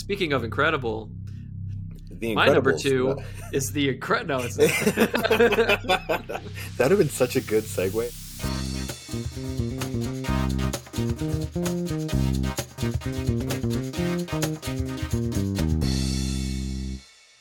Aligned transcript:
speaking 0.00 0.32
of 0.32 0.44
incredible, 0.44 1.10
The 2.10 2.34
my 2.34 2.48
number 2.48 2.76
two 2.76 3.10
Uh, 3.10 3.22
is 3.52 3.72
the 3.72 3.90
incredible. 3.90 4.38
No, 4.40 4.44
it's 4.44 4.56
not. 4.58 4.68
That'd 6.76 6.90
have 6.90 6.98
been 6.98 7.08
such 7.10 7.36
a 7.36 7.40
good 7.40 7.64
segue. 7.64 8.10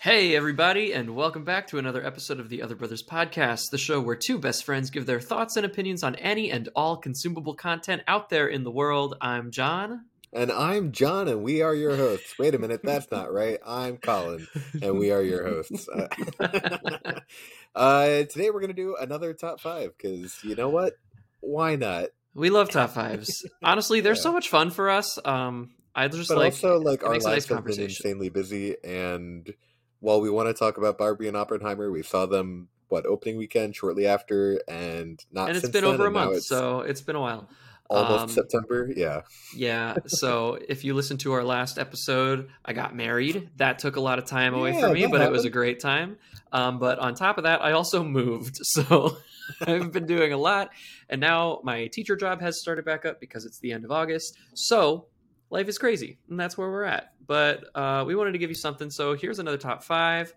Hey, 0.02 0.36
everybody, 0.36 0.94
and 0.94 1.16
welcome 1.16 1.44
back 1.44 1.68
to 1.68 1.78
another 1.78 2.06
episode 2.06 2.40
of 2.40 2.50
the 2.50 2.62
Other 2.62 2.76
Brothers 2.76 3.04
Podcast, 3.04 3.70
the 3.70 3.78
show 3.78 4.02
where 4.02 4.16
two 4.16 4.38
best 4.38 4.64
friends 4.64 4.90
give 4.90 5.06
their 5.06 5.20
thoughts 5.22 5.56
and 5.56 5.66
opinions 5.66 6.04
on 6.04 6.16
any 6.16 6.52
and 6.52 6.68
all 6.76 6.98
consumable 6.98 7.54
content 7.54 8.02
out 8.08 8.30
there 8.30 8.48
in 8.48 8.64
the 8.64 8.72
world. 8.72 9.16
I'm 9.22 9.52
John. 9.52 10.06
And 10.32 10.52
I'm 10.52 10.92
John, 10.92 11.28
and 11.28 11.42
we 11.42 11.62
are 11.64 11.74
your 11.74 11.98
hosts. 11.98 12.38
Wait 12.38 12.54
a 12.54 12.60
minute, 12.60 12.82
that's 12.84 13.10
not 13.12 13.34
right. 13.34 13.58
I'm 13.66 13.98
Colin, 13.98 14.48
and 14.82 15.00
we 15.00 15.12
are 15.12 15.24
your 15.24 15.44
hosts. 15.44 15.90
Uh, 15.90 16.08
uh, 17.76 18.08
today 18.24 18.52
we're 18.52 18.62
gonna 18.62 18.74
do 18.74 18.96
another 19.00 19.34
top 19.34 19.60
five 19.60 19.94
because 19.98 20.44
you 20.44 20.56
know 20.56 20.70
what? 20.70 20.94
Why 21.40 21.76
not? 21.76 22.10
We 22.36 22.52
love 22.52 22.70
top 22.70 22.92
fives. 22.92 23.44
Honestly, 23.64 24.02
they're 24.02 24.14
Yeah. 24.14 24.22
so 24.22 24.34
much 24.34 24.50
fun 24.50 24.70
for 24.70 24.90
us. 24.92 25.18
Um, 25.26 25.72
I 25.96 26.08
just 26.08 26.30
But 26.30 26.38
like 26.38 26.54
also, 26.54 26.80
like 26.80 27.04
our 27.04 27.14
lives 27.14 27.26
nice 27.26 27.48
have 27.48 27.66
been 27.66 27.80
insanely 27.80 28.30
busy, 28.30 28.76
and 28.84 29.52
while 30.00 30.22
we 30.22 30.30
want 30.30 30.48
to 30.48 30.54
talk 30.54 30.78
about 30.78 31.00
Barbie 31.00 31.28
and 31.28 31.36
Oppenheimer, 31.36 31.90
we 31.90 32.04
saw 32.04 32.28
them 32.28 32.70
what 32.88 33.08
opening 33.08 33.38
weekend 33.38 33.76
shortly 33.76 34.06
after, 34.06 34.62
and 34.68 35.20
not 35.32 35.50
and 35.50 35.58
it's 35.58 35.70
been 35.70 35.84
then, 35.84 35.94
over 35.96 36.06
a 36.06 36.12
month, 36.12 36.38
it's 36.38 36.48
so 36.48 36.82
it's 36.82 37.02
been 37.02 37.16
a 37.16 37.22
while. 37.22 37.50
Almost 37.90 38.24
um, 38.24 38.30
September. 38.30 38.92
Yeah, 38.96 39.22
Yeah. 39.56 39.98
So 40.08 40.60
if 40.70 40.84
you 40.84 40.94
listen 40.94 41.18
to 41.20 41.34
our 41.34 41.44
last 41.44 41.78
episode, 41.78 42.50
I 42.64 42.74
got 42.74 42.96
married. 42.96 43.50
That 43.58 43.80
took 43.80 43.96
a 43.96 44.02
lot 44.02 44.20
of 44.20 44.26
time 44.26 44.54
away 44.54 44.74
Yeah, 44.74 44.82
from 44.82 44.94
me, 44.94 45.08
but 45.08 45.22
it 45.22 45.32
was 45.32 45.46
a 45.46 45.50
great 45.50 45.80
time. 45.80 46.18
Um, 46.52 46.80
but 46.80 47.00
on 47.00 47.16
top 47.16 47.38
of 47.38 47.44
that, 47.44 47.62
I 47.62 47.74
also 47.74 48.04
moved. 48.04 48.60
So 48.70 49.18
I've 49.62 49.92
been 49.92 50.06
doing 50.06 50.32
a 50.32 50.38
lot. 50.38 50.70
And 51.10 51.20
now 51.20 51.60
my 51.64 51.88
teacher 51.88 52.16
job 52.16 52.40
has 52.42 52.60
started 52.60 52.86
back 52.86 53.06
up 53.06 53.20
because 53.20 53.46
it's 53.46 53.60
the 53.60 53.72
end 53.72 53.84
of 53.84 53.92
August. 53.92 54.38
So 54.54 55.08
life 55.50 55.68
is 55.68 55.78
crazy. 55.78 56.20
And 56.30 56.40
that's 56.40 56.58
where 56.58 56.70
we're 56.70 56.84
at. 56.84 57.14
But 57.26 57.64
uh, 57.76 58.04
we 58.06 58.16
wanted 58.16 58.34
to 58.34 58.38
give 58.38 58.50
you 58.50 58.56
something. 58.56 58.90
So 58.92 59.16
here's 59.16 59.40
another 59.40 59.58
top 59.58 59.84
five. 59.84 60.34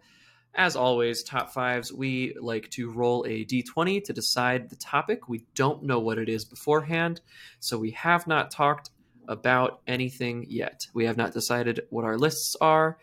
As 0.55 0.77
always, 0.77 1.23
top 1.23 1.53
fives, 1.53 1.93
we 1.93 2.35
like 2.39 2.69
to 2.71 2.91
roll 2.91 3.25
a 3.27 3.45
d20 3.45 4.05
to 4.05 4.13
decide 4.13 4.69
the 4.69 4.77
topic. 4.77 5.29
We 5.29 5.47
don't 5.55 5.83
know 5.85 5.99
what 5.99 6.19
it 6.19 6.29
is 6.29 6.45
beforehand. 6.45 7.21
So 7.59 7.79
we 7.79 7.93
have 7.93 8.27
not 8.27 8.51
talked 8.51 8.91
about 9.29 9.81
anything 9.87 10.47
yet. 10.49 10.87
We 10.93 11.07
have 11.07 11.17
not 11.17 11.33
decided 11.33 11.81
what 11.91 12.05
our 12.05 12.19
lists 12.19 12.55
are. 12.61 12.99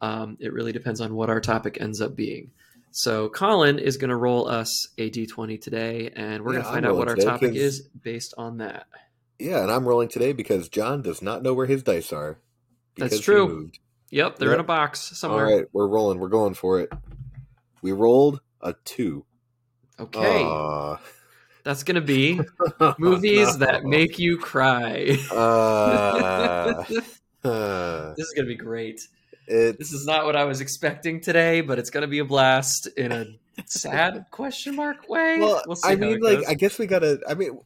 Um, 0.00 0.36
it 0.40 0.52
really 0.52 0.72
depends 0.72 1.00
on 1.00 1.14
what 1.14 1.30
our 1.30 1.40
topic 1.40 1.78
ends 1.80 2.00
up 2.00 2.16
being. 2.16 2.50
So 2.90 3.28
Colin 3.28 3.78
is 3.78 3.96
going 3.96 4.10
to 4.10 4.16
roll 4.16 4.48
us 4.48 4.88
a 4.98 5.08
d20 5.08 5.60
today, 5.60 6.10
and 6.14 6.44
we're 6.44 6.52
Yeah, 6.52 6.58
going 6.58 6.64
to 6.64 6.72
find 6.72 6.86
out 6.86 6.96
what 6.96 7.08
our 7.08 7.16
topic 7.16 7.54
is 7.54 7.82
based 8.02 8.34
on 8.36 8.58
that. 8.58 8.86
yeah, 9.38 9.62
and 9.62 9.70
I'm 9.70 9.86
rolling 9.86 10.08
today 10.08 10.32
because 10.32 10.68
John 10.68 11.00
does 11.02 11.22
not 11.22 11.42
know 11.42 11.54
where 11.54 11.66
his 11.66 11.82
dice 11.82 12.12
are. 12.12 12.38
That's 12.96 13.20
true. 13.20 13.70
Yep, 14.12 14.36
they're 14.38 14.50
Yep. 14.50 14.54
in 14.56 14.60
a 14.60 14.64
box 14.64 15.00
somewhere. 15.18 15.46
All 15.46 15.56
right, 15.56 15.66
we're 15.72 15.88
rolling. 15.88 16.20
We're 16.20 16.28
going 16.28 16.52
for 16.54 16.80
it. 16.80 16.92
We 17.80 17.92
rolled 17.92 18.40
a 18.60 18.74
two. 18.84 19.24
Okay, 19.98 20.42
Aw. 20.44 20.98
that's 21.64 21.82
going 21.82 21.94
to 21.94 22.00
be 22.00 22.38
movies 22.98 23.56
No. 23.58 23.66
that 23.66 23.84
make 23.84 24.18
you 24.18 24.36
cry. 24.38 25.16
Uh, 25.30 26.84
uh, 27.44 28.14
this 28.14 28.26
is 28.28 28.32
going 28.34 28.46
to 28.46 28.50
be 28.50 28.54
great. 28.54 29.00
This 29.48 29.92
is 29.92 30.06
not 30.06 30.24
what 30.26 30.36
I 30.36 30.44
was 30.44 30.60
expecting 30.60 31.20
today, 31.20 31.60
but 31.62 31.78
it's 31.78 31.90
going 31.90 32.02
to 32.02 32.08
be 32.08 32.20
a 32.20 32.24
blast 32.24 32.86
in 32.96 33.12
a 33.12 33.26
sad 33.66 34.26
question 34.30 34.76
mark 34.76 35.08
way. 35.08 35.38
well. 35.40 35.62
we'll 35.66 35.76
see 35.76 35.88
I 35.90 35.94
mean, 35.96 36.20
like, 36.20 36.38
goes. 36.40 36.46
I 36.48 36.54
guess 36.54 36.78
we 36.78 36.86
gotta. 36.86 37.20
I 37.28 37.34
mean, 37.34 37.58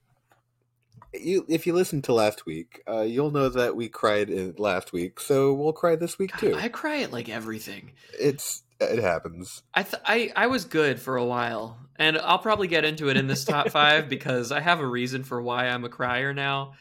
you 1.21 1.44
if 1.49 1.66
you 1.66 1.72
listened 1.72 2.04
to 2.04 2.12
last 2.12 2.47
week, 2.47 2.82
uh, 2.88 3.03
you'll 3.03 3.31
know 3.31 3.49
that 3.49 3.77
we 3.77 3.88
cried 3.88 4.31
in 4.31 4.54
last 4.59 4.93
week, 4.93 5.21
so 5.21 5.53
we'll 5.53 5.72
cry 5.72 5.97
this 5.97 6.19
week 6.19 6.32
God, 6.32 6.41
too. 6.41 6.54
I 6.54 6.69
cry 6.69 7.03
at 7.03 7.12
like 7.12 7.28
everything. 7.28 7.93
It's 8.19 8.62
it 8.81 8.99
happens. 8.99 9.62
I, 9.75 9.82
th- 9.82 10.03
I 10.05 10.32
I 10.37 10.47
was 10.49 10.65
good 10.65 11.00
for 11.00 11.16
a 11.16 11.25
while, 11.25 11.78
and 11.97 12.19
I'll 12.19 12.38
probably 12.38 12.69
get 12.69 12.84
into 12.84 13.09
it 13.09 13.16
in 13.16 13.26
this 13.26 13.44
top 13.44 13.71
five 13.71 14.09
because 14.10 14.53
I 14.53 14.60
have 14.60 14.81
a 14.81 14.87
reason 14.87 15.25
for 15.25 15.41
why 15.41 15.69
I'm 15.69 15.84
a 15.84 15.88
crier 15.88 16.34
now. 16.34 16.72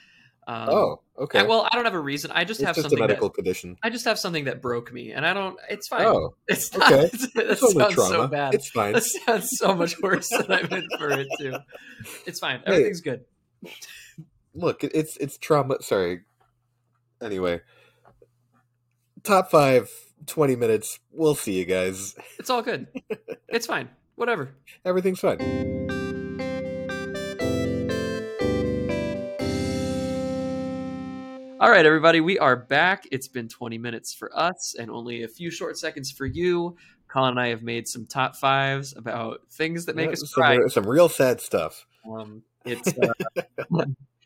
Um, 0.47 0.69
oh, 0.69 1.01
okay. 1.18 1.40
I- 1.40 1.44
well, 1.44 1.68
I 1.72 1.75
don't 1.75 1.85
have 1.85 1.95
a 1.95 2.00
reason. 2.00 2.31
I 2.31 2.44
just 2.44 2.59
it's 2.59 2.68
have 2.68 2.75
just 2.75 2.88
a 2.88 2.90
something 2.90 3.00
medical 3.00 3.29
that 3.29 3.35
condition. 3.35 3.78
I 3.81 3.90
just 3.90 4.06
have 4.06 4.19
something 4.19 4.45
that 4.45 4.62
broke 4.62 4.91
me, 4.94 5.12
and 5.12 5.25
I 5.25 5.34
don't. 5.34 5.57
It's 5.69 5.88
fine. 5.88 6.06
Oh, 6.06 6.35
it's 6.47 6.75
not. 6.75 6.91
okay. 6.91 7.07
that 7.35 7.51
it's 7.51 7.74
sounds 7.74 7.94
trauma. 7.94 8.09
so 8.09 8.28
bad. 8.28 8.53
It's 8.53 8.69
fine. 8.69 8.94
That 8.94 9.03
sounds 9.03 9.50
so 9.57 9.74
much 9.74 10.00
worse 10.01 10.29
than 10.29 10.51
I 10.51 10.68
meant 10.68 10.91
for 10.97 11.09
it 11.12 11.28
to. 11.40 11.63
It's 12.28 12.40
fine. 12.40 12.59
Hey. 12.59 12.74
Everything's 12.74 13.01
good. 13.01 13.25
Look, 14.55 14.83
it's 14.83 15.17
it's 15.17 15.38
trauma. 15.38 15.81
Sorry. 15.81 16.21
Anyway, 17.21 17.61
top 19.23 19.51
five, 19.51 19.89
20 20.27 20.55
minutes. 20.55 20.99
We'll 21.11 21.35
see 21.35 21.53
you 21.57 21.66
guys. 21.66 22.16
It's 22.39 22.49
all 22.49 22.61
good. 22.61 22.88
it's 23.49 23.65
fine. 23.65 23.89
Whatever. 24.15 24.55
Everything's 24.85 25.19
fine. 25.19 25.39
All 31.57 31.71
right, 31.71 31.85
everybody, 31.85 32.19
we 32.19 32.38
are 32.38 32.55
back. 32.57 33.05
It's 33.11 33.29
been 33.29 33.47
20 33.47 33.77
minutes 33.77 34.13
for 34.13 34.29
us 34.38 34.75
and 34.77 34.91
only 34.91 35.23
a 35.23 35.27
few 35.27 35.49
short 35.49 35.77
seconds 35.77 36.11
for 36.11 36.25
you. 36.25 36.75
Colin 37.07 37.31
and 37.31 37.39
I 37.39 37.47
have 37.47 37.63
made 37.63 37.88
some 37.88 38.05
top 38.05 38.35
fives 38.35 38.94
about 38.95 39.39
things 39.51 39.85
that 39.85 39.95
make 39.95 40.07
Yeah, 40.07 40.11
us 40.13 40.19
some, 40.19 40.27
cry. 40.44 40.57
some 40.67 40.85
real 40.85 41.07
sad 41.09 41.39
stuff. 41.39 41.88
Um, 42.07 42.44
it's 42.65 42.94
uh, 42.97 43.13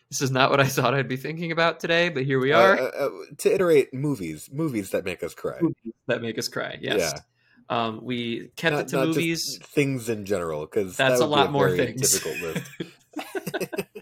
this 0.09 0.21
is 0.21 0.31
not 0.31 0.49
what 0.49 0.59
I 0.59 0.65
thought 0.65 0.93
I'd 0.93 1.07
be 1.07 1.17
thinking 1.17 1.51
about 1.51 1.79
today, 1.79 2.09
but 2.09 2.23
here 2.23 2.39
we 2.39 2.51
Uh, 2.51 2.59
are. 2.59 2.79
uh, 2.79 2.85
uh, 2.85 3.09
to 3.39 3.53
iterate, 3.53 3.93
movies, 3.93 4.49
movies 4.51 4.89
that 4.91 5.05
make 5.05 5.23
us 5.23 5.33
cry. 5.33 5.59
that 6.07 6.21
make 6.21 6.37
us 6.37 6.47
cry. 6.47 6.77
Yes. 6.81 7.19
Um, 7.69 7.99
we 8.03 8.49
kept 8.55 8.73
Not, 8.73 8.81
it 8.85 8.87
to 8.89 9.05
movies. 9.05 9.59
things 9.63 10.09
in 10.09 10.25
general, 10.25 10.61
because 10.61 10.97
That's 10.97 11.19
that 11.19 11.25
a 11.25 11.27
lot 11.27 11.51
more 11.51 11.67
very 11.69 11.93
things. 11.93 12.11
Difficult 12.11 12.41
list. 12.41 13.85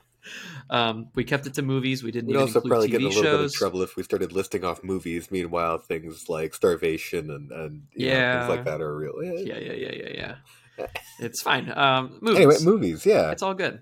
Um, 0.69 1.07
we 1.16 1.23
kept 1.23 1.47
it 1.47 1.53
to 1.53 1.62
movies. 1.62 2.03
We 2.03 2.12
didn't 2.12 2.28
We'd 2.28 2.34
even 2.34 2.47
also 2.47 2.59
probably 2.59 2.90
TV 2.90 2.91
get 2.91 3.00
in 3.01 3.06
a 3.07 3.09
little 3.09 3.23
bit 3.38 3.46
of 3.46 3.53
trouble 3.53 3.81
if 3.84 3.96
we 3.96 4.03
started 4.03 4.34
listing 4.34 4.66
off 4.66 4.84
movies. 4.84 5.31
Meanwhile, 5.31 5.78
things 5.78 6.28
like 6.28 6.53
starvation 6.53 7.31
and 7.31 7.50
and 7.53 7.84
you 7.96 8.07
know, 8.07 8.13
Yeah. 8.13 8.40
things 8.47 8.50
like 8.57 8.66
that 8.66 8.81
are 8.81 8.94
real. 8.94 9.13
eh. 9.23 9.44
Yeah, 9.46 9.57
yeah, 9.59 9.72
yeah, 9.73 9.91
yeah, 9.94 10.35
yeah. 10.78 10.85
It's 11.22 11.41
fine. 11.41 11.72
Um, 11.73 12.17
movies. 12.22 12.38
Anyway, 12.38 12.56
movies. 12.63 13.06
Yeah. 13.06 13.31
It's 13.31 13.41
all 13.41 13.53
good. 13.53 13.81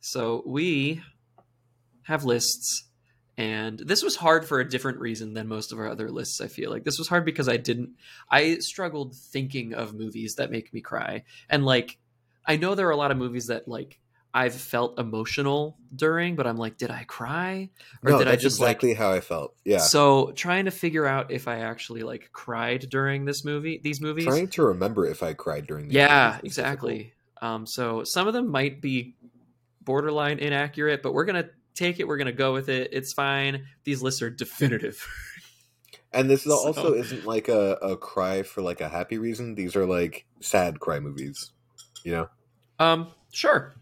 So 0.00 0.44
we 0.46 1.02
have 2.04 2.24
lists, 2.24 2.84
and 3.36 3.78
this 3.78 4.02
was 4.02 4.16
hard 4.16 4.46
for 4.46 4.60
a 4.60 4.68
different 4.68 5.00
reason 5.00 5.34
than 5.34 5.48
most 5.48 5.72
of 5.72 5.78
our 5.78 5.88
other 5.88 6.10
lists. 6.10 6.40
I 6.40 6.48
feel 6.48 6.70
like 6.70 6.84
this 6.84 6.98
was 6.98 7.08
hard 7.08 7.24
because 7.24 7.48
I 7.48 7.56
didn't. 7.56 7.90
I 8.30 8.58
struggled 8.58 9.14
thinking 9.14 9.74
of 9.74 9.94
movies 9.94 10.36
that 10.36 10.50
make 10.50 10.72
me 10.72 10.80
cry, 10.80 11.24
and 11.50 11.64
like 11.64 11.98
I 12.46 12.56
know 12.56 12.74
there 12.74 12.86
are 12.88 12.92
a 12.92 12.96
lot 12.96 13.10
of 13.10 13.16
movies 13.16 13.48
that 13.48 13.66
like 13.68 13.98
I've 14.36 14.54
felt 14.54 14.98
emotional 14.98 15.76
during, 15.94 16.34
but 16.34 16.46
I'm 16.46 16.56
like, 16.56 16.76
did 16.76 16.90
I 16.90 17.04
cry 17.04 17.70
or 18.02 18.10
no, 18.10 18.18
did 18.18 18.26
I 18.26 18.34
just 18.34 18.58
exactly 18.58 18.90
like? 18.90 18.98
how 18.98 19.12
I 19.12 19.20
felt. 19.20 19.54
Yeah. 19.64 19.78
So 19.78 20.32
trying 20.32 20.64
to 20.64 20.72
figure 20.72 21.06
out 21.06 21.30
if 21.30 21.46
I 21.46 21.60
actually 21.60 22.02
like 22.02 22.30
cried 22.32 22.88
during 22.90 23.26
this 23.26 23.44
movie, 23.44 23.80
these 23.82 24.00
movies. 24.00 24.24
Trying 24.26 24.48
to 24.48 24.64
remember 24.64 25.06
if 25.06 25.22
I 25.22 25.34
cried 25.34 25.68
during 25.68 25.86
the 25.86 25.94
Yeah, 25.94 26.40
exactly. 26.42 27.12
Um, 27.40 27.64
so 27.64 28.02
some 28.02 28.26
of 28.26 28.34
them 28.34 28.50
might 28.50 28.80
be 28.80 29.14
borderline 29.82 30.40
inaccurate, 30.40 31.02
but 31.02 31.14
we're 31.14 31.26
gonna 31.26 31.50
take 31.74 32.00
it. 32.00 32.08
We're 32.08 32.16
gonna 32.16 32.32
go 32.32 32.52
with 32.52 32.68
it. 32.68 32.90
It's 32.92 33.12
fine. 33.12 33.66
These 33.84 34.02
lists 34.02 34.22
are 34.22 34.30
definitive. 34.30 35.06
And 36.14 36.30
this 36.30 36.44
So- 36.44 36.52
also 36.52 36.94
isn't 36.94 37.26
like 37.26 37.48
a, 37.48 37.72
a 37.82 37.96
cry 37.96 38.44
for 38.44 38.62
like 38.62 38.80
a 38.80 38.88
happy 38.88 39.18
reason. 39.18 39.56
These 39.56 39.76
are 39.76 39.84
like 39.84 40.24
sad 40.40 40.80
cry 40.80 41.00
movies. 41.00 41.50
You 42.04 42.12
know? 42.12 42.28
um, 42.78 43.08
sure. 43.32 43.74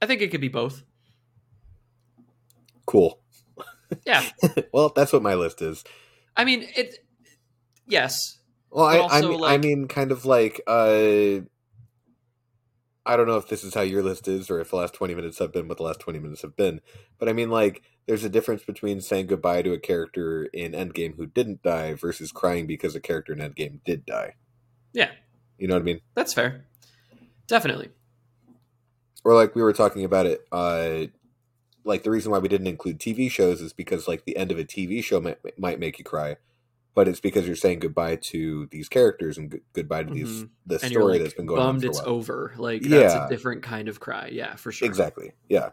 I 0.00 0.06
think 0.06 0.22
it 0.22 0.30
could 0.30 0.40
be 0.40 0.48
both. 0.48 0.82
Cool. 2.86 3.20
Yeah. 4.06 4.24
well, 4.72 4.92
that's 4.94 5.12
what 5.12 5.22
my 5.22 5.34
list 5.34 5.60
is. 5.60 5.84
I 6.36 6.44
mean, 6.44 6.66
it. 6.74 6.98
Yes. 7.86 8.38
Well, 8.70 8.86
I, 8.86 9.18
I 9.18 9.20
mean, 9.20 9.44
I 9.44 9.58
mean, 9.58 9.88
kind 9.88 10.12
of 10.12 10.24
like 10.24 10.60
uh, 10.66 11.40
I 13.04 13.16
don't 13.16 13.26
know 13.26 13.36
if 13.36 13.48
this 13.48 13.64
is 13.64 13.74
how 13.74 13.80
your 13.80 14.02
list 14.02 14.28
is, 14.28 14.50
or 14.50 14.60
if 14.60 14.70
the 14.70 14.76
last 14.76 14.94
twenty 14.94 15.14
minutes 15.14 15.38
have 15.38 15.52
been 15.52 15.68
what 15.68 15.78
the 15.78 15.82
last 15.84 16.00
twenty 16.00 16.18
minutes 16.18 16.42
have 16.42 16.56
been. 16.56 16.80
But 17.18 17.28
I 17.28 17.32
mean, 17.32 17.50
like, 17.50 17.82
there's 18.06 18.24
a 18.24 18.28
difference 18.28 18.62
between 18.64 19.00
saying 19.00 19.26
goodbye 19.26 19.62
to 19.62 19.72
a 19.72 19.78
character 19.78 20.44
in 20.52 20.72
Endgame 20.72 21.16
who 21.16 21.26
didn't 21.26 21.62
die 21.62 21.94
versus 21.94 22.32
crying 22.32 22.66
because 22.66 22.94
a 22.94 23.00
character 23.00 23.32
in 23.32 23.38
Endgame 23.38 23.80
did 23.84 24.06
die. 24.06 24.34
Yeah. 24.92 25.10
You 25.58 25.68
know 25.68 25.74
what 25.74 25.82
I 25.82 25.84
mean? 25.84 26.00
That's 26.14 26.34
fair. 26.34 26.64
Definitely. 27.46 27.90
Or 29.24 29.34
like 29.34 29.54
we 29.54 29.62
were 29.62 29.72
talking 29.72 30.04
about 30.04 30.26
it. 30.26 30.46
Uh, 30.50 31.06
like 31.84 32.02
the 32.02 32.10
reason 32.10 32.32
why 32.32 32.38
we 32.38 32.48
didn't 32.48 32.66
include 32.66 32.98
TV 32.98 33.30
shows 33.30 33.60
is 33.60 33.72
because 33.72 34.08
like 34.08 34.24
the 34.24 34.36
end 34.36 34.50
of 34.50 34.58
a 34.58 34.64
TV 34.64 35.02
show 35.02 35.20
might, 35.20 35.38
might 35.58 35.80
make 35.80 35.98
you 35.98 36.04
cry, 36.04 36.36
but 36.94 37.08
it's 37.08 37.20
because 37.20 37.46
you're 37.46 37.56
saying 37.56 37.78
goodbye 37.78 38.16
to 38.16 38.66
these 38.70 38.88
characters 38.88 39.38
and 39.38 39.60
goodbye 39.72 40.02
to 40.04 40.12
these 40.12 40.42
Mhm. 40.44 40.48
the 40.66 40.78
story 40.78 41.12
like 41.14 41.22
that's 41.22 41.34
been 41.34 41.46
going 41.46 41.60
on 41.60 41.66
bummed 41.66 41.82
for 41.82 41.86
a 41.86 41.90
it's 41.90 42.00
over. 42.00 42.54
Like 42.58 42.82
that's 42.82 43.14
Yeah. 43.14 43.26
a 43.26 43.28
different 43.30 43.62
kind 43.62 43.88
of 43.88 43.98
cry. 44.00 44.28
Yeah, 44.32 44.56
for 44.56 44.70
sure. 44.72 44.86
Exactly. 44.86 45.32
Yeah. 45.48 45.70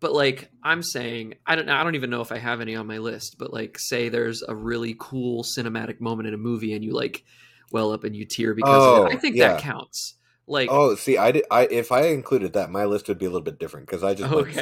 But 0.00 0.12
like 0.12 0.50
I'm 0.62 0.82
saying, 0.82 1.34
I 1.46 1.54
don't 1.54 1.68
I 1.68 1.84
don't 1.84 1.94
even 1.94 2.10
know 2.10 2.22
if 2.22 2.32
I 2.32 2.38
have 2.38 2.60
any 2.60 2.74
on 2.74 2.86
my 2.86 2.98
list, 2.98 3.36
but 3.38 3.52
like 3.52 3.78
say 3.78 4.08
there's 4.08 4.42
a 4.42 4.54
really 4.54 4.96
cool 4.98 5.44
cinematic 5.44 6.00
moment 6.00 6.26
in 6.26 6.34
a 6.34 6.38
movie 6.38 6.72
and 6.74 6.84
you 6.84 6.92
like 6.92 7.24
well 7.70 7.92
up 7.92 8.02
and 8.04 8.16
you 8.16 8.24
tear 8.24 8.52
because 8.54 8.82
of 8.82 8.98
Oh, 8.98 9.06
it. 9.06 9.12
I 9.14 9.16
think 9.16 9.36
yeah. 9.36 9.52
that 9.54 9.60
counts. 9.60 10.14
Like 10.48 10.70
Oh, 10.72 10.96
see, 10.96 11.18
I 11.18 11.30
did. 11.30 11.44
I 11.52 11.66
if 11.70 11.92
I 11.92 12.06
included 12.06 12.54
that, 12.54 12.68
my 12.70 12.84
list 12.84 13.06
would 13.08 13.18
be 13.18 13.26
a 13.26 13.28
little 13.28 13.44
bit 13.44 13.60
different 13.60 13.86
because 13.86 14.02
I 14.02 14.14
just 14.14 14.32
Okay. 14.32 14.52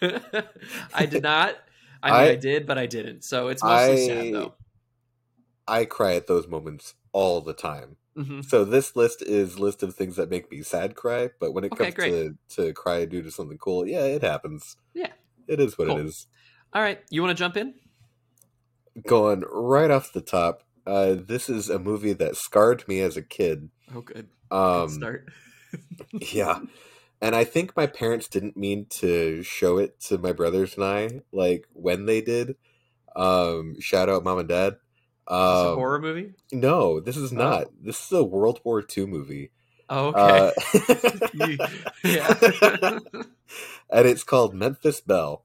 sad. 0.00 0.44
I 0.94 1.04
did 1.04 1.22
not. 1.22 1.56
I 2.02 2.10
mean, 2.12 2.20
I, 2.20 2.30
I- 2.30 2.34
did, 2.36 2.64
but 2.66 2.78
I 2.78 2.86
didn't. 2.86 3.22
So 3.24 3.48
it's 3.48 3.62
mostly 3.62 4.06
sad 4.06 4.32
though. 4.34 4.54
I 5.70 5.84
cry 5.84 6.14
at 6.14 6.26
those 6.26 6.48
moments 6.48 6.94
all 7.12 7.40
the 7.40 7.52
time. 7.54 7.96
hmm 8.16 8.40
So 8.42 8.64
this 8.64 8.96
list 8.96 9.22
is 9.22 9.58
list 9.58 9.82
of 9.82 9.94
things 9.94 10.16
that 10.16 10.30
make 10.30 10.50
me 10.50 10.62
sad 10.62 10.94
cry, 10.96 11.30
but 11.40 11.52
when 11.52 11.64
it 11.64 11.72
Okay, 11.72 11.84
comes 11.92 11.94
great. 11.94 12.12
to 12.12 12.38
to 12.56 12.72
cry 12.72 13.04
due 13.04 13.22
to 13.22 13.30
something 13.30 13.58
cool, 13.58 13.86
yeah, 13.86 14.04
it 14.04 14.22
happens. 14.22 14.76
Yeah. 14.94 15.12
It 15.46 15.60
is 15.60 15.78
what 15.78 15.88
Cool. 15.88 15.98
it 15.98 16.06
is. 16.06 16.26
All 16.72 16.82
right, 16.82 17.00
you 17.10 17.22
want 17.22 17.36
to 17.36 17.42
jump 17.42 17.56
in? 17.56 17.74
Going 19.06 19.44
right 19.50 19.90
off 19.90 20.12
the 20.12 20.20
top, 20.20 20.62
uh, 20.86 21.14
this 21.14 21.48
is 21.48 21.70
a 21.70 21.78
movie 21.78 22.12
that 22.12 22.36
scarred 22.36 22.86
me 22.88 23.00
as 23.00 23.16
a 23.16 23.22
kid. 23.22 23.70
Oh, 23.94 24.00
good. 24.02 24.28
Good 24.50 24.56
Um, 24.56 24.88
start. 24.88 25.28
yeah, 26.32 26.58
and 27.20 27.34
I 27.36 27.44
think 27.44 27.76
my 27.76 27.86
parents 27.86 28.28
didn't 28.28 28.56
mean 28.56 28.86
to 29.00 29.42
show 29.44 29.78
it 29.78 30.00
to 30.08 30.18
my 30.18 30.32
brothers 30.32 30.74
and 30.76 30.84
I, 30.84 31.20
like 31.32 31.66
when 31.72 32.06
they 32.06 32.20
did. 32.20 32.56
Um, 33.16 33.76
shout 33.80 34.08
out 34.08 34.24
mom 34.24 34.38
and 34.38 34.48
dad. 34.48 34.76
Is 35.38 35.48
this 35.48 35.62
a 35.64 35.70
Um, 35.70 35.72
horror 35.72 36.00
movie? 36.00 36.34
No, 36.52 37.00
this 37.00 37.16
is 37.16 37.32
Oh. 37.36 37.56
not. 37.56 37.68
This 37.82 38.06
is 38.06 38.12
a 38.12 38.24
World 38.24 38.60
War 38.64 38.82
II 38.96 39.06
movie. 39.06 39.52
Oh, 39.88 40.08
okay. 40.08 40.46
Uh, 41.34 41.52
yeah. 42.02 42.34
and 43.90 44.08
it's 44.08 44.24
called 44.24 44.54
Memphis 44.54 45.00
Belle. 45.00 45.44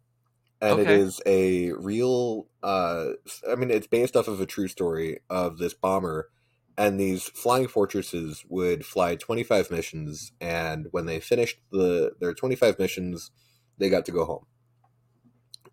And 0.62 0.80
it 0.80 0.90
Okay. 0.90 0.92
is 0.92 1.22
a 1.26 1.72
real 1.74 2.48
uh 2.64 3.12
I 3.50 3.56
mean 3.56 3.72
it's 3.72 3.88
based 3.88 4.16
off 4.16 4.28
of 4.28 4.42
a 4.42 4.46
true 4.46 4.68
story 4.70 5.20
of 5.30 5.58
this 5.60 5.74
bomber 5.74 6.30
and 6.78 7.00
these 7.00 7.24
flying 7.24 7.68
fortresses 7.68 8.46
would 8.50 8.86
fly 8.86 9.16
25 9.16 9.72
missions 9.72 10.32
and 10.42 10.88
when 10.92 11.06
they 11.06 11.20
finished 11.20 11.60
the 11.72 12.14
their 12.20 12.34
25 12.34 12.80
missions 12.80 13.32
they 13.78 13.90
got 13.90 14.06
to 14.06 14.12
go 14.14 14.26
home. 14.26 14.46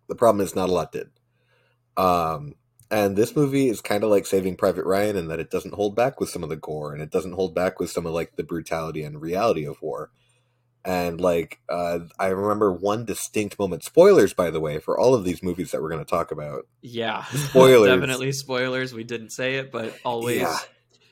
The 0.09 0.15
problem 0.15 0.45
is 0.45 0.55
not 0.55 0.69
a 0.69 0.73
lot 0.73 0.91
did. 0.91 1.09
Um 1.97 2.55
and 2.93 3.15
this 3.15 3.35
movie 3.35 3.69
is 3.69 3.81
kind 3.81 4.03
of 4.03 4.11
like 4.11 4.27
Saving 4.27 4.55
Private 4.55 4.85
Ryan 4.85 5.15
in 5.15 5.27
that 5.29 5.39
it 5.39 5.49
doesn't 5.49 5.73
hold 5.73 5.95
back 5.95 6.19
with 6.19 6.29
some 6.29 6.43
of 6.43 6.49
the 6.49 6.55
gore 6.55 6.93
and 6.93 7.01
it 7.01 7.09
doesn't 7.09 7.33
hold 7.33 7.55
back 7.55 7.79
with 7.79 7.89
some 7.89 8.05
of 8.05 8.13
like 8.13 8.35
the 8.35 8.43
brutality 8.43 9.01
and 9.01 9.19
reality 9.19 9.65
of 9.65 9.81
war. 9.81 10.11
And 10.85 11.19
like 11.19 11.59
uh, 11.67 11.99
I 12.19 12.27
remember 12.27 12.71
one 12.71 13.03
distinct 13.03 13.57
moment. 13.57 13.83
Spoilers, 13.83 14.35
by 14.35 14.51
the 14.51 14.59
way, 14.59 14.77
for 14.77 14.99
all 14.99 15.15
of 15.15 15.23
these 15.23 15.41
movies 15.41 15.71
that 15.71 15.81
we're 15.81 15.89
going 15.89 16.05
to 16.05 16.09
talk 16.09 16.31
about. 16.31 16.67
yeah. 16.83 17.23
Spoilers. 17.23 17.89
Definitely 17.99 18.31
spoilers. 18.31 18.93
We 18.93 19.03
didn't 19.03 19.31
say 19.31 19.55
it, 19.55 19.71
but 19.71 19.97
always. 20.05 20.41
Yeah. 20.41 20.57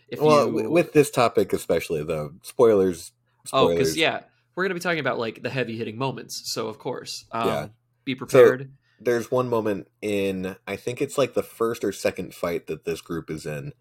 If 0.08 0.22
well, 0.22 0.46
you... 0.48 0.70
with 0.70 0.94
this 0.94 1.10
topic 1.10 1.52
especially, 1.52 2.04
though, 2.04 2.34
spoilers. 2.44 3.12
Oh, 3.52 3.70
because 3.70 3.98
yeah, 3.98 4.20
we're 4.54 4.66
gonna 4.66 4.76
be 4.76 4.82
talking 4.82 5.00
about 5.00 5.18
like 5.18 5.42
the 5.42 5.50
heavy 5.50 5.78
hitting 5.78 5.98
moments. 5.98 6.54
So 6.54 6.68
of 6.68 6.78
course, 6.78 7.26
um, 7.32 7.48
Yeah. 7.48 7.68
be 8.06 8.14
prepared. 8.14 8.72
There's 9.04 9.32
one 9.32 9.50
moment 9.50 9.88
in 10.02 10.56
I 10.68 10.76
think 10.76 11.02
it's 11.02 11.18
like 11.18 11.34
the 11.34 11.44
first 11.44 11.84
or 11.84 11.92
second 11.92 12.34
fight 12.34 12.68
that 12.68 12.86
this 12.86 13.02
group 13.02 13.30
is 13.30 13.46
in, 13.46 13.74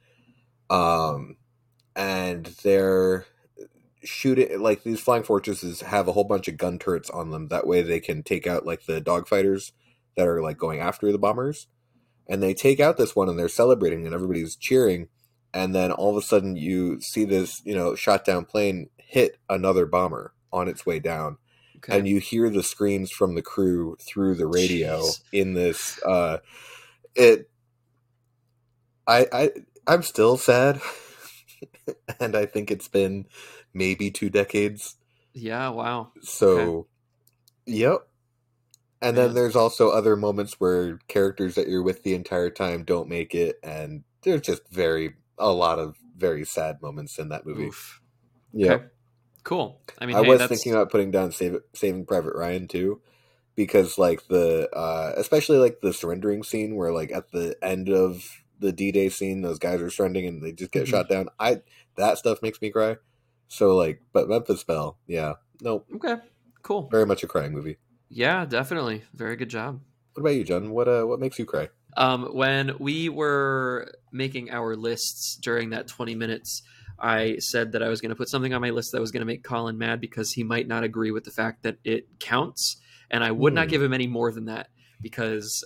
um, 0.70 1.36
and 1.94 2.46
they're 2.62 3.26
shooting 4.02 4.60
like 4.60 4.82
these 4.82 5.00
flying 5.00 5.22
fortresses 5.22 5.82
have 5.82 6.08
a 6.08 6.12
whole 6.12 6.24
bunch 6.24 6.48
of 6.48 6.56
gun 6.56 6.78
turrets 6.78 7.10
on 7.10 7.30
them. 7.30 7.48
That 7.48 7.66
way 7.66 7.82
they 7.82 8.00
can 8.00 8.22
take 8.22 8.46
out 8.46 8.66
like 8.66 8.86
the 8.86 9.00
dogfighters 9.00 9.72
that 10.16 10.26
are 10.26 10.42
like 10.42 10.58
going 10.58 10.80
after 10.80 11.10
the 11.12 11.18
bombers. 11.18 11.66
And 12.28 12.42
they 12.42 12.54
take 12.54 12.80
out 12.80 12.96
this 12.96 13.16
one 13.16 13.28
and 13.28 13.38
they're 13.38 13.48
celebrating 13.48 14.06
and 14.06 14.14
everybody's 14.14 14.56
cheering. 14.56 15.08
And 15.52 15.74
then 15.74 15.90
all 15.90 16.10
of 16.10 16.22
a 16.22 16.26
sudden 16.26 16.56
you 16.56 17.00
see 17.00 17.24
this, 17.24 17.60
you 17.64 17.74
know, 17.74 17.94
shot 17.94 18.24
down 18.24 18.44
plane 18.44 18.88
hit 18.96 19.38
another 19.48 19.86
bomber 19.86 20.32
on 20.52 20.68
its 20.68 20.86
way 20.86 21.00
down. 21.00 21.38
Okay. 21.88 21.98
And 21.98 22.08
you 22.08 22.18
hear 22.20 22.50
the 22.50 22.62
screams 22.62 23.10
from 23.10 23.34
the 23.34 23.42
crew 23.42 23.96
through 24.00 24.36
the 24.36 24.46
radio 24.46 25.00
Jeez. 25.00 25.20
in 25.32 25.54
this 25.54 26.02
uh 26.04 26.38
it 27.14 27.50
I 29.06 29.26
I 29.32 29.50
I'm 29.86 30.02
still 30.02 30.36
sad. 30.36 30.80
and 32.20 32.36
I 32.36 32.46
think 32.46 32.70
it's 32.70 32.88
been 32.88 33.26
maybe 33.74 34.10
two 34.10 34.30
decades. 34.30 34.96
yeah. 35.34 35.68
Wow. 35.70 36.12
So, 36.22 36.86
yep. 37.66 38.06
And 39.02 39.16
Yeah. 39.16 39.24
then 39.24 39.34
there's 39.34 39.56
also 39.56 39.90
other 39.90 40.16
moments 40.16 40.54
where 40.60 40.98
characters 41.08 41.54
that 41.54 41.68
you're 41.68 41.82
with 41.82 42.02
the 42.02 42.14
entire 42.14 42.50
time 42.50 42.84
don't 42.84 43.08
make 43.08 43.34
it, 43.34 43.56
and 43.62 44.04
there's 44.22 44.42
just 44.42 44.68
very 44.70 45.14
a 45.38 45.50
lot 45.52 45.78
of 45.78 45.96
very 46.16 46.44
sad 46.44 46.82
moments 46.82 47.18
in 47.18 47.30
that 47.30 47.46
movie. 47.46 47.66
Oof. 47.66 48.00
Yeah, 48.52 48.74
Okay. 48.74 48.84
Cool. 49.44 49.80
I 49.98 50.06
mean, 50.06 50.16
I 50.16 50.22
hey, 50.22 50.28
was 50.28 50.38
that's... 50.38 50.48
thinking 50.48 50.72
about 50.72 50.90
putting 50.90 51.10
down 51.10 51.32
Save, 51.32 51.58
Saving 51.74 52.06
Private 52.06 52.34
Ryan 52.34 52.68
too, 52.68 53.00
because 53.56 53.98
like 53.98 54.26
the 54.28 54.68
uh, 54.74 55.12
especially 55.16 55.58
like 55.58 55.80
the 55.80 55.92
surrendering 55.92 56.42
scene 56.42 56.76
where 56.76 56.92
like 56.92 57.12
at 57.12 57.30
the 57.32 57.56
end 57.62 57.88
of 57.88 58.24
the 58.58 58.72
D-Day 58.72 59.08
scene, 59.08 59.40
those 59.40 59.58
guys 59.58 59.80
are 59.80 59.90
surrendering 59.90 60.26
and 60.26 60.42
they 60.42 60.52
just 60.52 60.70
get 60.72 60.84
Mhm. 60.84 60.90
shot 60.90 61.08
down. 61.08 61.28
I 61.38 61.62
that 61.96 62.18
stuff 62.18 62.42
makes 62.42 62.60
me 62.60 62.70
cry. 62.70 62.96
So 63.48 63.74
like, 63.76 64.02
but 64.12 64.28
Memphis 64.28 64.62
Belle, 64.64 64.98
yeah, 65.06 65.34
no, 65.60 65.84
Okay. 65.94 66.16
Cool. 66.62 66.88
very 66.90 67.06
much 67.06 67.22
a 67.22 67.26
crying 67.26 67.52
movie. 67.52 67.78
Yeah, 68.08 68.44
definitely. 68.44 69.02
Very 69.14 69.36
good 69.36 69.48
job. 69.48 69.80
What 70.14 70.20
about 70.22 70.30
you, 70.34 70.44
John? 70.44 70.70
What 70.70 70.88
uh, 70.88 71.04
what 71.04 71.20
makes 71.20 71.38
you 71.38 71.46
cry? 71.46 71.68
Um, 71.96 72.24
when 72.34 72.76
we 72.78 73.08
were 73.08 73.92
making 74.12 74.50
our 74.50 74.76
lists 74.76 75.36
during 75.40 75.70
that 75.70 75.88
20 75.88 76.14
minutes, 76.14 76.62
I 77.00 77.36
said 77.38 77.72
that 77.72 77.82
I 77.82 77.88
was 77.88 78.00
going 78.00 78.10
to 78.10 78.16
put 78.16 78.28
something 78.28 78.52
on 78.52 78.60
my 78.60 78.70
list 78.70 78.92
that 78.92 79.00
was 79.00 79.10
going 79.10 79.22
to 79.22 79.26
make 79.26 79.42
Colin 79.42 79.78
mad 79.78 80.00
because 80.00 80.32
he 80.32 80.42
might 80.44 80.68
not 80.68 80.84
agree 80.84 81.10
with 81.10 81.24
the 81.24 81.30
fact 81.30 81.62
that 81.62 81.78
it 81.84 82.06
counts. 82.18 82.76
And 83.10 83.24
I 83.24 83.30
would 83.30 83.54
not 83.54 83.66
Hmm. 83.66 83.70
give 83.70 83.82
him 83.82 83.92
any 83.92 84.06
more 84.06 84.30
than 84.30 84.44
that 84.46 84.68
because, 85.00 85.64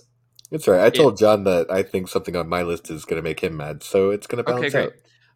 It's 0.51 0.67
right. 0.67 0.81
I 0.81 0.89
told 0.89 1.17
John 1.17 1.43
that 1.45 1.69
I 1.71 1.83
think 1.83 2.07
something 2.07 2.35
on 2.35 2.47
my 2.47 2.61
list 2.63 2.89
is 2.89 3.03
going 3.05 3.17
to 3.17 3.27
make 3.27 3.39
him 3.41 3.57
mad, 3.57 3.83
so 3.83 4.11
it's 4.11 4.27
going 4.27 4.43
to 4.43 4.49
okay, 4.51 4.69
balance 4.69 4.73
great. 4.73 4.89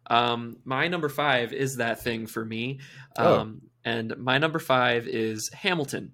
Um, 0.08 0.56
my 0.64 0.88
number 0.88 1.08
five 1.08 1.52
is 1.52 1.76
that 1.76 2.02
thing 2.02 2.26
for 2.26 2.44
me. 2.44 2.80
Oh. 3.18 3.40
Um, 3.40 3.62
and 3.84 4.16
my 4.18 4.38
number 4.38 4.58
five 4.58 5.06
is 5.06 5.50
Hamilton. 5.52 6.12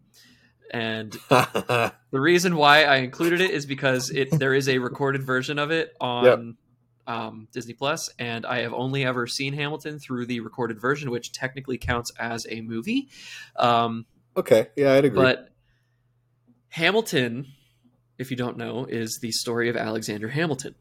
And. 0.73 1.17
The 2.13 2.21
reason 2.21 2.57
why 2.57 2.85
I 2.85 2.97
included 2.99 3.43
it 3.43 3.51
is 3.51 3.67
because 3.67 4.09
it 4.11 4.31
there 4.31 4.55
is 4.55 4.71
a 4.71 4.79
recorded 4.79 5.23
version 5.23 5.59
of 5.59 5.71
it 5.71 5.93
on 6.01 6.57
um, 7.07 7.49
Disney 7.53 7.75
Plus, 7.75 8.11
and 8.19 8.45
I 8.45 8.61
have 8.63 8.73
only 8.73 9.05
ever 9.05 9.27
seen 9.27 9.53
Hamilton 9.53 9.99
through 9.99 10.27
the 10.27 10.41
recorded 10.41 10.81
version, 10.81 11.11
which 11.11 11.33
technically 11.33 11.79
counts 11.79 12.11
as 12.19 12.47
a 12.51 12.61
movie. 12.61 13.09
Um, 13.57 14.07
okay, 14.37 14.69
yeah, 14.77 14.93
I'd 14.95 15.05
agree. 15.05 15.23
but 15.23 15.51
Hamilton, 16.69 17.47
if 18.19 18.31
you 18.31 18.37
don't 18.37 18.57
know, 18.57 18.85
is 18.85 19.19
the 19.23 19.33
story 19.33 19.69
of 19.69 19.77
Alexander 19.77 20.29
Hamilton 20.29 20.75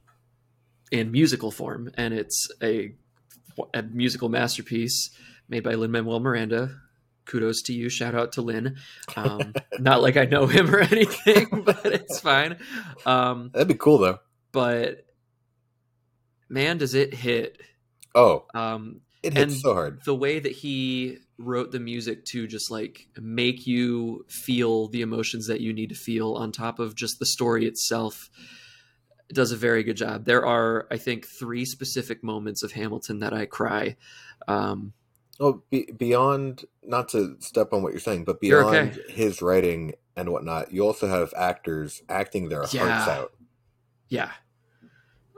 in 0.91 1.11
musical 1.11 1.51
form, 1.51 1.91
and 1.95 2.13
it's 2.13 2.47
a, 2.61 2.93
a 3.73 3.81
musical 3.83 4.29
masterpiece 4.29 5.11
made 5.47 5.63
by 5.63 5.75
Lin 5.75 5.91
Manuel 5.91 6.19
Miranda. 6.19 6.71
Kudos 7.25 7.63
to 7.63 7.73
you. 7.73 7.89
Shout 7.89 8.13
out 8.13 8.33
to 8.33 8.41
Lin. 8.43 8.75
Um, 9.15 9.53
not 9.79 10.01
like 10.01 10.15
I 10.15 10.25
know 10.25 10.45
him 10.45 10.73
or 10.73 10.79
anything, 10.79 11.47
but 11.65 11.85
it's 11.85 12.19
fine. 12.19 12.57
Um, 13.05 13.49
That'd 13.53 13.67
be 13.67 13.73
cool 13.73 13.97
though. 13.97 14.19
but 14.51 15.04
man, 16.49 16.77
does 16.77 16.93
it 16.93 17.13
hit! 17.13 17.59
Oh, 18.13 18.45
Um, 18.53 19.01
it 19.23 19.33
hits 19.33 19.53
And- 19.53 19.61
so 19.61 19.73
hard. 19.73 20.01
the 20.05 20.15
way 20.15 20.39
that 20.39 20.51
he 20.51 21.17
wrote 21.37 21.71
the 21.71 21.79
music 21.79 22.23
to 22.25 22.47
just 22.47 22.71
like 22.71 23.07
make 23.19 23.67
you 23.67 24.25
feel 24.29 24.87
the 24.87 25.01
emotions 25.01 25.47
that 25.47 25.59
you 25.59 25.73
need 25.73 25.89
to 25.89 25.95
feel 25.95 26.33
on 26.33 26.51
top 26.51 26.79
of 26.79 26.95
just 26.95 27.19
the 27.19 27.25
story 27.25 27.65
itself 27.65 28.29
does 29.33 29.51
a 29.51 29.57
very 29.57 29.83
good 29.83 29.97
job 29.97 30.23
there 30.23 30.45
are 30.45 30.87
i 30.91 30.97
think 30.97 31.25
three 31.27 31.65
specific 31.65 32.23
moments 32.23 32.63
of 32.63 32.71
hamilton 32.73 33.19
that 33.19 33.33
i 33.33 33.45
cry 33.45 33.97
um, 34.47 34.93
Oh, 35.39 35.63
be, 35.69 35.91
beyond 35.97 36.63
not 36.83 37.09
to 37.09 37.35
step 37.41 37.73
on 37.73 37.83
what 37.83 37.91
you're 37.91 37.99
saying, 37.99 38.23
but 38.23 38.39
beyond 38.39 38.73
okay. 38.73 39.01
his 39.11 39.41
writing 39.41 39.95
and 40.15 40.29
whatnot, 40.29 40.71
you 40.71 40.85
also 40.85 41.07
have 41.09 41.33
actors 41.35 42.01
acting 42.07 42.47
their 42.47 42.63
Yeah. 42.71 42.87
hearts 42.87 43.09
out. 43.09 43.33
yeah 44.07 44.31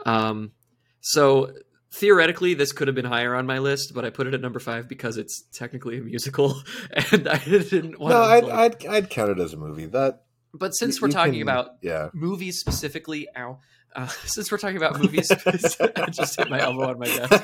um, 0.06 0.52
so 1.02 1.54
theoretically 1.92 2.54
this 2.54 2.72
could 2.74 2.88
have 2.88 2.96
been 2.96 3.06
higher 3.06 3.34
on 3.34 3.46
my 3.46 3.60
list 3.60 3.94
but 3.94 4.04
i 4.06 4.10
put 4.10 4.28
it 4.28 4.34
at 4.34 4.42
number 4.42 4.60
five 4.60 4.88
because 4.90 5.18
it's 5.18 5.44
technically 5.54 5.98
a 5.98 6.02
musical 6.02 6.62
and 7.12 7.28
i 7.28 7.38
didn't 7.38 7.98
want 8.00 8.14
No, 8.14 8.22
to 8.22 8.28
I'd, 8.28 8.44
like- 8.44 8.86
I'd 8.86 8.88
I'd 8.88 9.10
count 9.10 9.32
it 9.32 9.40
as 9.40 9.54
a 9.54 9.58
movie. 9.58 9.86
That 9.86 10.24
but 10.54 10.72
since 10.76 10.98
you- 10.98 11.04
we're 11.04 11.12
talking 11.12 11.34
can- 11.34 11.42
about 11.44 11.70
yeah, 11.82 12.10
movies 12.14 12.60
specifically 12.60 13.28
ow 13.38 13.60
Uh, 13.96 14.08
since 14.26 14.52
we're 14.52 14.58
talking 14.60 14.78
about 14.78 15.00
movies, 15.00 15.32
I 15.46 16.10
just 16.12 16.38
hit 16.38 16.50
my 16.50 16.60
elbow 16.60 16.90
on 16.90 17.00
my 17.00 17.06
desk. 17.08 17.44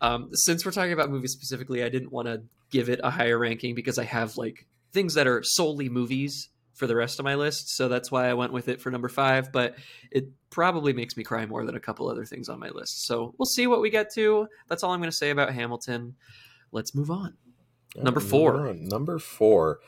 um, 0.00 0.30
since 0.32 0.64
we're 0.64 0.72
talking 0.72 0.92
about 0.92 1.10
movies 1.10 1.32
specifically, 1.32 1.82
I 1.82 1.88
didn't 1.88 2.12
want 2.12 2.28
to 2.28 2.42
give 2.70 2.88
it 2.88 3.00
a 3.02 3.10
higher 3.10 3.38
ranking 3.38 3.74
because 3.74 3.98
I 3.98 4.04
have 4.04 4.36
like 4.36 4.66
things 4.92 5.14
that 5.14 5.26
are 5.26 5.42
solely 5.42 5.88
movies 5.88 6.48
for 6.74 6.86
the 6.86 6.96
rest 6.96 7.18
of 7.18 7.24
my 7.24 7.36
list. 7.36 7.74
So 7.74 7.88
that's 7.88 8.10
why 8.10 8.28
I 8.28 8.34
went 8.34 8.52
with 8.52 8.68
it 8.68 8.80
for 8.80 8.90
number 8.90 9.08
five. 9.08 9.52
But 9.52 9.76
it 10.10 10.28
probably 10.50 10.92
makes 10.92 11.16
me 11.16 11.24
cry 11.24 11.46
more 11.46 11.64
than 11.64 11.76
a 11.76 11.80
couple 11.80 12.08
other 12.08 12.24
things 12.24 12.48
on 12.48 12.58
my 12.58 12.68
list. 12.68 13.06
So 13.06 13.34
we'll 13.38 13.46
see 13.46 13.66
what 13.66 13.80
we 13.80 13.90
get 13.90 14.12
to. 14.14 14.48
That's 14.68 14.82
all 14.82 14.92
I'm 14.92 15.00
going 15.00 15.10
to 15.10 15.16
say 15.16 15.30
about 15.30 15.52
Hamilton. 15.52 16.14
Let's 16.72 16.94
move 16.94 17.10
on. 17.10 17.34
Number 17.96 18.20
four. 18.20 18.74
Number 18.74 19.18
four. 19.18 19.78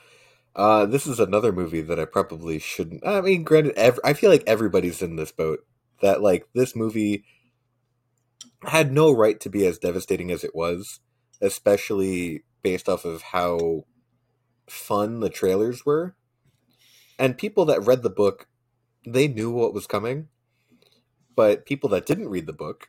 Uh, 0.54 0.86
this 0.86 1.06
is 1.06 1.20
another 1.20 1.52
movie 1.52 1.82
that 1.82 2.00
I 2.00 2.06
probably 2.06 2.58
shouldn't. 2.58 3.06
I 3.06 3.20
mean, 3.20 3.44
granted, 3.44 3.74
ev- 3.76 4.00
I 4.02 4.14
feel 4.14 4.30
like 4.30 4.44
everybody's 4.46 5.02
in 5.02 5.16
this 5.16 5.32
boat. 5.32 5.60
That 6.02 6.22
like 6.22 6.48
this 6.54 6.76
movie 6.76 7.24
had 8.64 8.92
no 8.92 9.12
right 9.12 9.38
to 9.40 9.50
be 9.50 9.66
as 9.66 9.78
devastating 9.78 10.30
as 10.30 10.44
it 10.44 10.54
was, 10.54 11.00
especially 11.40 12.44
based 12.62 12.88
off 12.88 13.04
of 13.04 13.22
how 13.22 13.84
fun 14.68 15.20
the 15.20 15.30
trailers 15.30 15.84
were. 15.84 16.16
And 17.18 17.38
people 17.38 17.64
that 17.66 17.82
read 17.84 18.02
the 18.02 18.10
book, 18.10 18.48
they 19.06 19.28
knew 19.28 19.50
what 19.50 19.72
was 19.74 19.86
coming. 19.86 20.28
But 21.34 21.66
people 21.66 21.88
that 21.90 22.06
didn't 22.06 22.28
read 22.28 22.46
the 22.46 22.52
book 22.52 22.88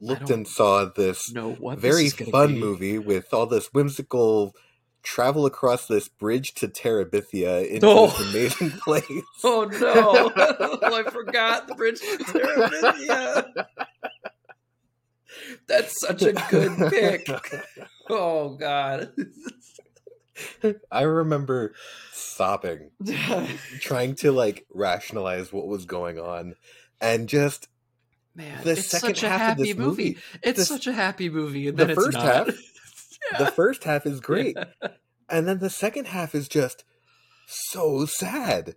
looked 0.00 0.30
and 0.30 0.46
saw 0.48 0.84
this 0.86 1.32
very 1.76 2.08
fun 2.08 2.54
be. 2.54 2.58
movie 2.60 2.98
with 2.98 3.32
all 3.32 3.46
this 3.46 3.68
whimsical 3.72 4.54
travel 5.02 5.46
across 5.46 5.86
this 5.86 6.08
bridge 6.08 6.52
to 6.54 6.68
Terabithia 6.68 7.66
into 7.68 7.86
Oh. 7.86 8.06
this 8.08 8.20
amazing 8.30 8.70
place. 8.84 9.04
Oh 9.44 9.64
no! 9.70 10.32
oh, 10.36 10.78
I 11.06 11.08
forgot 11.10 11.68
the 11.68 11.74
bridge 11.74 12.00
to 12.00 12.18
Terabithia. 12.18 13.66
That's 15.68 16.00
such 16.00 16.22
a 16.22 16.32
good 16.50 16.76
pick. 16.90 17.28
Oh 18.12 18.56
god. 18.56 19.12
I 20.90 21.02
remember 21.02 21.74
sobbing, 22.12 22.90
trying 23.80 24.14
to 24.16 24.32
like 24.32 24.66
rationalize 24.72 25.52
what 25.52 25.66
was 25.66 25.84
going 25.84 26.18
on, 26.18 26.54
and 27.00 27.28
just 27.28 27.68
Man, 28.34 28.62
the 28.64 28.72
it's 28.72 28.86
second 28.86 29.16
such 29.16 29.22
a 29.22 29.28
half 29.28 29.40
happy 29.40 29.62
of 29.62 29.66
this 29.66 29.76
movie. 29.76 30.04
movie. 30.04 30.18
It's 30.42 30.66
such 30.66 30.86
a 30.86 30.92
happy 30.92 31.28
movie, 31.28 31.68
and 31.68 31.76
the 31.76 31.86
then 31.86 31.90
it's 31.96 32.04
first 32.04 32.18
half, 32.18 32.48
Yeah. 33.32 33.38
The 33.44 33.50
first 33.50 33.84
half 33.84 34.06
is 34.06 34.20
great, 34.20 34.56
and 35.28 35.46
then 35.46 35.58
the 35.58 35.70
second 35.70 36.06
half 36.06 36.34
is 36.34 36.48
just 36.48 36.84
so 37.46 38.06
sad. 38.06 38.76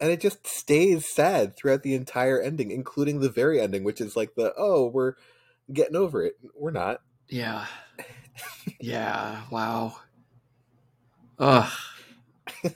And 0.00 0.10
it 0.10 0.20
just 0.20 0.46
stays 0.46 1.06
sad 1.14 1.56
throughout 1.56 1.82
the 1.82 1.94
entire 1.94 2.40
ending, 2.40 2.70
including 2.70 3.20
the 3.20 3.30
very 3.30 3.60
ending, 3.60 3.84
which 3.84 4.00
is 4.00 4.16
like 4.16 4.34
the 4.34 4.52
oh, 4.56 4.88
we're 4.88 5.14
getting 5.72 5.96
over 5.96 6.22
it. 6.22 6.34
We're 6.54 6.72
not. 6.72 7.00
Yeah. 7.28 7.66
Yeah. 8.80 9.42
Wow. 9.50 9.96
Ugh. 11.38 11.70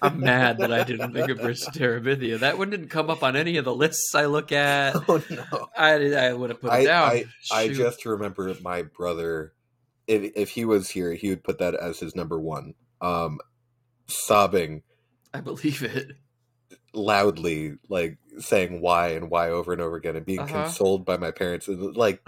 I'm 0.00 0.22
mad 0.22 0.60
that 0.60 0.72
I 0.72 0.82
didn't 0.82 1.12
think 1.12 1.28
of 1.28 1.40
Bridge 1.40 1.60
to 1.62 1.70
Terabithia. 1.70 2.38
That 2.40 2.58
one 2.58 2.70
didn't 2.70 2.88
come 2.88 3.10
up 3.10 3.22
on 3.22 3.36
any 3.36 3.56
of 3.56 3.64
the 3.64 3.74
lists 3.74 4.14
I 4.14 4.26
look 4.26 4.52
at. 4.52 4.94
Oh 5.08 5.22
no. 5.30 5.68
I, 5.76 6.12
I 6.14 6.32
would 6.32 6.50
have 6.50 6.60
put 6.60 6.72
it 6.72 6.72
I, 6.72 6.84
down. 6.84 7.08
I, 7.08 7.24
I 7.50 7.68
just 7.68 8.04
remember 8.06 8.54
my 8.62 8.82
brother 8.82 9.52
if 10.06 10.32
if 10.36 10.50
he 10.50 10.64
was 10.64 10.88
here, 10.90 11.12
he 11.14 11.30
would 11.30 11.44
put 11.44 11.58
that 11.58 11.74
as 11.74 11.98
his 12.00 12.14
number 12.16 12.38
one. 12.38 12.74
Um 13.00 13.38
sobbing 14.08 14.82
I 15.34 15.40
believe 15.40 15.82
it. 15.82 16.12
loudly, 16.94 17.74
like 17.88 18.18
saying 18.38 18.80
why 18.80 19.10
and 19.10 19.30
why 19.30 19.50
over 19.50 19.72
and 19.72 19.80
over 19.82 19.96
again 19.96 20.16
and 20.16 20.26
being 20.26 20.40
Uh-huh. 20.42 20.52
consoled 20.64 21.04
by 21.04 21.16
my 21.16 21.30
parents. 21.30 21.68
And 21.68 21.96
like 21.96 22.22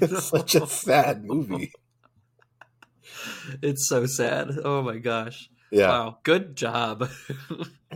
it's 0.00 0.20
such 0.30 0.54
a 0.54 0.66
sad 0.66 1.24
movie. 1.24 1.72
It's 3.62 3.88
so 3.88 4.06
sad. 4.06 4.50
Oh 4.64 4.82
my 4.82 4.98
gosh. 4.98 5.50
Yeah. 5.70 5.88
Wow. 5.88 6.18
Good 6.22 6.56
job. 6.56 7.08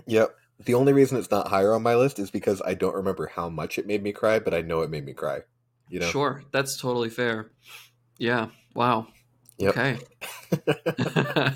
Yep. 0.06 0.34
The 0.64 0.74
only 0.74 0.92
reason 0.92 1.18
it's 1.18 1.30
not 1.30 1.48
higher 1.48 1.74
on 1.74 1.82
my 1.82 1.94
list 1.96 2.18
is 2.18 2.30
because 2.30 2.62
I 2.64 2.74
don't 2.74 2.94
remember 2.94 3.26
how 3.26 3.48
much 3.48 3.78
it 3.78 3.86
made 3.86 4.02
me 4.02 4.12
cry, 4.12 4.38
but 4.38 4.54
I 4.54 4.62
know 4.62 4.80
it 4.82 4.90
made 4.90 5.04
me 5.04 5.12
cry. 5.12 5.40
You 5.88 6.00
know? 6.00 6.06
Sure. 6.06 6.44
That's 6.52 6.76
totally 6.76 7.10
fair. 7.10 7.50
Yeah. 8.16 8.46
Wow. 8.74 9.08
Yep. 9.58 9.76
Okay. 9.76 9.98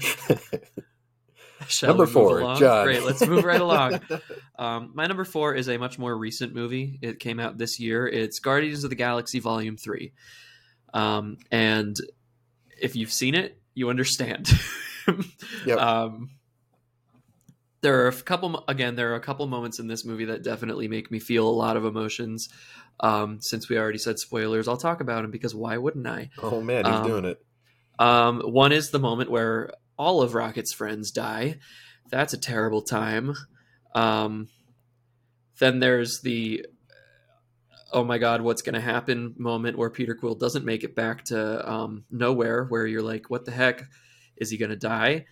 Number 1.82 2.06
four, 2.06 2.40
along? 2.40 2.58
John. 2.58 2.84
Great. 2.84 3.04
Let's 3.04 3.26
move 3.26 3.44
right 3.44 3.60
along. 3.60 4.00
Um, 4.58 4.90
my 4.94 5.06
number 5.06 5.24
four 5.24 5.54
is 5.54 5.68
a 5.68 5.78
much 5.78 5.98
more 5.98 6.16
recent 6.16 6.54
movie. 6.54 6.98
It 7.02 7.18
came 7.20 7.40
out 7.40 7.58
this 7.58 7.80
year. 7.80 8.06
It's 8.06 8.38
Guardians 8.38 8.84
of 8.84 8.90
the 8.90 8.96
Galaxy 8.96 9.38
Volume 9.38 9.76
Three, 9.76 10.12
um, 10.92 11.38
and 11.50 11.96
if 12.82 12.94
you've 12.96 13.12
seen 13.12 13.34
it, 13.34 13.60
you 13.74 13.88
understand. 13.90 14.50
Yep. 15.66 15.78
um, 15.78 16.30
there 17.80 18.04
are 18.04 18.08
a 18.08 18.12
couple. 18.12 18.62
Again, 18.68 18.94
there 18.94 19.10
are 19.12 19.16
a 19.16 19.20
couple 19.20 19.44
moments 19.48 19.80
in 19.80 19.88
this 19.88 20.04
movie 20.04 20.26
that 20.26 20.44
definitely 20.44 20.86
make 20.86 21.10
me 21.10 21.18
feel 21.18 21.48
a 21.48 21.50
lot 21.50 21.76
of 21.76 21.84
emotions. 21.84 22.48
Um, 23.00 23.40
since 23.40 23.68
we 23.68 23.76
already 23.78 23.98
said 23.98 24.20
spoilers, 24.20 24.68
I'll 24.68 24.76
talk 24.76 25.00
about 25.00 25.22
them 25.22 25.32
because 25.32 25.54
why 25.56 25.76
wouldn't 25.78 26.06
I? 26.06 26.30
oh 26.40 26.60
man, 26.60 26.84
he's 26.84 26.94
Um, 26.94 27.06
doing 27.06 27.24
it. 27.24 27.44
Um, 27.98 28.40
one 28.42 28.70
is 28.70 28.90
the 28.90 29.00
moment 29.00 29.30
where 29.30 29.72
all 29.98 30.22
of 30.22 30.34
Rocket's 30.34 30.72
friends 30.72 31.10
die. 31.10 31.58
That's 32.10 32.32
a 32.32 32.38
terrible 32.38 32.82
time. 32.82 33.34
Um, 33.94 34.48
then 35.58 35.80
there's 35.80 36.20
the 36.22 36.64
oh 37.92 38.04
my 38.04 38.18
god, 38.18 38.40
what's 38.40 38.62
going 38.62 38.74
to 38.74 38.80
happen 38.80 39.34
moment 39.36 39.76
where 39.76 39.90
Peter 39.90 40.14
Quill 40.14 40.34
doesn't 40.34 40.64
make 40.64 40.82
it 40.84 40.94
back 40.94 41.24
to 41.26 41.70
um, 41.70 42.04
Knowhere, 42.12 42.68
where 42.70 42.86
you're 42.86 43.02
like, 43.02 43.28
what 43.30 43.44
the 43.44 43.50
heck? 43.50 43.84
Is 44.36 44.50
he 44.50 44.56
going 44.56 44.70
to 44.70 44.76
die? 44.76 45.26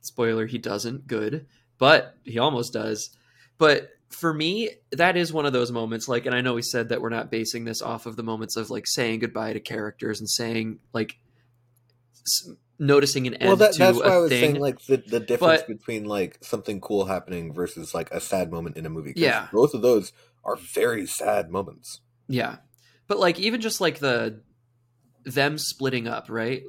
Spoiler, 0.00 0.46
he 0.46 0.58
doesn't. 0.58 1.06
Good. 1.06 1.46
But 1.78 2.16
he 2.24 2.38
almost 2.38 2.72
does. 2.72 3.10
But 3.58 3.90
for 4.10 4.32
me, 4.32 4.70
that 4.92 5.16
is 5.16 5.32
one 5.32 5.46
of 5.46 5.52
those 5.52 5.72
moments. 5.72 6.08
Like, 6.08 6.26
and 6.26 6.34
I 6.34 6.40
know 6.40 6.54
we 6.54 6.62
said 6.62 6.90
that 6.90 7.00
we're 7.00 7.08
not 7.10 7.30
basing 7.30 7.64
this 7.64 7.82
off 7.82 8.06
of 8.06 8.16
the 8.16 8.22
moments 8.22 8.56
of 8.56 8.70
like 8.70 8.86
saying 8.86 9.18
goodbye 9.20 9.52
to 9.54 9.60
characters 9.60 10.20
and 10.20 10.30
saying 10.30 10.78
like 10.92 11.18
s- 12.24 12.50
noticing 12.78 13.26
an 13.26 13.34
end 13.34 13.48
Well, 13.48 13.56
that, 13.56 13.72
to 13.72 13.78
that's 13.78 13.98
why 13.98 14.04
I 14.06 14.18
was 14.18 14.30
thing. 14.30 14.40
saying 14.52 14.60
like 14.60 14.80
the, 14.86 14.98
the 14.98 15.20
difference 15.20 15.62
But- 15.62 15.78
between 15.78 16.04
like 16.04 16.38
something 16.42 16.80
cool 16.80 17.06
happening 17.06 17.52
versus 17.52 17.94
like 17.94 18.10
a 18.10 18.20
sad 18.20 18.50
moment 18.50 18.76
in 18.76 18.86
a 18.86 18.90
movie. 18.90 19.12
Yeah. 19.16 19.48
both 19.52 19.74
of 19.74 19.82
those 19.82 20.12
are 20.46 20.56
very 20.56 21.06
sad 21.06 21.50
moments. 21.50 22.00
Yeah. 22.28 22.56
But 23.08 23.18
like 23.18 23.38
even 23.38 23.60
just 23.60 23.80
like 23.80 23.98
the 23.98 24.40
them 25.24 25.58
splitting 25.58 26.06
up, 26.08 26.26
right? 26.30 26.62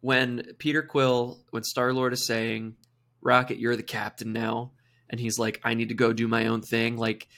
When 0.00 0.42
Peter 0.58 0.82
Quill, 0.82 1.38
when 1.50 1.62
Star 1.62 1.92
Lord 1.92 2.12
is 2.12 2.26
saying, 2.26 2.74
Rocket, 3.20 3.58
you're 3.58 3.76
the 3.76 3.82
captain 3.82 4.32
now, 4.32 4.72
and 5.10 5.20
he's 5.20 5.38
like, 5.38 5.60
I 5.62 5.74
need 5.74 5.90
to 5.90 5.94
go 5.94 6.12
do 6.12 6.26
my 6.26 6.46
own 6.46 6.62
thing, 6.62 6.96
like 6.96 7.28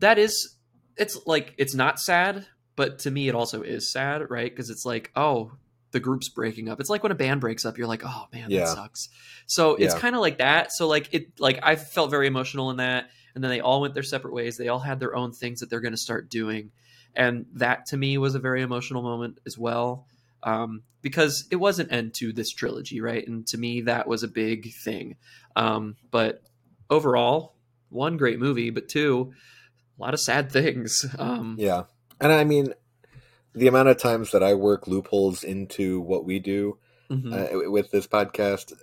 that 0.00 0.18
is 0.18 0.56
it's 0.96 1.18
like 1.26 1.54
it's 1.56 1.74
not 1.74 2.00
sad, 2.00 2.46
but 2.76 2.98
to 3.00 3.10
me 3.10 3.28
it 3.28 3.34
also 3.34 3.62
is 3.62 3.92
sad, 3.92 4.28
right? 4.28 4.50
Because 4.50 4.70
it's 4.70 4.84
like, 4.84 5.10
oh, 5.14 5.52
the 5.92 6.00
group's 6.00 6.28
breaking 6.28 6.68
up. 6.68 6.80
It's 6.80 6.90
like 6.90 7.02
when 7.02 7.12
a 7.12 7.16
band 7.16 7.40
breaks 7.40 7.64
up, 7.64 7.78
you're 7.78 7.86
like, 7.86 8.02
oh 8.04 8.26
man, 8.32 8.50
Yeah. 8.50 8.60
that 8.60 8.68
sucks. 8.68 9.08
So 9.46 9.76
it's 9.76 9.94
Yeah. 9.94 10.00
kind 10.00 10.14
of 10.14 10.20
like 10.20 10.38
that. 10.38 10.72
So 10.72 10.88
like 10.88 11.08
it 11.12 11.38
like 11.38 11.60
I 11.62 11.76
felt 11.76 12.10
very 12.10 12.26
emotional 12.26 12.70
in 12.70 12.78
that. 12.78 13.10
And 13.34 13.42
then 13.42 13.50
they 13.50 13.60
all 13.60 13.80
went 13.80 13.94
their 13.94 14.02
separate 14.02 14.34
ways. 14.34 14.56
They 14.56 14.68
all 14.68 14.78
had 14.78 15.00
their 15.00 15.14
own 15.14 15.32
things 15.32 15.60
that 15.60 15.70
they're 15.70 15.80
going 15.80 15.92
to 15.92 15.98
start 15.98 16.28
doing 16.28 16.70
and 17.14 17.46
that 17.54 17.86
to 17.86 17.96
me 17.96 18.18
was 18.18 18.34
a 18.34 18.38
very 18.38 18.62
emotional 18.62 19.02
moment 19.02 19.38
as 19.46 19.58
well 19.58 20.06
um, 20.42 20.82
because 21.02 21.46
it 21.50 21.56
was 21.56 21.78
an 21.78 21.90
end 21.90 22.14
to 22.14 22.32
this 22.32 22.50
trilogy 22.50 23.00
right 23.00 23.26
and 23.26 23.46
to 23.46 23.58
me 23.58 23.82
that 23.82 24.06
was 24.06 24.22
a 24.22 24.28
big 24.28 24.72
thing 24.72 25.16
um, 25.56 25.96
but 26.10 26.42
overall 26.88 27.54
one 27.88 28.16
great 28.16 28.38
movie 28.38 28.70
but 28.70 28.88
two 28.88 29.32
a 29.98 30.02
lot 30.02 30.14
of 30.14 30.20
sad 30.20 30.50
things 30.50 31.04
um, 31.18 31.56
Yeah. 31.58 31.84
And 32.22 32.32
I 32.32 32.44
mean, 32.44 32.74
the 33.54 33.66
amount 33.66 33.88
of 33.88 33.96
times 33.96 34.32
that 34.32 34.42
I 34.42 34.52
work 34.52 34.86
loopholes 34.86 35.42
into 35.42 36.00
what 36.00 36.26
we 36.26 36.38
do 36.38 36.78
mhm. 37.10 37.32
uh, 37.32 37.70
with 37.70 37.90
this 37.90 38.06
podcast, 38.06 38.74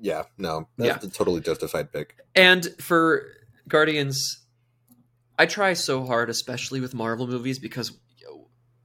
yeah, 0.00 0.24
no, 0.36 0.68
that's 0.76 1.04
a 1.04 1.10
totally 1.10 1.40
justified 1.40 1.92
pick. 1.92 2.16
and 2.34 2.66
for 2.80 3.26
guardians 3.68 4.42
i 5.38 5.46
try 5.46 5.72
so 5.72 6.04
hard 6.04 6.28
especially 6.30 6.80
with 6.80 6.94
marvel 6.94 7.26
movies 7.26 7.58
because 7.58 7.98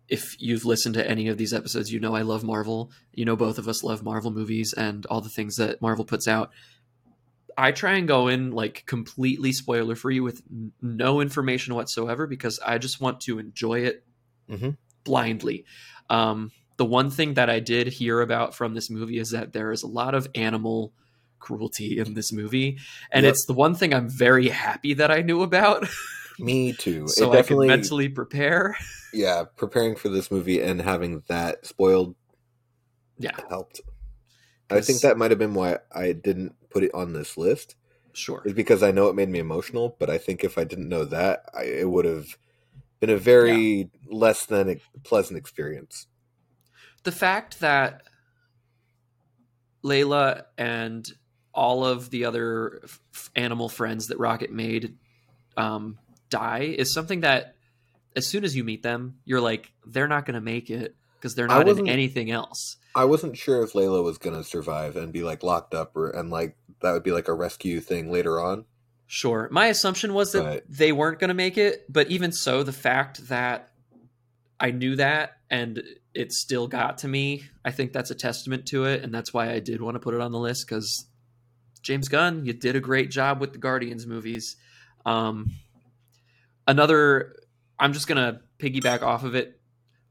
if 0.08 0.36
you've 0.42 0.66
listened 0.66 0.96
to 0.96 1.08
any 1.08 1.28
of 1.28 1.38
these 1.38 1.54
episodes 1.54 1.92
you 1.92 2.00
know 2.00 2.16
i 2.16 2.22
love 2.22 2.44
marvel. 2.44 2.92
You 3.14 3.26
know 3.26 3.36
both 3.36 3.58
of 3.58 3.68
us 3.68 3.84
love 3.84 4.02
marvel 4.04 4.32
movies 4.32 4.74
and 4.74 5.06
all 5.08 5.22
the 5.22 5.30
things 5.30 5.58
that 5.58 5.82
marvel 5.82 6.06
puts 6.06 6.28
out. 6.28 6.52
I 7.58 7.72
try 7.74 7.94
and 7.94 8.08
go 8.08 8.28
in 8.30 8.52
like 8.52 8.86
completely 8.86 9.52
spoiler 9.52 9.96
free 9.96 10.20
with 10.22 10.42
n- 10.50 10.72
no 10.82 11.20
information 11.22 11.76
whatsoever 11.76 12.26
because 12.28 12.60
i 12.66 12.78
just 12.78 13.02
want 13.02 13.20
to 13.22 13.38
enjoy 13.40 13.82
it 13.82 14.04
Mhm. 14.50 14.78
blindly. 15.04 15.66
Um, 16.10 16.52
the 16.78 16.86
one 16.86 17.10
thing 17.12 17.34
that 17.36 17.50
i 17.50 17.60
did 17.60 17.88
hear 17.88 18.22
about 18.22 18.56
from 18.56 18.74
this 18.74 18.90
movie 18.90 19.20
is 19.20 19.32
that 19.32 19.52
there 19.54 19.72
is 19.72 19.84
a 19.84 19.88
lot 19.88 20.16
of 20.16 20.28
animal 20.34 20.94
cruelty 21.40 21.98
in 22.00 22.14
this 22.14 22.32
movie, 22.32 22.78
and 23.12 23.26
Yep. 23.26 23.32
it's 23.34 23.46
the 23.46 23.54
one 23.54 23.76
thing 23.76 23.94
I'm 23.94 24.10
very 24.10 24.50
happy 24.50 24.94
that 24.96 25.12
I 25.12 25.22
knew 25.22 25.42
about, 25.42 25.88
Me 26.40 26.74
too. 26.74 27.08
so 27.08 27.32
it 27.34 27.40
I 27.40 27.42
can 27.42 27.60
mentally 27.68 28.10
prepare. 28.10 28.78
yeah, 29.14 29.44
preparing 29.56 29.96
for 29.96 30.10
this 30.10 30.32
movie 30.32 30.62
and 30.62 30.82
having 30.82 31.24
that 31.28 31.66
spoiled 31.66 32.16
Yeah, 33.18 33.32
helped. 33.50 33.82
I 34.72 34.82
think 34.82 35.02
that 35.02 35.18
might 35.18 35.32
have 35.32 35.40
been 35.40 35.56
why 35.56 35.80
I 35.92 36.12
didn't 36.14 36.56
put 36.70 36.84
it 36.84 36.94
on 36.94 37.14
this 37.14 37.38
list. 37.38 37.76
sure. 38.14 38.44
Is 38.46 38.54
because 38.54 38.84
I 38.84 38.92
know 38.92 39.08
it 39.10 39.16
made 39.16 39.30
me 39.30 39.40
emotional, 39.40 39.96
but 40.00 40.10
I 40.10 40.18
think 40.20 40.44
if 40.44 40.58
I 40.58 40.64
didn't 40.64 40.90
know 40.90 41.06
that, 41.06 41.44
I, 41.54 41.64
it 41.64 41.90
would 41.90 42.06
have 42.06 42.38
been 43.00 43.10
a 43.10 43.18
very 43.18 43.90
less 44.08 44.46
than 44.46 44.80
pleasant 45.04 45.38
experience. 45.38 46.06
the 47.04 47.12
fact 47.12 47.60
that 47.62 48.04
Layla 49.84 50.44
and 50.58 51.08
all 51.60 51.86
of 51.86 52.10
the 52.10 52.24
other 52.24 52.80
f- 52.86 53.30
animal 53.36 53.68
friends 53.68 54.08
that 54.08 54.18
Rocket 54.18 54.52
made 54.52 54.96
um, 55.58 55.98
die 56.30 56.74
is 56.78 56.94
something 56.94 57.20
that, 57.20 57.56
as 58.16 58.26
soon 58.26 58.46
as 58.46 58.56
you 58.56 58.64
meet 58.64 58.82
them, 58.82 59.18
you're 59.26 59.42
like, 59.42 59.72
they're 59.86 60.08
not 60.08 60.26
going 60.26 60.36
to 60.36 60.42
make 60.42 60.70
it 60.70 60.96
because 61.18 61.36
they're 61.36 61.48
not 61.48 61.68
in 61.68 61.90
anything 61.90 62.32
else. 62.32 62.78
I 62.96 63.04
wasn't 63.04 63.38
sure 63.38 63.62
if 63.62 63.74
Layla 63.74 64.04
was 64.04 64.18
gonna 64.18 64.44
survive 64.44 64.96
and 64.96 65.12
be 65.12 65.22
like 65.24 65.44
locked 65.44 65.74
up, 65.76 65.96
or 65.96 66.10
and 66.10 66.30
like 66.32 66.56
that 66.82 66.94
would 66.94 67.04
be 67.04 67.12
like 67.12 67.28
a 67.28 67.34
rescue 67.34 67.82
thing 67.82 68.10
later 68.12 68.40
on. 68.40 68.66
Sure. 69.06 69.50
My 69.52 69.68
assumption 69.68 70.14
was 70.14 70.32
that 70.32 70.44
Right. 70.46 70.64
they 70.70 70.92
weren't 70.92 71.20
going 71.20 71.30
to 71.30 71.34
make 71.34 71.58
it, 71.58 71.86
but 71.90 72.10
even 72.10 72.32
so, 72.32 72.64
the 72.64 72.72
fact 72.72 73.28
that 73.28 73.70
I 74.60 74.72
knew 74.72 74.96
that 74.96 75.38
and 75.50 75.84
it 76.14 76.32
still 76.32 76.68
got 76.68 77.00
to 77.00 77.08
me, 77.08 77.44
I 77.66 77.72
think 77.72 77.92
that's 77.92 78.12
a 78.12 78.16
testament 78.16 78.66
to 78.68 78.86
it, 78.86 79.04
and 79.04 79.14
that's 79.14 79.34
why 79.34 79.52
I 79.52 79.60
did 79.60 79.82
want 79.82 79.96
to 79.96 80.00
put 80.00 80.14
it 80.14 80.22
on 80.22 80.32
the 80.32 80.40
list 80.40 80.66
because 80.68 81.06
James 81.82 82.08
Gunn, 82.10 82.46
you 82.46 82.54
did 82.54 82.76
a 82.76 82.80
great 82.80 83.10
job 83.12 83.40
with 83.40 83.54
the 83.54 83.58
Guardians 83.60 84.06
movies. 84.06 84.58
Um, 85.06 85.52
another, 86.68 87.36
I'm 87.80 87.94
just 87.94 88.08
gonna 88.08 88.42
piggyback 88.60 89.02
off 89.02 89.24
of 89.24 89.36
it. 89.36 89.56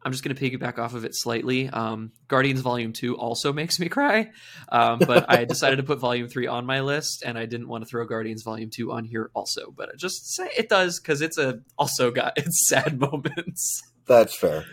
I'm 0.02 0.12
just 0.12 0.22
gonna 0.24 0.36
piggyback 0.36 0.78
off 0.78 0.94
of 0.94 1.04
it 1.04 1.14
slightly. 1.14 1.68
Um, 1.68 2.12
Guardians 2.28 2.60
Volume 2.60 2.92
Two 2.92 3.16
also 3.18 3.52
makes 3.52 3.78
me 3.80 3.88
cry, 3.88 4.30
um, 4.70 5.00
but 5.00 5.26
I 5.28 5.44
decided 5.44 5.76
to 5.76 5.82
put 5.82 5.98
Volume 5.98 6.28
Three 6.28 6.46
on 6.46 6.64
my 6.64 6.80
list, 6.80 7.22
and 7.26 7.36
I 7.36 7.46
didn't 7.46 7.68
want 7.68 7.84
to 7.84 7.88
throw 7.90 8.06
Guardians 8.06 8.42
Volume 8.42 8.70
Two 8.70 8.92
on 8.92 9.04
here 9.04 9.30
also. 9.34 9.70
But 9.76 9.90
I 9.90 9.96
just 9.96 10.34
say 10.34 10.48
it 10.56 10.68
does 10.68 11.00
because 11.00 11.20
it's 11.20 11.36
a 11.36 11.60
also 11.76 12.10
got 12.10 12.38
its 12.38 12.68
sad 12.68 12.98
moments, 12.98 13.82
That's 14.06 14.34
fair. 14.36 14.64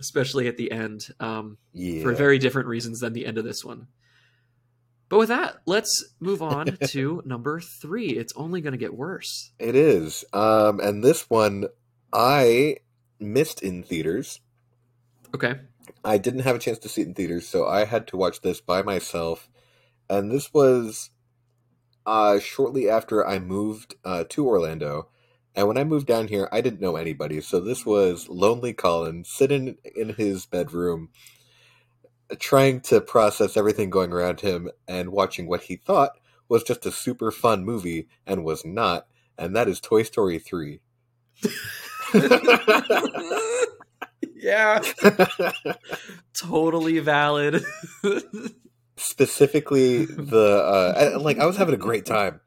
especially 0.00 0.48
at 0.48 0.56
the 0.56 0.72
end. 0.72 1.06
Um, 1.20 1.58
Yeah. 1.72 2.02
for 2.02 2.12
very 2.14 2.38
different 2.38 2.68
reasons 2.68 3.00
than 3.00 3.12
the 3.12 3.26
end 3.26 3.38
of 3.38 3.44
this 3.44 3.64
one. 3.64 3.86
But 5.10 5.18
with 5.18 5.28
that, 5.28 5.56
let's 5.66 6.14
move 6.20 6.40
on 6.40 6.78
to 6.86 7.20
number 7.26 7.60
three. 7.60 8.10
It's 8.10 8.32
only 8.36 8.60
going 8.60 8.72
to 8.72 8.78
get 8.78 8.94
worse. 8.94 9.50
It 9.58 9.74
is. 9.74 10.24
Um, 10.32 10.78
and 10.78 11.02
this 11.02 11.28
one 11.28 11.66
I 12.12 12.76
missed 13.18 13.60
in 13.60 13.82
theaters. 13.82 14.40
Okay. 15.34 15.56
I 16.04 16.16
didn't 16.16 16.40
have 16.40 16.54
a 16.54 16.60
chance 16.60 16.78
to 16.78 16.88
see 16.88 17.02
it 17.02 17.08
in 17.08 17.14
theaters, 17.14 17.48
so 17.48 17.66
I 17.66 17.84
had 17.84 18.06
to 18.08 18.16
watch 18.16 18.40
this 18.40 18.60
by 18.60 18.82
myself. 18.82 19.50
And 20.08 20.30
this 20.30 20.54
was 20.54 21.10
uh, 22.06 22.38
shortly 22.38 22.88
after 22.88 23.26
I 23.26 23.40
moved 23.40 23.96
uh, 24.04 24.24
to 24.28 24.46
Orlando. 24.46 25.08
And 25.56 25.66
when 25.66 25.76
I 25.76 25.82
moved 25.82 26.06
down 26.06 26.28
here, 26.28 26.48
I 26.52 26.60
didn't 26.60 26.80
know 26.80 26.94
anybody. 26.94 27.40
So 27.40 27.58
this 27.58 27.84
was 27.84 28.28
Lonely 28.28 28.72
Colin 28.72 29.24
sitting 29.24 29.76
in 29.96 30.10
his 30.10 30.46
bedroom, 30.46 31.08
trying 32.38 32.80
to 32.82 33.00
process 33.00 33.56
everything 33.56 33.90
going 33.90 34.12
around 34.12 34.40
him 34.40 34.70
and 34.86 35.10
watching 35.10 35.46
what 35.46 35.62
he 35.62 35.76
thought 35.76 36.12
was 36.48 36.62
just 36.62 36.86
a 36.86 36.92
super 36.92 37.30
fun 37.30 37.64
movie 37.64 38.08
and 38.26 38.44
was 38.44 38.64
not. 38.64 39.06
And 39.38 39.54
that 39.56 39.68
is 39.68 39.80
Toy 39.80 40.02
Story 40.02 40.38
3. 40.38 40.80
yeah. 44.34 44.80
Totally 46.34 46.98
valid. 46.98 47.64
specifically 48.96 50.04
the 50.04 50.62
uh 50.62 51.18
like 51.18 51.38
i 51.38 51.46
was 51.46 51.56
having 51.56 51.74
a 51.74 51.78
great 51.78 52.04
time 52.04 52.38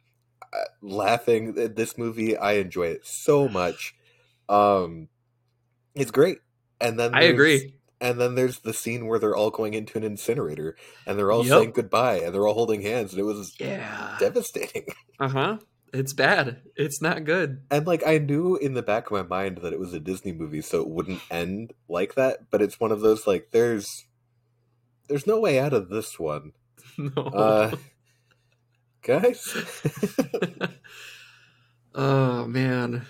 uh, 0.53 0.57
laughing 0.83 1.57
at 1.57 1.75
this 1.75 1.97
movie 1.97 2.37
i 2.37 2.51
enjoy 2.53 2.85
it 2.85 3.03
so 3.07 3.49
much 3.49 3.95
um 4.49 5.07
it's 5.95 6.11
great 6.11 6.37
and 6.83 6.99
then 6.99 7.15
I 7.15 7.23
agree. 7.23 7.75
And 8.03 8.19
then 8.21 8.35
there's 8.35 8.59
the 8.59 8.73
scene 8.73 9.07
where 9.07 9.17
they're 9.17 9.35
all 9.35 9.49
going 9.49 9.73
into 9.73 9.97
an 9.97 10.03
incinerator 10.03 10.75
and 11.07 11.17
they're 11.17 11.31
all 11.31 11.43
Yep. 11.45 11.57
saying 11.57 11.71
goodbye 11.71 12.19
and 12.19 12.33
they're 12.35 12.45
all 12.45 12.53
holding 12.53 12.81
hands 12.83 13.11
and 13.13 13.19
it 13.19 13.23
was 13.23 13.55
Yeah. 13.59 14.15
devastating 14.19 14.85
Uh 15.19 15.29
huh. 15.29 15.57
It's 15.93 16.11
bad. 16.13 16.61
It's 16.75 17.01
not 17.01 17.23
good. 17.23 17.61
and 17.71 17.85
like 17.87 18.05
i 18.05 18.17
knew 18.17 18.55
in 18.57 18.73
the 18.73 18.81
back 18.83 19.07
of 19.07 19.11
my 19.13 19.23
mind 19.23 19.59
that 19.59 19.73
it 19.73 19.79
was 19.79 19.93
a 19.93 19.99
disney 19.99 20.31
movie 20.33 20.61
so 20.61 20.81
it 20.81 20.89
wouldn't 20.89 21.21
end 21.31 21.73
like 21.87 22.15
that 22.15 22.49
but 22.51 22.61
it's 22.61 22.79
one 22.79 22.91
of 22.91 23.01
those 23.01 23.25
like 23.27 23.49
there's 23.51 24.05
there's 25.07 25.27
no 25.27 25.39
way 25.39 25.59
out 25.59 25.73
of 25.73 25.89
this 25.89 26.19
one 26.19 26.51
No. 26.97 27.21
uh 27.23 27.75
guys 29.03 29.55
oh, 31.95 32.45
man. 32.47 33.05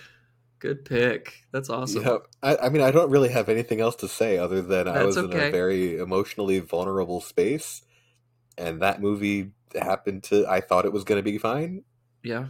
Good 0.64 0.86
pick. 0.86 1.44
That's 1.52 1.70
awesome. 1.70 2.04
Yeah, 2.04 2.18
I, 2.42 2.56
I 2.56 2.70
mean, 2.70 2.82
I 2.82 2.90
don't 2.90 3.10
really 3.12 3.28
have 3.28 3.50
anything 3.50 3.82
else 3.82 3.98
to 3.98 4.08
say 4.08 4.38
other 4.38 4.62
than 4.62 4.88
I 4.88 4.94
That's 4.94 5.06
was 5.08 5.18
in 5.18 5.26
a 5.26 5.52
very 5.52 5.98
emotionally 5.98 6.60
vulnerable 6.60 7.20
space, 7.20 7.82
and 8.58 8.82
that 8.82 9.02
movie 9.02 9.52
happened 9.76 10.24
to. 10.24 10.48
I 10.48 10.62
thought 10.62 10.86
it 10.86 10.94
was 10.94 11.04
going 11.04 11.20
to 11.20 11.24
be 11.32 11.38
fine. 11.38 11.84
Yeah. 12.24 12.46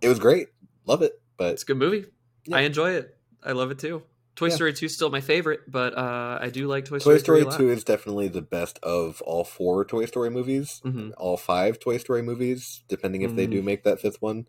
It 0.00 0.08
was 0.08 0.20
great, 0.20 0.46
love 0.84 1.02
it, 1.02 1.20
but 1.36 1.54
It's 1.54 1.64
a 1.64 1.66
good 1.66 1.78
movie. 1.78 2.04
Yeah. 2.44 2.58
I 2.58 2.60
enjoy 2.60 2.92
it. 2.92 3.16
I 3.42 3.50
love 3.50 3.72
it 3.72 3.80
too. 3.80 4.04
Toy 4.36 4.46
Yeah. 4.46 4.54
Story 4.54 4.72
2 4.72 4.86
is 4.86 4.94
still 4.94 5.10
my 5.10 5.20
favorite, 5.20 5.62
but 5.66 5.98
uh, 5.98 6.38
I 6.40 6.50
do 6.50 6.68
like 6.68 6.84
Toy 6.84 6.98
Toy 7.00 7.18
Story, 7.18 7.18
Story 7.18 7.38
3 7.40 7.46
a 7.46 7.50
lot. 7.50 7.58
Two 7.58 7.70
is 7.70 7.82
definitely 7.82 8.28
the 8.28 8.42
best 8.42 8.78
of 8.84 9.20
all 9.22 9.42
four 9.42 9.84
Toy 9.84 10.04
Story 10.04 10.30
movies. 10.30 10.80
Mhm. 10.84 11.14
All 11.16 11.36
five 11.36 11.80
Toy 11.80 11.96
Story 11.98 12.22
movies, 12.22 12.84
depending 12.86 13.22
if 13.22 13.34
they 13.34 13.48
Mhm. 13.48 13.50
do 13.50 13.62
make 13.62 13.82
that 13.82 14.00
fifth 14.00 14.22
one. 14.22 14.46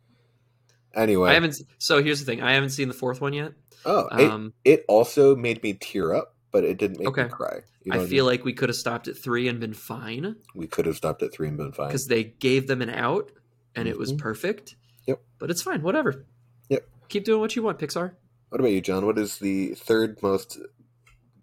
Anyway, 0.97 1.29
I 1.29 1.33
haven't. 1.35 1.55
So 1.77 2.01
here's 2.03 2.19
the 2.19 2.25
thing: 2.25 2.41
I 2.41 2.53
haven't 2.53 2.71
seen 2.71 2.87
the 2.89 2.93
fourth 2.93 3.21
one 3.21 3.31
yet. 3.33 3.53
oh, 3.85 4.07
it, 4.17 4.29
Um, 4.31 4.53
it 4.65 4.83
also 4.89 5.35
made 5.35 5.61
me 5.63 5.73
tear 5.73 6.13
up, 6.13 6.35
but 6.51 6.63
it 6.65 6.77
didn't 6.77 6.97
make 6.99 7.07
Okay. 7.09 7.23
me 7.23 7.29
cry. 7.29 7.59
You 7.83 7.93
I 7.93 7.97
what 7.99 8.09
feel 8.09 8.25
mean? 8.25 8.31
like 8.33 8.43
we 8.45 8.51
could 8.53 8.67
have 8.69 8.75
stopped 8.75 9.07
at 9.07 9.17
three 9.17 9.47
and 9.47 9.59
been 9.61 9.73
fine 9.73 10.35
we 10.55 10.67
could 10.67 10.85
have 10.87 10.97
stopped 10.97 11.21
at 11.23 11.31
three 11.31 11.47
and 11.47 11.55
been 11.55 11.71
fine. 11.71 11.87
because 11.87 12.07
they 12.07 12.23
gave 12.25 12.67
them 12.67 12.81
an 12.81 12.89
out, 12.89 13.31
and 13.75 13.87
it 13.87 13.97
was 13.97 14.11
Mhm. 14.11 14.17
perfect. 14.17 14.75
Yep. 15.05 15.21
But 15.39 15.51
it's 15.51 15.61
fine. 15.61 15.81
Whatever. 15.83 16.25
Yep. 16.69 16.85
Keep 17.07 17.23
doing 17.25 17.39
what 17.39 17.55
you 17.55 17.61
want, 17.63 17.79
Pixar. 17.79 18.15
What 18.49 18.59
about 18.59 18.71
you, 18.71 18.81
John? 18.81 19.05
What 19.05 19.17
is 19.19 19.37
the 19.37 19.75
third 19.75 20.21
most 20.23 20.59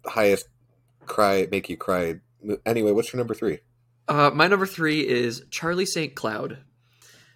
highest 0.05 0.47
cry 1.05 1.47
make 1.49 1.69
you 1.69 1.77
cry? 1.77 2.19
Anyway, 2.65 2.91
what's 2.91 3.11
your 3.13 3.17
number 3.19 3.33
three? 3.33 3.59
Uh, 4.07 4.29
my 4.33 4.47
number 4.47 4.67
three 4.67 5.07
is 5.07 5.43
Charlie 5.49 5.85
St. 5.87 6.13
Cloud, 6.13 6.59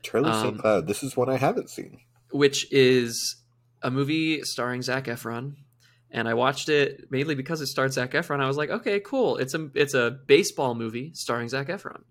Charlie 0.04 0.30
Um, 0.30 0.42
St. 0.44 0.60
Cloud. 0.60 0.88
This 0.88 1.02
is 1.02 1.18
one 1.18 1.30
I 1.30 1.38
haven't 1.38 1.70
seen. 1.72 2.00
Which 2.32 2.72
is 2.72 3.38
a 3.82 3.92
movie 3.92 4.44
starring 4.44 4.82
Zac 4.82 5.06
Efron. 5.06 5.56
And 6.12 6.28
I 6.28 6.34
watched 6.34 6.70
it 6.70 7.12
mainly 7.12 7.36
because 7.36 7.62
it 7.62 7.68
starred 7.68 7.94
Zac 7.94 8.12
Efron. 8.12 8.42
I 8.42 8.48
was 8.48 8.58
like, 8.58 8.70
okay, 8.70 9.00
cool. 9.00 9.38
It's 9.38 9.54
a 9.54 9.70
it's 9.76 9.94
a 9.94 10.18
baseball 10.26 10.76
movie 10.76 11.12
starring 11.14 11.50
Zac 11.50 11.68
Efron. 11.68 12.02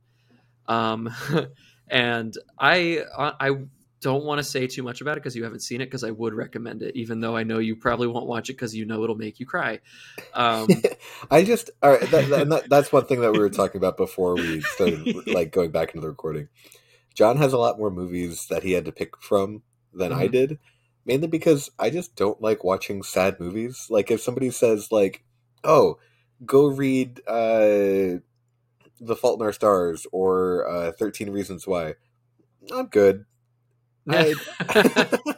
Um, 0.67 1.13
and 1.89 2.35
I 2.59 3.03
I 3.17 3.57
don't 4.01 4.25
want 4.25 4.39
to 4.39 4.45
say 4.45 4.67
too 4.67 4.83
much 4.83 5.01
about 5.01 5.17
it 5.17 5.23
because 5.23 5.35
you 5.35 5.43
haven't 5.43 5.63
seen 5.63 5.81
it 5.81 5.87
because 5.87 6.05
I 6.05 6.11
would 6.13 6.33
recommend 6.33 6.83
it, 6.83 6.95
even 6.95 7.21
though 7.21 7.37
I 7.37 7.43
know 7.43 7.59
you 7.59 7.75
probably 7.75 8.07
won't 8.07 8.27
watch 8.27 8.49
it 8.49 8.53
because 8.53 8.75
you 8.75 8.87
know 8.87 9.03
it'll 9.03 9.17
make 9.17 9.41
you 9.41 9.47
cry. 9.47 9.81
Um, 10.35 10.69
I 11.31 11.43
just 11.43 11.71
all 11.83 11.93
right. 11.93 12.11
That, 12.11 12.49
that, 12.49 12.69
that's 12.69 12.93
one 12.93 13.07
thing 13.07 13.21
that 13.23 13.33
we 13.33 13.41
were 13.41 13.51
talking 13.51 13.79
about 13.79 13.97
before 13.97 14.35
we 14.35 14.61
started 14.61 15.27
like 15.27 15.51
going 15.51 15.73
back 15.73 15.89
into 15.89 16.01
the 16.01 16.09
recording. 16.09 16.49
John 17.15 17.39
has 17.39 17.53
a 17.53 17.59
lot 17.59 17.79
more 17.79 17.91
movies 17.91 18.47
that 18.49 18.63
he 18.63 18.73
had 18.73 18.85
to 18.85 18.93
pick 18.93 19.21
from 19.21 19.63
than 19.93 20.13
I 20.13 20.29
Mhm. 20.29 20.33
did, 20.33 20.59
mainly 21.05 21.29
because 21.29 21.71
I 21.79 21.91
just 21.91 22.17
don't 22.17 22.41
like 22.41 22.65
watching 22.65 23.03
sad 23.03 23.41
movies. 23.41 23.87
Like 23.91 24.11
if 24.11 24.21
somebody 24.21 24.51
says 24.51 24.93
like, 24.93 25.25
"Oh, 25.65 25.99
go 26.45 26.67
read 26.69 27.21
uh, 27.27 28.21
The 29.01 29.17
Fault 29.21 29.41
in 29.41 29.47
Our 29.47 29.53
Stars" 29.53 30.07
or 30.13 30.69
uh, 30.69 30.93
Thirteen 30.93 31.31
Reasons 31.31 31.67
Why," 31.67 31.95
I'm 32.73 32.87
good. 32.87 33.25
I, 34.11 34.35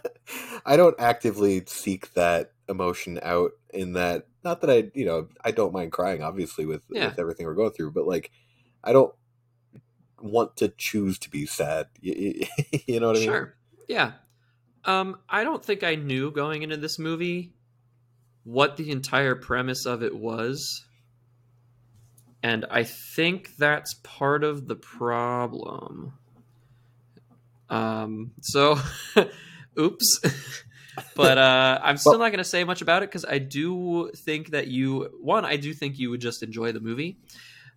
I 0.67 0.77
don't 0.77 0.99
actively 1.01 1.63
seek 1.67 2.13
that 2.15 2.53
emotion 2.69 3.19
out 3.23 3.53
in 3.75 3.95
that 3.95 4.27
not 4.45 4.61
that 4.61 4.71
I 4.71 4.91
you 4.95 5.05
know 5.05 5.29
I 5.45 5.51
don't 5.51 5.73
mind 5.73 5.91
crying 5.93 6.23
obviously 6.23 6.67
with, 6.67 6.83
Yeah. 6.89 7.07
with 7.09 7.19
everything 7.19 7.47
we're 7.47 7.55
going 7.55 7.73
through 7.73 7.91
but 7.91 8.07
like 8.07 8.31
I 8.85 8.93
don't 8.93 9.13
want 10.21 10.57
to 10.59 10.69
choose 10.69 11.19
to 11.21 11.31
be 11.31 11.47
sad 11.47 11.89
you, 12.01 12.45
you 12.87 13.01
know 13.01 13.09
what 13.09 13.17
I 13.17 13.21
mean 13.21 13.29
Sure. 13.29 13.55
Yeah. 13.89 14.13
Um, 14.85 15.19
I 15.29 15.45
don't 15.45 15.65
think 15.65 15.85
I 15.85 15.95
knew 15.95 16.31
going 16.31 16.63
into 16.63 16.77
this 16.77 16.99
movie 16.99 17.53
what 18.45 18.77
the 18.77 18.91
entire 18.91 19.35
premise 19.35 19.87
of 19.87 20.03
it 20.03 20.17
was. 20.17 20.85
And 22.43 22.65
I 22.71 22.85
think 22.85 23.57
that's 23.57 23.95
part 24.03 24.45
of 24.45 24.67
the 24.67 24.77
problem. 24.77 26.15
Um, 27.69 28.33
so, 28.41 28.79
oops. 29.79 30.21
but 31.15 31.39
uh, 31.39 31.79
I'm 31.83 31.99
still 31.99 32.19
not 32.19 32.31
going 32.31 32.39
to 32.39 32.45
say 32.45 32.65
much 32.65 32.81
about 32.81 33.03
it 33.03 33.11
because 33.11 33.27
I 33.27 33.39
do 33.39 34.11
think 34.17 34.51
that 34.51 34.69
you, 34.69 35.11
one, 35.21 35.45
I 35.45 35.57
do 35.57 35.75
think 35.75 35.99
you 35.99 36.11
would 36.11 36.21
just 36.21 36.43
enjoy 36.43 36.73
the 36.73 36.81
movie. 36.81 37.19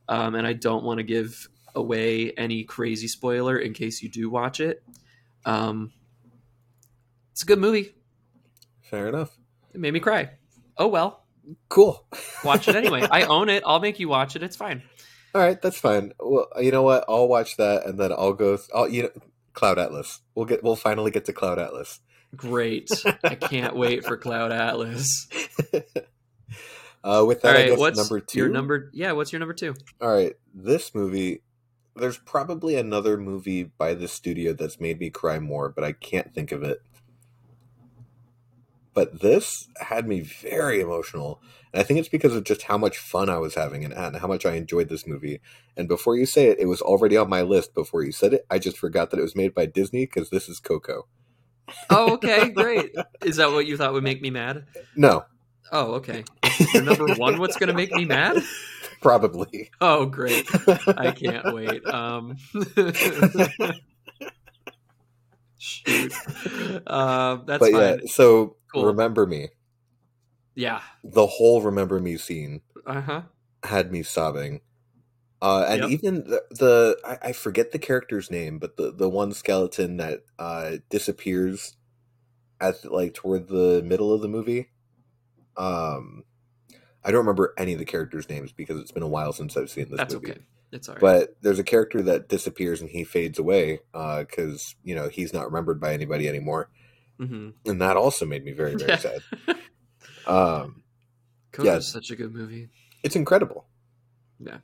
Um, 0.07 0.35
and 0.35 0.47
I 0.47 0.53
don't 0.53 0.83
want 0.83 0.99
to 0.99 1.03
give 1.03 1.47
away 1.75 2.31
any 2.31 2.63
crazy 2.63 3.07
spoiler 3.07 3.57
in 3.57 3.73
case 3.73 4.01
you 4.01 4.09
do 4.09 4.29
watch 4.29 4.59
it. 4.59 4.83
Um, 5.45 5.91
it's 7.33 7.41
a 7.41 7.45
good 7.45 7.59
movie. 7.59 7.95
Fair 8.81 9.09
enough. 9.09 9.35
It 9.73 9.81
made 9.81 9.91
me 9.91 9.99
cry. 9.99 10.29
Oh 10.77 10.87
well. 10.87 11.25
Cool. 11.67 12.05
Watch 12.43 12.67
it 12.67 12.75
anyway. 12.75 13.05
I 13.09 13.23
own 13.23 13.49
it. 13.49 13.63
I'll 13.65 13.79
make 13.79 13.99
you 13.99 14.07
watch 14.07 14.35
it. 14.35 14.43
It's 14.43 14.55
fine. 14.55 14.83
All 15.35 15.41
right, 15.41 15.59
that's 15.59 15.79
fine. 15.79 16.13
Well, 16.19 16.47
you 16.61 16.71
know 16.71 16.83
what? 16.83 17.05
I'll 17.09 17.27
watch 17.27 17.57
that, 17.57 17.87
and 17.87 17.99
then 17.99 18.11
I'll 18.11 18.33
go. 18.33 18.59
I'll 18.73 18.87
you 18.87 19.03
know, 19.03 19.09
Cloud 19.53 19.79
Atlas. 19.79 20.21
We'll 20.35 20.45
get. 20.45 20.63
We'll 20.63 20.75
finally 20.75 21.09
get 21.09 21.25
to 21.25 21.33
Cloud 21.33 21.57
Atlas. 21.57 22.01
Great. 22.35 22.91
I 23.23 23.33
can't 23.33 23.75
wait 23.75 24.05
for 24.05 24.15
Cloud 24.15 24.51
Atlas. 24.51 25.27
uh, 27.03 27.23
with 27.25 27.41
that, 27.41 27.47
All 27.47 27.53
right, 27.53 27.65
I 27.65 27.69
guess 27.69 27.79
what's 27.79 27.97
number 27.97 28.19
two. 28.19 28.37
your 28.37 28.49
number? 28.49 28.91
Yeah, 28.93 29.13
what's 29.13 29.31
your 29.31 29.39
number 29.39 29.55
two? 29.55 29.73
All 29.99 30.13
right, 30.13 30.33
this 30.53 30.93
movie. 30.93 31.41
There's 31.95 32.19
probably 32.19 32.75
another 32.75 33.17
movie 33.17 33.63
by 33.63 33.95
this 33.95 34.13
studio 34.13 34.53
that's 34.53 34.79
made 34.79 34.99
me 34.99 35.09
cry 35.09 35.39
more, 35.39 35.69
but 35.69 35.83
I 35.83 35.93
can't 35.93 36.31
think 36.31 36.51
of 36.51 36.61
it. 36.61 36.79
But 38.93 39.21
this 39.21 39.67
had 39.79 40.07
me 40.07 40.21
very 40.21 40.79
emotional. 40.79 41.41
And 41.73 41.79
I 41.79 41.83
think 41.83 41.99
it's 41.99 42.09
because 42.09 42.35
of 42.35 42.43
just 42.43 42.63
how 42.63 42.77
much 42.77 42.97
fun 42.97 43.29
I 43.29 43.39
was 43.39 43.55
having 43.55 43.83
and, 43.83 43.93
and 43.93 44.17
how 44.17 44.27
much 44.27 44.45
I 44.45 44.53
enjoyed 44.53 44.89
this 44.89 45.07
movie. 45.07 45.41
And 45.75 45.87
before 45.87 46.15
you 46.15 46.25
say 46.25 46.47
it, 46.47 46.59
it 46.59 46.67
was 46.67 46.81
already 46.81 47.17
on 47.17 47.29
my 47.29 47.41
list 47.41 47.73
before 47.73 48.03
you 48.03 48.11
said 48.11 48.33
it. 48.33 48.45
I 48.51 48.59
just 48.59 48.77
forgot 48.77 49.09
that 49.09 49.19
it 49.19 49.23
was 49.23 49.35
made 49.35 49.55
by 49.55 49.65
Disney 49.65 50.05
because 50.05 50.29
this 50.29 50.47
is 50.47 50.59
Coco. 50.59 51.07
Oh, 51.89 52.13
okay, 52.13 52.49
great. 52.55 52.93
Is 53.23 53.37
that 53.37 53.51
what 53.51 53.65
you 53.65 53.77
thought 53.77 53.93
would 53.93 54.03
make 54.03 54.21
me 54.21 54.29
mad? 54.29 54.65
No, 54.95 55.25
Oh, 55.71 55.93
okay. 55.95 56.23
Your 56.73 56.83
number 56.83 57.15
one, 57.15 57.39
what's 57.39 57.57
going 57.57 57.69
to 57.69 57.73
make 57.73 57.91
me 57.91 58.05
mad? 58.05 58.43
probably. 59.01 59.71
Oh, 59.81 60.05
great. 60.05 60.47
I 60.87 61.11
can't 61.11 61.51
wait. 61.51 61.83
Um, 61.87 62.37
shoot. 65.57 66.13
Um, 66.85 67.43
that's 67.47 67.59
but 67.59 67.71
fine. 67.71 67.73
yeah, 67.73 67.95
so 68.05 68.55
Cool. 68.73 68.85
remember 68.85 69.25
me. 69.25 69.49
Yeah. 70.55 70.81
The 71.03 71.27
whole 71.27 71.61
remember 71.61 71.99
me 71.99 72.17
scene 72.17 72.61
Uh 72.85 73.01
huh. 73.01 73.21
had 73.63 73.91
me 73.91 74.03
sobbing. 74.03 74.61
Uh, 75.41 75.65
and 75.69 75.83
Yep. 75.83 75.89
even 75.91 76.15
the, 76.23 76.43
the 76.51 76.97
I, 77.05 77.29
I 77.29 77.33
forget 77.33 77.71
the 77.71 77.79
character's 77.79 78.31
name, 78.31 78.59
but 78.59 78.77
the, 78.77 78.91
the 78.91 79.09
one 79.09 79.33
skeleton 79.33 79.97
that 79.97 80.21
uh, 80.39 80.77
disappears 80.89 81.75
at 82.61 82.85
like 82.91 83.13
toward 83.13 83.47
the 83.49 83.81
middle 83.85 84.13
of 84.13 84.21
the 84.21 84.29
movie. 84.29 84.69
Um, 85.57 86.23
I 87.03 87.11
don't 87.11 87.19
remember 87.19 87.53
any 87.57 87.73
of 87.73 87.79
the 87.79 87.85
characters' 87.85 88.29
names 88.29 88.53
because 88.53 88.79
it's 88.79 88.91
been 88.91 89.03
a 89.03 89.07
while 89.07 89.33
since 89.33 89.57
I've 89.57 89.69
seen 89.69 89.89
this 89.89 89.97
That's 89.97 90.13
movie. 90.13 90.29
okay. 90.29 90.39
It's 90.71 90.87
all 90.89 90.95
right. 90.95 91.01
But 91.01 91.35
there's 91.41 91.59
a 91.59 91.63
character 91.63 92.01
that 92.03 92.29
disappears 92.29 92.81
and 92.81 92.89
he 92.89 93.03
fades 93.03 93.37
away 93.37 93.81
because 93.91 94.75
you 94.83 94.95
know 94.95 95.09
he's 95.09 95.33
not 95.33 95.45
remembered 95.45 95.79
by 95.81 95.93
anybody 95.93 96.27
anymore, 96.27 96.69
hmm 97.19 97.49
and 97.65 97.81
that 97.81 97.95
also 97.97 98.25
made 98.25 98.43
me 98.43 98.51
very 98.51 98.75
very 98.75 98.89
Yeah. 98.91 98.97
sad. 98.97 99.21
Um, 100.25 100.83
Coco's 101.51 101.65
Yeah. 101.65 101.79
such 101.79 102.09
a 102.11 102.15
good 102.15 102.33
movie. 102.33 102.69
it's 103.03 103.15
incredible. 103.17 103.65
Yeah. 104.39 104.59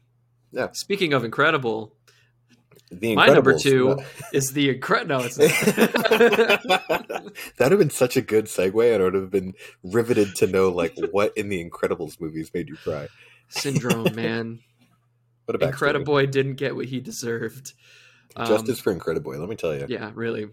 Yeah. 0.51 0.71
Speaking 0.71 1.11
of 1.13 1.23
incredible, 1.25 1.95
The 2.91 3.15
My 3.15 3.27
number 3.27 3.59
two 3.59 3.97
is 4.33 4.53
the 4.53 4.69
incredible. 4.69 5.19
No, 5.19 5.25
it's 5.25 5.37
not. 5.37 5.49
that 7.57 7.59
would 7.59 7.71
have 7.71 7.79
been 7.79 7.89
such 7.89 8.15
a 8.17 8.21
good 8.21 8.45
segue, 8.45 8.93
and 8.93 9.01
I 9.01 9.05
would 9.05 9.13
have 9.15 9.29
been 9.29 9.53
riveted 9.83 10.33
to 10.37 10.47
know 10.47 10.69
like 10.69 10.95
what 11.11 11.37
in 11.37 11.49
the 11.49 11.63
Incredibles 11.69 12.19
movies 12.21 12.51
made 12.53 12.69
you 12.69 12.77
cry. 12.77 13.07
Syndrome, 13.49 14.15
man. 14.15 14.59
What 15.45 15.55
about 15.55 15.73
Incrediboy 15.73 16.31
didn't 16.31 16.55
get 16.55 16.75
what 16.75 16.85
he 16.85 16.99
deserved. 16.99 17.73
Um, 18.35 18.47
Justice 18.47 18.79
for 18.79 18.95
Incrediboy? 18.95 19.39
Let 19.39 19.49
me 19.49 19.55
tell 19.55 19.75
you. 19.75 19.85
Yeah, 19.89 20.11
really. 20.15 20.49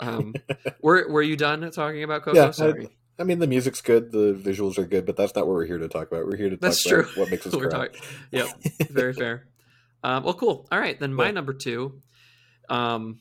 Um, 0.00 0.34
were 0.82 1.06
Were 1.08 1.22
you 1.22 1.36
done 1.36 1.68
talking 1.70 2.02
about 2.02 2.22
Coco? 2.22 2.36
Yeah, 2.36 2.48
I- 2.48 2.50
Sorry. 2.52 2.88
I 3.18 3.24
mean, 3.24 3.38
the 3.38 3.46
music's 3.46 3.80
good, 3.80 4.12
the 4.12 4.34
visuals 4.34 4.76
are 4.76 4.84
good, 4.84 5.06
but 5.06 5.16
that's 5.16 5.34
not 5.34 5.46
what 5.46 5.54
we're 5.54 5.64
here 5.64 5.78
to 5.78 5.88
talk 5.88 6.08
about. 6.12 6.26
We're 6.26 6.36
here 6.36 6.50
to 6.50 6.56
talk 6.56 6.60
That's 6.60 6.84
about 6.86 7.04
true. 7.06 7.22
what 7.22 7.30
makes 7.30 7.46
us 7.46 7.54
We're 7.56 7.70
cry. 7.70 7.86
talking. 7.88 8.00
Yep. 8.30 8.48
Very 8.90 9.14
fair. 9.14 9.46
Um, 10.04 10.22
well, 10.22 10.34
cool. 10.34 10.68
All 10.70 10.78
right, 10.78 11.00
then 11.00 11.14
my 11.14 11.24
Yeah. 11.26 11.30
number 11.30 11.54
two 11.54 12.02
um, 12.68 13.20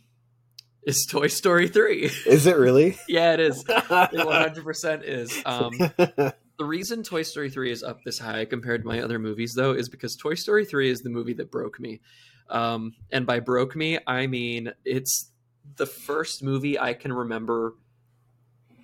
is 0.85 1.05
Toy 1.05 1.27
Story 1.27 1.69
three. 1.69 2.11
Is 2.25 2.45
it 2.45 2.57
really? 2.57 2.97
yeah, 3.07 3.35
it 3.35 3.39
is. 3.39 3.63
It 3.67 3.89
one 3.89 4.11
hundred 4.41 4.65
percent 4.65 5.03
is. 5.05 5.33
Um, 5.45 5.71
the 5.77 6.33
reason 6.65 7.03
Toy 7.03 7.21
Story 7.23 7.49
3 7.49 7.71
is 7.71 7.83
up 7.83 7.99
this 8.05 8.17
high 8.19 8.45
compared 8.45 8.81
to 8.83 8.87
my 8.87 9.01
other 9.01 9.19
movies, 9.19 9.53
though, 9.55 9.71
is 9.73 9.89
because 9.89 10.15
Toy 10.15 10.35
Story 10.35 10.63
3 10.65 10.89
is 10.89 11.01
the 11.01 11.09
movie 11.09 11.33
that 11.33 11.51
broke 11.51 11.79
me. 11.81 11.99
Um, 12.49 12.93
and 13.11 13.25
by 13.25 13.39
broke 13.41 13.75
me, 13.75 13.99
I 14.07 14.27
mean 14.27 14.71
it's 14.85 15.31
the 15.77 15.85
first 15.85 16.43
movie 16.43 16.79
I 16.79 16.93
can 16.93 17.11
remember 17.13 17.75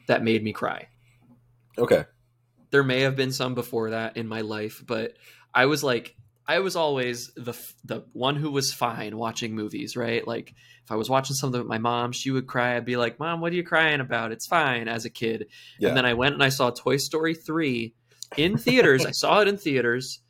that 0.08 0.24
made 0.24 0.44
me 0.44 0.54
cry. 0.54 0.88
okay. 1.78 2.06
There 2.72 2.84
may 2.84 3.02
have 3.02 3.17
been 3.17 3.34
some 3.34 3.54
before 3.54 3.89
that 3.89 4.15
in 4.15 4.28
my 4.30 4.41
life, 4.41 4.82
but 4.88 5.17
I 5.54 5.65
was 5.65 5.84
like, 5.84 6.15
I 6.48 6.60
was 6.60 6.78
always 6.78 7.28
the 7.36 7.54
the 7.84 8.06
one 8.13 8.38
who 8.38 8.50
was 8.50 8.74
fine 8.74 9.17
watching 9.17 9.54
movies, 9.56 9.98
right? 9.98 10.26
Like 10.26 10.54
if 10.84 10.91
I 10.91 10.96
was 10.96 11.10
watching 11.10 11.36
something 11.36 11.60
with 11.60 11.67
my 11.67 11.78
mom, 11.80 12.13
she 12.13 12.32
would 12.32 12.48
cry. 12.48 12.76
I'd 12.78 12.86
be 12.86 12.96
like, 12.96 13.20
"Mom, 13.20 13.41
what 13.41 13.52
are 13.52 13.56
you 13.56 13.63
crying 13.63 14.00
about? 14.00 14.32
It's 14.32 14.48
fine." 14.48 14.88
As 14.88 15.04
a 15.04 15.10
kid, 15.10 15.48
Yeah. 15.80 15.89
and 15.89 15.98
then 15.98 16.06
I 16.06 16.13
went 16.13 16.34
and 16.34 16.44
I 16.44 16.48
saw 16.50 16.70
Toy 16.72 16.96
Story 16.98 17.36
3 17.36 17.94
in 18.38 18.58
theaters. 18.58 19.06
I 19.06 19.12
saw 19.12 19.41
it 19.41 19.48
in 19.50 19.58
theaters. 19.58 20.22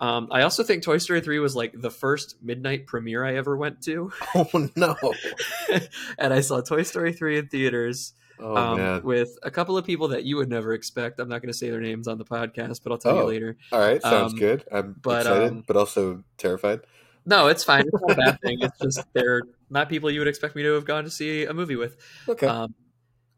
Um, 0.00 0.28
I 0.30 0.42
also 0.42 0.62
think 0.62 0.84
Toy 0.84 0.98
Story 0.98 1.20
3 1.20 1.38
was 1.40 1.56
like 1.56 1.72
the 1.74 1.90
first 1.90 2.36
midnight 2.42 2.86
premiere 2.86 3.24
I 3.24 3.34
ever 3.36 3.56
went 3.56 3.82
to. 3.82 4.12
oh 4.34 4.68
no. 4.76 4.96
and 6.18 6.32
I 6.32 6.40
saw 6.40 6.60
Toy 6.60 6.82
Story 6.84 7.12
3 7.12 7.38
in 7.38 7.48
theaters 7.48 8.12
Oh 8.40 8.56
um, 8.56 9.02
with 9.02 9.36
a 9.42 9.50
couple 9.50 9.76
of 9.76 9.84
people 9.84 10.08
that 10.08 10.22
you 10.24 10.36
would 10.36 10.48
never 10.48 10.72
expect. 10.72 11.18
I'm 11.18 11.28
not 11.28 11.42
going 11.42 11.52
to 11.52 11.58
say 11.58 11.70
their 11.70 11.80
names 11.80 12.06
on 12.06 12.18
the 12.18 12.24
podcast, 12.24 12.82
but 12.84 12.92
I'll 12.92 12.98
tell 12.98 13.16
you 13.16 13.22
Oh. 13.22 13.26
later. 13.26 13.56
All 13.72 13.80
right. 13.80 14.00
Sounds 14.00 14.32
um, 14.34 14.38
good. 14.38 14.64
I'm 14.70 14.94
but, 15.02 15.22
excited, 15.22 15.48
um, 15.50 15.64
but 15.66 15.76
also 15.76 16.22
terrified. 16.36 16.80
No, 17.26 17.48
it's 17.48 17.64
fine. 17.64 17.84
It's 17.86 18.00
not 18.00 18.12
a 18.12 18.14
bad 18.14 18.40
thing. 18.40 18.58
It's 18.60 18.78
just 18.78 19.02
they're 19.12 19.42
not 19.68 19.88
people 19.88 20.08
you 20.10 20.20
would 20.20 20.28
expect 20.28 20.54
me 20.54 20.62
to 20.62 20.74
have 20.74 20.84
gone 20.84 21.02
to 21.04 21.10
see 21.10 21.44
a 21.44 21.52
movie 21.52 21.74
with. 21.76 21.96
Okay. 22.28 22.46
Um, 22.46 22.74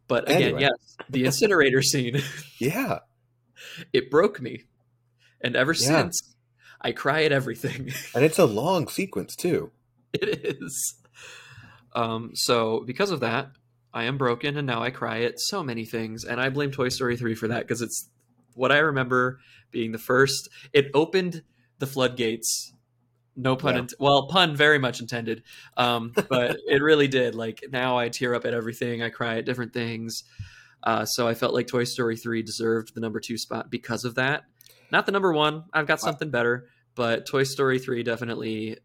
but 0.07 0.25
again, 0.25 0.43
Anyway. 0.43 0.61
yes, 0.61 0.97
the 1.09 1.25
incinerator 1.25 1.81
scene. 1.83 2.21
yeah. 2.59 2.99
it 3.95 4.11
broke 4.11 4.41
me 4.41 4.65
and 5.41 5.57
ever 5.57 5.73
Yeah. 5.73 6.03
since 6.03 6.35
i 6.81 6.93
cry 6.93 7.25
at 7.25 7.33
everything. 7.33 7.93
And 8.15 8.25
it's 8.25 8.39
a 8.39 8.47
long 8.47 8.89
sequence 8.89 9.37
too. 9.37 9.71
it 10.13 10.59
is. 10.63 10.95
Um 11.95 12.31
so 12.35 12.83
because 12.87 13.11
of 13.11 13.21
that 13.21 13.51
i 13.93 14.05
am 14.05 14.17
broken 14.19 14.57
and 14.57 14.67
now 14.67 14.83
i 14.83 14.91
cry 14.91 15.23
at 15.23 15.41
so 15.41 15.63
many 15.65 15.85
things 15.85 16.25
and 16.25 16.41
i 16.41 16.49
blame 16.49 16.71
toy 16.71 16.89
story 16.89 17.17
3 17.17 17.35
for 17.35 17.49
that 17.49 17.61
because 17.67 17.83
it's 17.83 18.09
what 18.55 18.71
i 18.71 18.79
remember 18.79 19.41
being 19.73 19.93
the 19.93 19.99
first. 19.99 20.49
It 20.73 20.91
opened 20.95 21.43
the 21.79 21.87
floodgates. 21.87 22.73
No 23.37 23.55
pun 23.57 23.75
Yeah. 23.75 23.81
int- 23.83 23.95
well 24.01 24.27
pun 24.27 24.57
very 24.57 24.79
much 24.79 25.01
intended. 25.01 25.43
Um 25.77 26.13
but 26.29 26.57
it 26.67 26.83
really 26.83 27.09
did. 27.09 27.35
Like 27.35 27.65
now 27.71 27.97
i 27.99 28.09
tear 28.09 28.35
up 28.35 28.45
at 28.45 28.55
everything. 28.55 29.03
I 29.03 29.11
cry 29.11 29.39
at 29.39 29.45
different 29.45 29.73
things. 29.73 30.25
Uh, 30.83 31.05
so 31.05 31.29
I 31.29 31.35
felt 31.35 31.53
like 31.53 31.67
Toy 31.67 31.85
Story 31.85 32.17
3 32.17 32.43
deserved 32.43 32.95
the 32.95 33.01
number 33.01 33.21
two 33.21 33.37
spot 33.37 33.71
because 33.71 34.05
of 34.07 34.15
that. 34.15 34.45
Not 34.93 35.07
the 35.07 35.13
number 35.13 35.33
one. 35.33 35.65
I've 35.73 35.87
got 35.87 36.01
something 36.01 36.31
better, 36.31 36.67
but 36.95 37.27
Toy 37.27 37.45
Story 37.45 37.79
3 37.79 38.03
definitely 38.03 38.79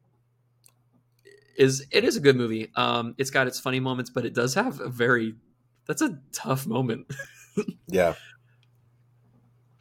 is 1.58 1.86
it 1.91 2.04
is 2.04 2.18
a 2.18 2.20
good 2.20 2.36
movie. 2.36 2.72
Um, 2.76 3.15
it's 3.18 3.30
got 3.30 3.48
its 3.48 3.60
funny 3.60 3.80
moments, 3.80 4.10
but 4.10 4.26
it 4.26 4.34
does 4.34 4.54
have 4.56 4.80
a 4.82 4.89
very 4.89 5.36
that's 5.88 6.02
a 6.02 6.20
tough 6.32 6.68
moment. 6.68 7.08
Yeah. 7.88 8.15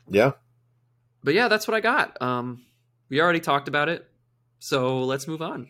Yeah. 0.08 0.32
But 1.24 1.34
yeah, 1.34 1.48
that's 1.48 1.66
what 1.66 1.74
I 1.76 1.80
got. 1.80 2.22
Um, 2.22 2.62
we 3.08 3.20
already 3.20 3.40
talked 3.40 3.66
about 3.66 3.88
it, 3.88 4.08
so 4.60 5.02
let's 5.02 5.26
move 5.26 5.42
on. 5.42 5.66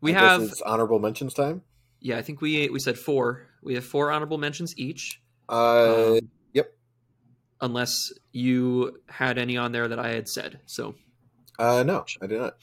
We 0.00 0.12
I 0.16 0.18
have 0.18 0.52
honorable 0.66 0.98
mentions 0.98 1.32
time. 1.32 1.62
yeah, 2.00 2.16
I 2.18 2.22
think 2.22 2.40
we 2.40 2.68
we 2.70 2.80
said 2.80 2.98
four. 2.98 3.46
We 3.62 3.74
have 3.74 3.84
four 3.84 4.10
honorable 4.10 4.38
mentions 4.38 4.76
each. 4.76 5.22
Uh, 5.48 6.14
Um. 6.14 6.18
Unless 7.60 8.12
you 8.32 8.98
had 9.08 9.38
any 9.38 9.56
on 9.56 9.72
there 9.72 9.88
that 9.88 9.98
I 9.98 10.08
had 10.08 10.28
said. 10.28 10.60
So 10.66 10.94
uh, 11.58 11.82
no, 11.84 12.04
I 12.20 12.26
did 12.26 12.40
not. 12.40 12.56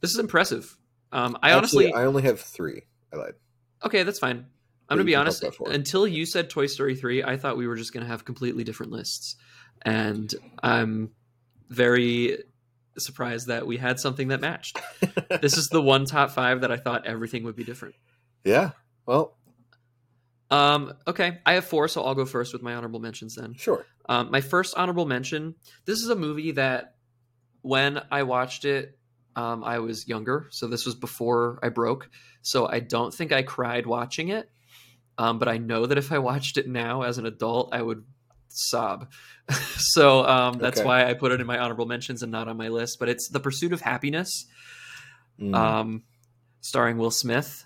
this 0.00 0.12
is 0.12 0.18
impressive. 0.18 0.76
Um, 1.12 1.36
I 1.42 1.50
Actually, 1.50 1.86
honestly, 1.86 1.94
I 1.94 2.04
only 2.04 2.22
have 2.22 2.40
three. 2.40 2.82
I 3.12 3.16
lied. 3.16 3.34
okay, 3.84 4.02
that's 4.04 4.18
fine. 4.18 4.46
I'm 4.88 4.96
gonna 4.96 5.04
be 5.04 5.14
honest. 5.14 5.44
Until 5.66 6.06
you 6.06 6.26
said 6.26 6.50
Toy 6.50 6.66
Story 6.66 6.96
three, 6.96 7.22
I 7.22 7.36
thought 7.36 7.56
we 7.56 7.66
were 7.66 7.76
just 7.76 7.92
gonna 7.92 8.06
have 8.06 8.24
completely 8.24 8.64
different 8.64 8.92
lists, 8.92 9.36
and 9.82 10.32
I'm 10.62 11.10
very 11.68 12.38
surprised 12.98 13.46
that 13.48 13.66
we 13.66 13.76
had 13.76 14.00
something 14.00 14.28
that 14.28 14.40
matched. 14.40 14.80
this 15.40 15.56
is 15.56 15.68
the 15.68 15.80
one 15.80 16.04
top 16.06 16.30
five 16.30 16.62
that 16.62 16.72
I 16.72 16.76
thought 16.76 17.06
everything 17.06 17.44
would 17.44 17.56
be 17.56 17.64
different. 17.64 17.94
Yeah. 18.44 18.70
Well, 19.06 19.36
Um, 20.50 20.92
okay, 21.06 21.38
I 21.46 21.52
have 21.54 21.64
four, 21.64 21.86
so 21.88 22.02
I'll 22.04 22.14
go 22.14 22.24
first 22.24 22.52
with 22.52 22.62
my 22.62 22.74
honorable 22.74 23.00
mentions 23.00 23.36
then. 23.36 23.54
Sure. 23.54 23.86
Um, 24.08 24.30
my 24.30 24.40
first 24.40 24.74
honorable 24.76 25.06
mention. 25.06 25.54
This 25.84 26.00
is 26.00 26.08
a 26.08 26.16
movie 26.16 26.52
that 26.52 26.96
when 27.62 28.00
I 28.10 28.24
watched 28.24 28.64
it, 28.64 28.98
um, 29.36 29.62
I 29.62 29.78
was 29.78 30.08
younger, 30.08 30.48
so 30.50 30.66
this 30.66 30.84
was 30.86 30.94
before 30.96 31.60
I 31.62 31.68
broke. 31.68 32.10
So 32.42 32.66
I 32.66 32.80
don't 32.80 33.14
think 33.14 33.30
I 33.32 33.42
cried 33.42 33.86
watching 33.86 34.28
it. 34.28 34.50
Um, 35.18 35.38
but 35.38 35.48
I 35.48 35.58
know 35.58 35.86
that 35.86 35.98
if 35.98 36.10
I 36.12 36.18
watched 36.18 36.56
it 36.56 36.66
now 36.66 37.02
as 37.02 37.18
an 37.18 37.26
adult, 37.26 37.72
I 37.74 37.82
would 37.82 38.04
sob. 38.48 39.12
so 39.76 40.24
um, 40.26 40.58
that's 40.58 40.78
Okay. 40.80 40.86
why 40.86 41.04
I 41.06 41.14
put 41.14 41.30
it 41.30 41.40
in 41.40 41.46
my 41.46 41.58
honorable 41.58 41.86
mentions 41.86 42.22
and 42.22 42.32
not 42.32 42.48
on 42.48 42.56
my 42.56 42.68
list. 42.68 42.98
But 42.98 43.08
it's 43.10 43.28
The 43.28 43.38
Pursuit 43.40 43.72
of 43.72 43.80
Happiness, 43.82 44.46
Mm. 45.38 45.54
um, 45.54 46.02
starring 46.60 46.98
Will 46.98 47.10
Smith. 47.10 47.64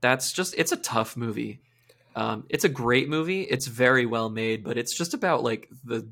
That's 0.00 0.32
just 0.32 0.54
it's 0.58 0.70
a 0.72 0.76
tough 0.76 1.16
movie. 1.16 1.60
Um, 2.16 2.44
it's 2.48 2.64
a 2.64 2.68
great 2.68 3.08
movie. 3.08 3.42
It's 3.42 3.66
very 3.66 4.06
well 4.06 4.30
made, 4.30 4.64
but 4.64 4.76
it's 4.78 4.96
just 4.96 5.14
about 5.14 5.42
like 5.44 5.68
the 5.84 6.08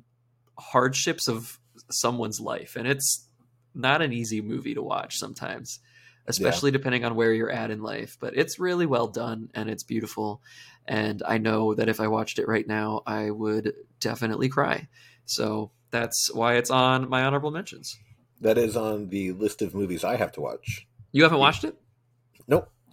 hardships 0.59 1.29
of 1.29 1.59
someone's 1.91 2.39
life, 2.41 2.77
and 2.77 2.87
it's 2.87 3.27
not 3.75 4.03
an 4.03 4.13
easy 4.13 4.41
movie 4.41 4.75
to 4.75 4.83
watch 4.83 5.17
sometimes, 5.19 5.81
especially 6.27 6.71
depending 6.71 7.05
on 7.05 7.17
where 7.17 7.33
you're 7.33 7.51
at 7.51 7.71
in 7.71 7.83
life. 7.83 8.17
But 8.21 8.37
it's 8.37 8.59
really 8.61 8.87
well 8.87 9.09
done 9.09 9.49
and 9.55 9.69
it's 9.69 9.83
beautiful. 9.83 10.41
And 10.87 11.23
I 11.27 11.39
know 11.39 11.75
that 11.75 11.89
if 11.89 11.99
I 12.01 12.07
watched 12.09 12.39
it 12.39 12.47
right 12.47 12.67
now, 12.69 13.03
I 13.07 13.31
would 13.31 13.73
definitely 13.99 14.49
cry. 14.49 14.87
So 15.25 15.71
that's 15.91 16.33
why 16.33 16.57
it's 16.57 16.71
on 16.71 17.09
my 17.09 17.25
honorable 17.25 17.51
mentions. 17.51 17.99
that 18.41 18.59
is 18.59 18.77
on 18.77 19.09
the 19.09 19.33
list 19.33 19.63
of 19.63 19.75
movies 19.75 20.05
I 20.05 20.17
have 20.17 20.33
to 20.33 20.41
watch. 20.41 20.87
You 21.13 21.23
haven't 21.23 21.39
watched 21.39 21.65
it? 21.65 21.75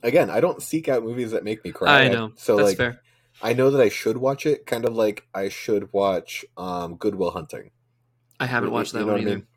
Again, 0.04 0.30
I 0.30 0.40
don't 0.40 0.62
seek 0.62 0.88
out 0.90 1.04
movies 1.04 1.32
that 1.32 1.44
make 1.44 1.64
me 1.64 1.72
cry. 1.72 2.04
I 2.04 2.08
know. 2.10 2.32
So 2.36 2.56
that's 2.58 2.70
like, 2.70 2.78
fair. 2.78 3.02
I 3.42 3.54
know 3.54 3.70
that 3.72 3.82
I 3.82 3.90
should 3.90 4.18
watch 4.18 4.46
it. 4.46 4.66
Kind 4.66 4.86
of 4.86 4.94
like 4.96 5.26
I 5.34 5.50
should 5.50 5.92
watch 5.94 6.44
um, 6.58 6.96
Good 6.96 7.16
Will 7.16 7.32
Hunting. 7.32 7.72
I 8.40 8.46
haven't 8.46 8.70
You- 8.70 8.74
watched 8.74 8.94
you 8.94 9.00
that 9.00 9.06
know 9.06 9.14
one 9.14 9.22
what 9.22 9.28
I 9.28 9.32
either. 9.32 9.38
mean? 9.38 9.48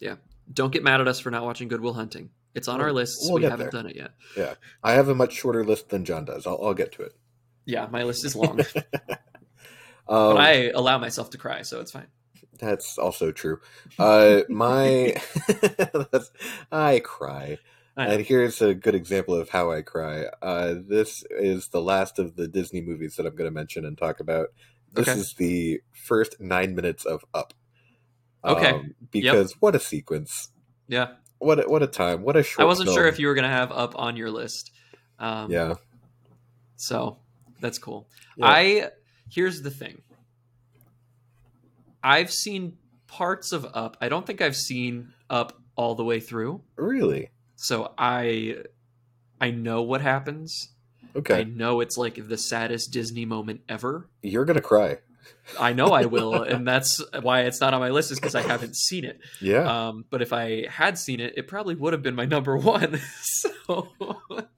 Yeah. 0.00 0.14
Don't 0.52 0.72
get 0.72 0.82
mad 0.82 1.00
at 1.00 1.08
us 1.08 1.20
for 1.20 1.30
not 1.30 1.44
watching 1.44 1.68
Good 1.68 1.80
Will 1.80 1.94
Hunting. 1.94 2.30
It's 2.54 2.68
on 2.68 2.78
We'll- 2.78 2.86
our 2.88 2.92
list. 2.92 3.18
we'll 3.22 3.34
we 3.36 3.44
haven't 3.44 3.58
there. 3.60 3.70
done 3.70 3.86
it 3.86 3.96
yet. 3.96 4.10
Yeah. 4.36 4.54
I 4.82 4.92
have 4.92 5.08
a 5.08 5.14
much 5.14 5.32
shorter 5.32 5.64
list 5.64 5.88
than 5.88 6.04
John 6.04 6.24
does. 6.26 6.46
I'll, 6.46 6.58
I'll 6.62 6.74
get 6.74 6.92
to 6.92 7.02
it. 7.02 7.12
Yeah, 7.64 7.86
my 7.90 8.02
list 8.02 8.24
is 8.24 8.34
long, 8.36 8.60
Um, 10.08 10.34
but 10.34 10.36
I 10.38 10.70
allow 10.74 10.98
myself 10.98 11.30
to 11.30 11.38
cry, 11.38 11.62
so 11.62 11.80
it's 11.80 11.92
fine. 11.92 12.08
That's 12.58 12.98
also 12.98 13.30
true. 13.32 13.60
Uh, 13.98 14.40
my, 14.48 15.14
I 16.72 17.00
cry. 17.04 17.58
And 17.96 18.22
here's 18.24 18.60
a 18.62 18.74
good 18.74 18.94
example 18.94 19.34
of 19.34 19.50
how 19.50 19.70
I 19.70 19.82
cry. 19.82 20.26
Uh, 20.40 20.74
this 20.86 21.24
is 21.30 21.68
the 21.68 21.80
last 21.82 22.18
of 22.18 22.36
the 22.36 22.48
Disney 22.48 22.80
movies 22.80 23.16
that 23.16 23.26
I'm 23.26 23.34
going 23.36 23.48
to 23.50 23.54
mention 23.54 23.84
and 23.84 23.96
talk 23.98 24.20
about. 24.20 24.48
This 24.92 25.08
Okay. 25.08 25.20
is 25.20 25.34
the 25.34 25.80
first 26.06 26.40
nine 26.40 26.74
minutes 26.74 27.04
of 27.04 27.24
Up. 27.34 27.54
Okay. 28.44 28.70
Um, 28.70 28.94
because 29.10 29.52
what 29.60 29.74
a 29.74 29.78
sequence! 29.78 30.48
Yeah, 30.88 31.12
What 31.38 31.60
a, 31.60 31.68
what 31.68 31.82
a 31.82 31.86
time! 31.86 32.22
What 32.22 32.36
a 32.36 32.42
short. 32.42 32.64
I 32.64 32.66
wasn't 32.66 32.90
sure 32.90 33.06
if 33.06 33.18
you 33.18 33.28
were 33.28 33.34
gonna 33.34 33.48
have 33.48 33.70
up 33.72 33.94
on 33.96 34.16
your 34.16 34.30
list. 34.30 34.72
Um, 35.18 35.50
Yeah. 35.50 35.74
So 36.76 37.18
that's 37.60 37.78
cool. 37.78 38.08
Yeah. 38.36 38.46
I 38.46 38.90
here's 39.30 39.62
the 39.62 39.70
thing. 39.70 40.02
I've 42.02 42.32
seen 42.32 42.78
parts 43.06 43.52
of 43.52 43.64
Up. 43.74 43.96
I 44.00 44.08
don't 44.08 44.26
think 44.26 44.40
I've 44.40 44.56
seen 44.56 45.12
Up 45.30 45.52
all 45.76 45.94
the 45.94 46.04
way 46.04 46.18
through. 46.20 46.62
Really. 46.76 47.30
So 47.56 47.92
I 47.98 48.56
I 49.40 49.50
know 49.50 49.82
what 49.82 50.00
happens. 50.00 50.68
Okay. 51.14 51.40
I 51.40 51.44
know 51.44 51.80
it's 51.80 51.96
like 51.98 52.26
the 52.28 52.38
saddest 52.38 52.92
Disney 52.92 53.24
moment 53.24 53.60
ever. 53.68 54.08
You're 54.22 54.44
gonna 54.44 54.60
cry. 54.62 54.98
I 55.58 55.72
know 55.72 55.88
I 55.88 56.06
will, 56.06 56.42
and 56.42 56.66
that's 56.66 57.00
why 57.20 57.42
it's 57.42 57.60
not 57.60 57.74
on 57.74 57.80
my 57.80 57.90
list 57.90 58.10
is 58.12 58.18
because 58.18 58.34
I 58.34 58.42
haven't 58.42 58.76
seen 58.76 59.04
it. 59.04 59.20
Yeah. 59.40 59.88
Um, 59.88 60.04
but 60.08 60.22
if 60.22 60.32
I 60.32 60.66
had 60.68 60.98
seen 60.98 61.20
it, 61.20 61.34
it 61.36 61.48
probably 61.48 61.74
would 61.74 61.92
have 61.92 62.02
been 62.02 62.14
my 62.14 62.24
number 62.24 62.56
one. 62.56 63.00
so 63.22 63.88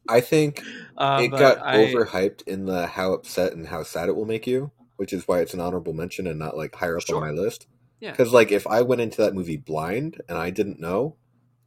I 0.08 0.20
think 0.20 0.62
uh, 0.96 1.20
it 1.22 1.28
got 1.28 1.58
I- 1.58 1.78
overhyped 1.86 2.42
in 2.46 2.66
the 2.66 2.86
how 2.86 3.12
upset 3.14 3.52
and 3.52 3.66
how 3.68 3.82
sad 3.82 4.08
it 4.08 4.16
will 4.16 4.26
make 4.26 4.46
you, 4.46 4.70
which 4.96 5.12
is 5.12 5.26
why 5.26 5.40
it's 5.40 5.54
an 5.54 5.60
honorable 5.60 5.92
mention 5.92 6.26
and 6.26 6.38
not 6.38 6.56
like 6.56 6.74
higher 6.74 6.96
up 6.96 7.02
Sure. 7.02 7.16
on 7.16 7.22
my 7.34 7.42
list. 7.42 7.66
Yeah. 8.00 8.10
Because 8.12 8.32
like 8.32 8.52
if 8.52 8.66
I 8.66 8.82
went 8.82 9.00
into 9.00 9.18
that 9.22 9.34
movie 9.34 9.56
blind 9.56 10.20
and 10.28 10.38
I 10.38 10.50
didn't 10.50 10.80
know, 10.80 11.16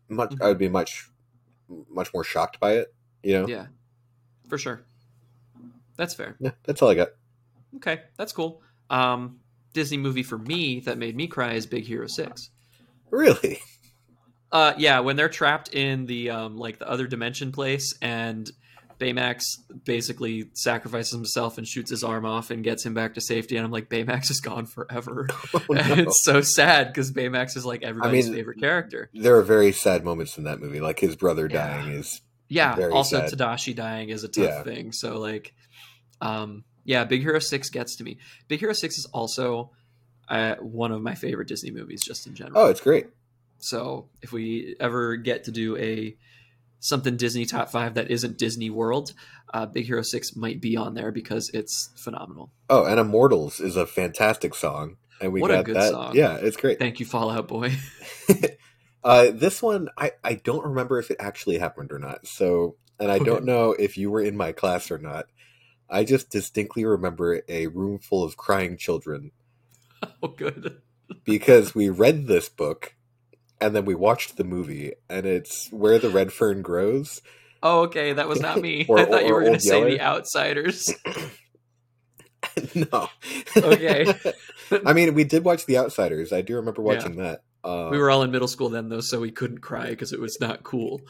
much 0.10 0.32
Mhm. 0.32 0.46
I 0.46 0.48
would 0.50 0.60
be 0.60 0.70
much 0.70 1.10
much 1.90 2.14
more 2.14 2.24
shocked 2.24 2.60
by 2.60 2.74
it. 2.74 2.94
You 3.24 3.34
know. 3.34 3.48
Yeah, 3.48 3.68
for 4.48 4.58
sure. 4.58 4.84
That's 5.96 6.14
fair. 6.14 6.36
Yeah, 6.40 6.52
that's 6.64 6.82
all 6.82 6.90
I 6.90 6.96
got. 6.96 7.10
Okay, 7.78 8.02
that's 8.18 8.32
cool. 8.32 8.62
Um, 8.90 9.40
Disney 9.74 9.98
movie 9.98 10.24
for 10.24 10.38
me 10.38 10.80
that 10.82 10.98
made 10.98 11.16
me 11.16 11.28
cry 11.28 11.54
is 11.54 11.66
Big 11.66 11.86
Hero 11.86 12.08
Six. 12.08 12.50
Really? 13.10 13.60
Uh, 14.52 14.74
yeah, 14.78 15.00
when 15.02 15.16
they're 15.16 15.30
trapped 15.30 15.74
in 15.74 16.06
the 16.06 16.30
um, 16.30 16.58
like 16.58 16.80
the 16.80 16.90
other 16.90 17.08
dimension 17.08 17.52
place, 17.52 17.94
and 18.02 18.50
Baymax 19.00 19.44
basically 19.84 20.50
sacrifices 20.54 21.12
himself 21.12 21.58
and 21.58 21.68
shoots 21.68 21.92
his 21.92 22.04
arm 22.04 22.26
off 22.26 22.50
and 22.50 22.64
gets 22.64 22.86
him 22.86 22.94
back 22.94 23.14
to 23.14 23.22
safety, 23.22 23.56
and 23.56 23.64
I'm 23.66 23.72
like, 23.72 23.90
Baymax 23.90 24.32
is 24.32 24.40
gone 24.42 24.66
forever. 24.66 25.28
Oh, 25.54 25.60
no. 25.70 25.82
it's 25.94 26.24
so 26.24 26.42
sad 26.42 26.88
because 26.88 27.12
Baymax 27.12 27.56
is 27.58 27.66
like 27.66 27.84
everybody's 27.84 28.26
mean, 28.28 28.36
favorite 28.36 28.60
character. 28.60 29.10
There 29.14 29.36
are 29.38 29.42
very 29.44 29.72
sad 29.72 30.04
moments 30.04 30.38
in 30.38 30.46
that 30.46 30.60
movie, 30.60 30.80
like 30.80 31.00
his 31.00 31.16
brother 31.16 31.48
Yeah. 31.52 31.68
dying 31.82 31.92
is 31.94 32.22
Yeah. 32.50 32.76
Also, 32.92 33.28
sad. 33.28 33.38
Tadashi 33.38 33.76
dying 33.76 34.10
is 34.10 34.24
a 34.24 34.28
tough 34.28 34.44
Yeah. 34.46 34.64
thing. 34.64 34.92
So 34.92 35.20
like, 35.20 35.54
um, 36.22 36.64
yeah, 36.86 37.04
Big 37.04 37.22
Hero 37.22 37.40
Six 37.40 37.70
gets 37.70 37.96
to 37.98 38.04
me. 38.04 38.18
Big 38.48 38.60
Hero 38.60 38.74
Six 38.74 38.98
is 38.98 39.06
also 39.14 39.72
uh, 40.30 40.56
one 40.56 40.92
of 40.92 41.02
my 41.02 41.16
favorite 41.16 41.48
Disney 41.48 41.72
movies, 41.72 42.04
just 42.04 42.28
in 42.28 42.34
general. 42.36 42.60
Oh, 42.60 42.66
it's 42.68 42.82
great. 42.82 43.08
So 43.60 44.10
if 44.22 44.32
we 44.32 44.76
ever 44.80 45.16
get 45.18 45.46
to 45.46 45.52
do 45.52 45.76
a 45.78 46.16
something 46.80 47.18
Disney 47.18 47.46
top 47.46 47.70
five 47.70 47.96
that 47.96 48.12
isn't 48.12 48.38
Disney 48.38 48.70
World, 48.70 49.14
uh, 49.54 49.66
Big 49.66 49.86
Hero 49.86 50.02
Six 50.02 50.36
might 50.36 50.62
be 50.62 50.76
on 50.78 50.94
there 50.94 51.12
because 51.12 51.50
it's 51.54 51.90
phenomenal. 51.96 52.52
Oh, 52.70 52.86
and 52.86 53.00
Immortals 53.00 53.60
is 53.60 53.76
a 53.76 53.86
fantastic 53.86 54.54
song. 54.56 54.98
And 55.22 55.34
we 55.34 55.42
What 55.42 55.52
a 55.52 55.56
got 55.56 55.66
good 55.66 55.76
that. 55.76 55.92
song. 55.92 56.16
Yeah, 56.16 56.36
it's 56.36 56.58
great. 56.58 56.80
Thank 56.80 57.00
you, 57.00 57.06
Fall 57.06 57.30
Out 57.32 57.48
Boy. 57.48 57.74
Uh, 59.04 59.32
this 59.32 59.62
one, 59.62 59.88
I, 59.98 60.12
I 60.22 60.34
don't 60.34 60.66
remember 60.66 61.00
if 61.00 61.12
it 61.12 61.18
actually 61.20 61.60
happened 61.60 61.94
or 61.94 62.00
not. 62.00 62.28
So, 62.28 62.76
and 63.00 63.10
I 63.10 63.20
Okay. 63.20 63.26
don't 63.26 63.46
know 63.46 63.72
if 63.72 63.98
you 63.98 64.12
were 64.12 64.20
in 64.22 64.36
my 64.36 64.52
class 64.52 64.92
or 64.92 64.98
not. 64.98 65.28
I 65.90 66.04
just 66.04 66.30
distinctly 66.30 66.84
remember 66.84 67.42
a 67.48 67.68
room 67.68 68.00
full 68.00 68.26
of 68.26 68.36
crying 68.36 68.76
children 68.76 69.32
oh, 70.24 70.28
good. 70.28 70.82
because 71.24 71.74
we 71.74 71.88
read 71.88 72.28
this 72.28 72.50
book 72.50 72.96
and 73.60 73.76
then 73.76 73.86
we 73.86 73.96
watched 73.96 74.38
the 74.38 74.44
movie, 74.44 74.94
and 75.10 75.26
it's 75.26 75.70
Where 75.72 76.00
the 76.00 76.10
Red 76.10 76.32
Fern 76.32 76.62
Grows. 76.62 77.22
Oh, 77.64 77.82
okay, 77.82 78.14
that 78.14 78.28
was 78.28 78.40
not 78.40 78.62
me. 78.62 78.86
Or- 78.90 79.00
I 79.00 79.06
thought 79.06 79.26
you 79.26 79.34
were 79.34 79.42
going 79.42 79.54
to 79.54 79.60
say 79.60 79.84
The 79.84 80.02
Outsiders. 80.02 80.94
no. 82.76 83.10
Okay. 83.56 84.14
I 84.86 84.94
mean, 84.94 85.14
we 85.14 85.24
did 85.24 85.44
watch 85.44 85.66
The 85.66 85.78
Outsiders. 85.78 86.32
I 86.32 86.42
do 86.42 86.56
remember 86.56 86.82
watching 86.82 87.18
that. 87.18 87.42
Um, 87.64 87.90
we 87.90 87.98
were 87.98 88.10
all 88.10 88.24
in 88.24 88.32
middle 88.32 88.48
school 88.48 88.70
then, 88.70 88.90
though, 88.90 89.02
so 89.02 89.20
we 89.20 89.32
couldn't 89.32 89.60
cry 89.60 89.90
because 89.90 90.14
it 90.14 90.20
was 90.20 90.40
not 90.40 90.64
cool. 90.64 91.02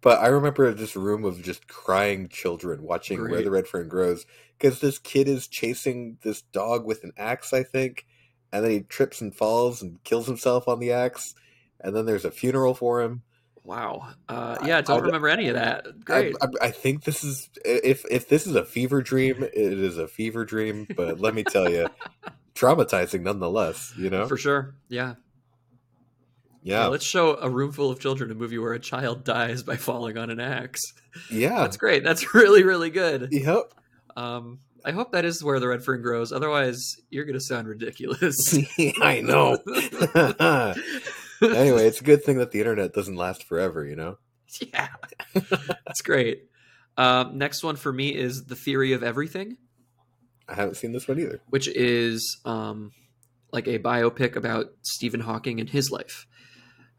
But 0.00 0.20
I 0.20 0.28
remember 0.28 0.72
this 0.72 0.96
room 0.96 1.24
of 1.24 1.42
just 1.42 1.68
crying 1.68 2.28
children 2.28 2.82
watching 2.82 3.20
Where 3.20 3.42
the 3.42 3.50
Red 3.50 3.68
Fern 3.68 3.88
Grows 3.88 4.24
because 4.58 4.80
this 4.80 4.98
kid 4.98 5.28
is 5.28 5.46
chasing 5.46 6.18
this 6.22 6.42
dog 6.42 6.84
with 6.86 7.04
an 7.04 7.12
axe, 7.16 7.52
I 7.52 7.62
think, 7.62 8.06
and 8.52 8.64
then 8.64 8.70
he 8.72 8.80
trips 8.80 9.20
and 9.20 9.34
falls 9.34 9.82
and 9.82 10.02
kills 10.02 10.26
himself 10.26 10.68
on 10.68 10.80
the 10.80 10.92
axe, 10.92 11.34
and 11.82 11.94
then 11.94 12.06
there's 12.06 12.24
a 12.24 12.30
funeral 12.30 12.74
for 12.74 13.00
him. 13.02 13.22
Wow. 13.62 14.08
Uh, 14.28 14.56
yeah, 14.64 14.78
I 14.78 14.80
don't 14.80 15.02
I- 15.02 15.06
remember 15.06 15.28
any 15.28 15.48
of 15.48 15.54
that. 15.54 15.86
I, 15.86 15.90
Great. 16.04 16.36
I, 16.40 16.46
I 16.66 16.70
think 16.70 17.04
this 17.04 17.22
is 17.24 17.50
if 17.64 18.04
if 18.10 18.28
this 18.28 18.46
is 18.46 18.54
a 18.54 18.64
fever 18.64 19.02
dream, 19.02 19.42
it 19.42 19.54
is 19.54 19.98
a 19.98 20.08
fever 20.08 20.44
dream. 20.44 20.86
But 20.96 21.20
let 21.20 21.34
me 21.34 21.44
tell 21.44 21.70
you, 21.70 21.88
traumatizing 22.54 23.20
nonetheless. 23.22 23.92
You 23.98 24.08
know, 24.10 24.26
For 24.26 24.36
sure. 24.38 24.74
Yeah. 24.88 25.14
yeah, 26.62 26.86
Let's 26.86 27.04
show 27.04 27.36
a 27.36 27.48
room 27.50 27.72
full 27.72 27.90
of 27.90 28.00
children 28.00 28.30
a 28.30 28.34
movie 28.34 28.58
where 28.58 28.72
a 28.72 28.78
child 28.80 29.24
dies 29.24 29.62
by 29.62 29.76
falling 29.76 30.16
on 30.18 30.30
an 30.30 30.40
axe. 30.40 30.80
yeah, 31.30 31.60
That's 31.60 31.76
great. 31.76 32.02
That's 32.04 32.34
really, 32.34 32.62
really 32.64 32.90
good. 32.90 33.28
yep. 33.30 33.72
Um, 34.16 34.60
I 34.84 34.92
hope 34.92 35.12
that 35.12 35.24
is 35.26 35.44
where 35.44 35.60
the 35.60 35.68
red 35.68 35.84
fern 35.84 36.00
grows. 36.02 36.32
Otherwise, 36.32 36.96
you're 37.10 37.24
going 37.26 37.38
to 37.38 37.44
sound 37.44 37.68
ridiculous. 37.68 38.56
I 39.02 39.20
know. 39.20 39.58
Anyway, 41.42 41.86
it's 41.86 42.00
a 42.00 42.04
good 42.04 42.24
thing 42.24 42.38
that 42.38 42.50
the 42.50 42.58
internet 42.60 42.92
doesn't 42.92 43.16
last 43.16 43.44
forever. 43.44 43.84
You 43.84 43.96
know. 43.96 44.18
yeah. 44.72 44.88
That's 45.86 46.02
great. 46.02 46.44
Um, 46.96 47.38
next 47.38 47.62
one 47.62 47.76
for 47.76 47.92
me 47.92 48.14
is 48.14 48.44
The 48.46 48.56
Theory 48.56 48.92
of 48.92 49.02
Everything, 49.02 49.56
I 50.48 50.54
haven't 50.54 50.74
seen 50.74 50.92
this 50.92 51.06
one 51.06 51.18
either. 51.20 51.40
which 51.48 51.68
is 51.68 52.38
um, 52.44 52.90
like 53.52 53.68
a 53.68 53.78
biopic 53.78 54.34
about 54.36 54.66
Stephen 54.82 55.20
Hawking 55.20 55.60
and 55.60 55.70
his 55.70 55.90
life, 55.92 56.26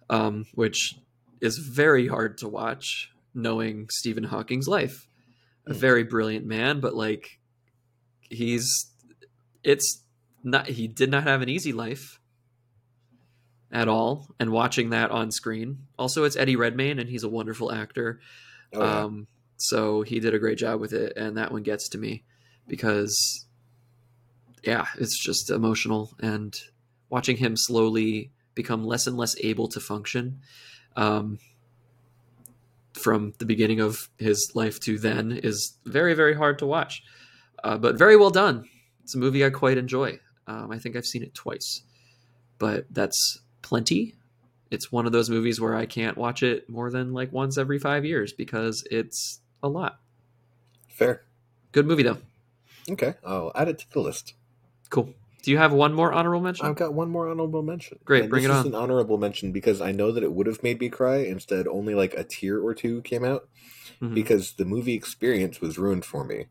um, 0.09 0.45
which 0.55 0.95
is 1.41 1.57
very 1.57 2.07
hard 2.07 2.37
to 2.39 2.47
watch 2.47 3.11
knowing 3.33 3.89
Stephen 3.89 4.23
Hawking's 4.23 4.67
life. 4.67 5.07
A 5.67 5.73
Hmm. 5.73 5.79
very 5.79 6.03
brilliant 6.03 6.45
man, 6.45 6.79
but 6.79 6.95
like 6.95 7.39
he's 8.29 8.87
it's 9.63 10.01
not 10.43 10.67
he 10.67 10.87
did 10.87 11.11
not 11.11 11.23
have 11.23 11.41
an 11.41 11.49
easy 11.49 11.73
life 11.73 12.19
at 13.71 13.87
all 13.87 14.27
and 14.39 14.51
watching 14.51 14.89
that 14.89 15.11
on 15.11 15.31
screen. 15.31 15.79
Also 15.97 16.23
it's 16.23 16.35
eddie 16.35 16.55
redmayne 16.55 16.99
and 16.99 17.09
he's 17.09 17.23
a 17.23 17.29
wonderful 17.29 17.71
actor. 17.71 18.19
Oh, 18.73 18.81
yeah. 18.81 18.99
um 19.03 19.27
so 19.57 20.01
he 20.01 20.19
did 20.19 20.33
a 20.33 20.39
great 20.39 20.57
job 20.57 20.79
with 20.79 20.93
it 20.93 21.13
and 21.15 21.37
that 21.37 21.51
one 21.51 21.63
gets 21.63 21.89
to 21.89 21.97
me 21.97 22.23
because 22.67 23.45
yeah 24.63 24.85
it's 24.97 25.17
just 25.23 25.49
emotional. 25.49 26.13
And 26.19 26.53
watching 27.09 27.37
him 27.37 27.55
slowly 27.55 28.31
become 28.55 28.83
less 28.83 29.07
and 29.07 29.17
less 29.17 29.35
able 29.41 29.67
to 29.69 29.79
function 29.79 30.41
um 30.97 31.39
from 32.93 33.33
the 33.37 33.45
beginning 33.45 33.79
of 33.79 34.09
his 34.17 34.51
life 34.53 34.79
to 34.81 34.99
then 34.99 35.31
is 35.31 35.77
very 35.85 36.13
very 36.13 36.33
hard 36.35 36.59
to 36.59 36.65
watch. 36.65 37.03
Uh, 37.63 37.77
but 37.77 37.97
very 37.97 38.17
well 38.17 38.31
done. 38.31 38.67
It's 39.03 39.15
a 39.15 39.17
movie 39.19 39.45
i 39.45 39.49
quite 39.49 39.77
enjoy. 39.77 40.19
Um, 40.47 40.71
i 40.71 40.77
think 40.77 40.97
i've 40.97 41.05
seen 41.05 41.23
it 41.23 41.33
twice. 41.33 41.83
But 42.57 42.85
that's 42.91 43.39
plenty 43.61 44.15
it's 44.69 44.91
one 44.91 45.05
of 45.05 45.11
those 45.11 45.29
movies 45.29 45.59
where 45.59 45.75
i 45.75 45.85
can't 45.85 46.17
watch 46.17 46.43
it 46.43 46.69
more 46.69 46.89
than 46.89 47.13
like 47.13 47.31
once 47.31 47.57
every 47.57 47.77
five 47.79 48.05
years 48.05 48.33
because 48.33 48.85
it's 48.91 49.39
a 49.63 49.67
lot 49.67 49.99
Fair. 50.89 51.23
good 51.71 51.85
movie 51.85 52.03
though 52.03 52.17
Okay, 52.89 53.13
I'll 53.23 53.51
add 53.55 53.67
it 53.67 53.77
to 53.79 53.85
the 53.91 53.99
list. 54.01 54.33
cool 54.89 55.13
do 55.43 55.51
you 55.51 55.57
have 55.57 55.71
one 55.71 55.93
more 55.93 56.11
honorable 56.11 56.41
mention 56.41 56.65
I've 56.65 56.75
got 56.75 56.93
one 56.93 57.09
more 57.09 57.29
honorable 57.29 57.61
mention. 57.63 57.97
Great, 58.05 58.21
And 58.23 58.29
bring 58.29 58.43
this 58.43 58.51
it 58.51 58.53
is 58.53 58.59
on. 58.61 58.67
an 58.67 58.75
honorable 58.75 59.17
mention 59.17 59.51
because 59.51 59.81
I 59.81 59.91
know 59.91 60.11
that 60.11 60.23
it 60.23 60.33
would 60.33 60.45
have 60.47 60.61
made 60.63 60.79
me 60.79 60.89
cry. 60.89 61.17
Instead, 61.17 61.67
only 61.67 61.95
like 61.95 62.13
a 62.15 62.23
tear 62.23 62.59
or 62.59 62.73
two 62.75 63.01
came 63.01 63.23
out 63.23 63.47
Mhm. 64.01 64.13
because 64.13 64.53
the 64.53 64.65
movie 64.65 64.93
experience 64.93 65.59
was 65.61 65.77
ruined 65.79 66.05
for 66.05 66.23
me. 66.23 66.45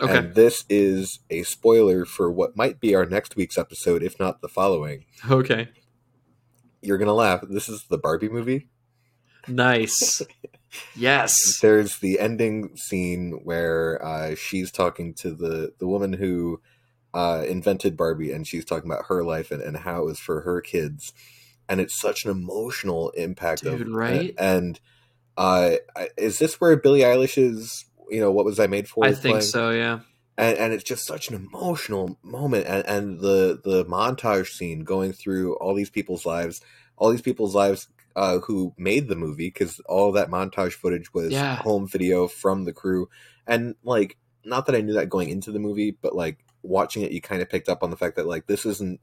okay 0.00 0.18
And 0.18 0.34
this 0.34 0.64
is 0.68 1.20
a 1.30 1.42
spoiler 1.44 2.04
for 2.04 2.30
what 2.30 2.56
might 2.56 2.80
be 2.80 2.94
our 2.94 3.06
next 3.06 3.36
week's 3.36 3.56
episode, 3.56 4.02
if 4.02 4.18
not 4.18 4.40
the 4.42 4.48
following. 4.48 5.04
okay 5.30 5.68
You're 6.82 6.98
gonna 6.98 7.14
laugh. 7.14 7.42
This 7.48 7.68
is 7.68 7.84
the 7.84 7.98
Barbie 7.98 8.28
movie. 8.28 8.68
nice 9.48 10.22
yes 10.94 11.58
There's 11.60 11.98
the 11.98 12.20
ending 12.20 12.76
scene 12.76 13.40
where 13.44 14.04
uh, 14.04 14.34
she's 14.34 14.70
talking 14.70 15.14
to 15.14 15.32
the 15.32 15.72
the 15.78 15.86
woman 15.86 16.12
who 16.12 16.60
uh, 17.14 17.44
invented 17.46 17.96
Barbie, 17.96 18.32
and 18.32 18.46
she's 18.46 18.64
talking 18.64 18.90
about 18.90 19.06
her 19.06 19.22
life 19.22 19.50
and, 19.50 19.62
and 19.62 19.78
how 19.78 20.02
it 20.02 20.04
was 20.06 20.18
for 20.18 20.42
her 20.42 20.60
kids, 20.60 21.12
and 21.68 21.80
it's 21.80 22.00
such 22.00 22.24
an 22.24 22.30
emotional 22.30 23.10
impact. 23.10 23.64
Dude, 23.64 23.82
of, 23.82 23.88
right? 23.88 24.34
And 24.38 24.80
uh, 25.36 25.76
is 26.16 26.38
this 26.38 26.60
where 26.60 26.76
Billie 26.76 27.00
Eilish's 27.00 27.84
you 28.10 28.20
know 28.20 28.30
what 28.30 28.44
was 28.44 28.60
I 28.60 28.66
made 28.66 28.88
for? 28.88 29.04
i 29.04 29.12
think 29.12 29.34
playing? 29.34 29.42
so 29.42 29.70
yeah 29.70 30.00
and, 30.38 30.56
and 30.58 30.72
it's 30.72 30.84
just 30.84 31.06
such 31.06 31.28
an 31.28 31.34
emotional 31.34 32.18
moment 32.22 32.66
and, 32.66 32.86
and 32.86 33.20
the 33.20 33.60
the 33.62 33.84
montage 33.84 34.48
scene 34.48 34.80
going 34.84 35.12
through 35.12 35.54
all 35.56 35.74
these 35.74 35.90
people's 35.90 36.24
lives 36.26 36.60
all 36.96 37.10
these 37.10 37.22
people's 37.22 37.54
lives 37.54 37.88
uh, 38.14 38.38
who 38.40 38.74
made 38.76 39.08
the 39.08 39.16
movie 39.16 39.48
because 39.48 39.80
all 39.88 40.12
that 40.12 40.28
montage 40.30 40.72
footage 40.74 41.12
was 41.14 41.32
Yeah. 41.32 41.56
home 41.56 41.86
video 41.88 42.28
from 42.28 42.64
the 42.64 42.72
crew 42.72 43.08
and 43.46 43.74
like 43.84 44.16
not 44.44 44.66
that 44.66 44.74
i 44.74 44.80
knew 44.80 44.92
that 44.94 45.08
going 45.08 45.28
into 45.30 45.50
the 45.50 45.58
movie 45.58 45.90
but 46.02 46.14
like 46.14 46.44
watching 46.62 47.02
it 47.02 47.12
you 47.12 47.20
kind 47.20 47.42
of 47.42 47.48
picked 47.48 47.68
up 47.68 47.82
on 47.82 47.90
the 47.90 47.96
fact 47.96 48.16
that 48.16 48.26
like 48.26 48.46
this 48.46 48.66
isn't 48.66 49.00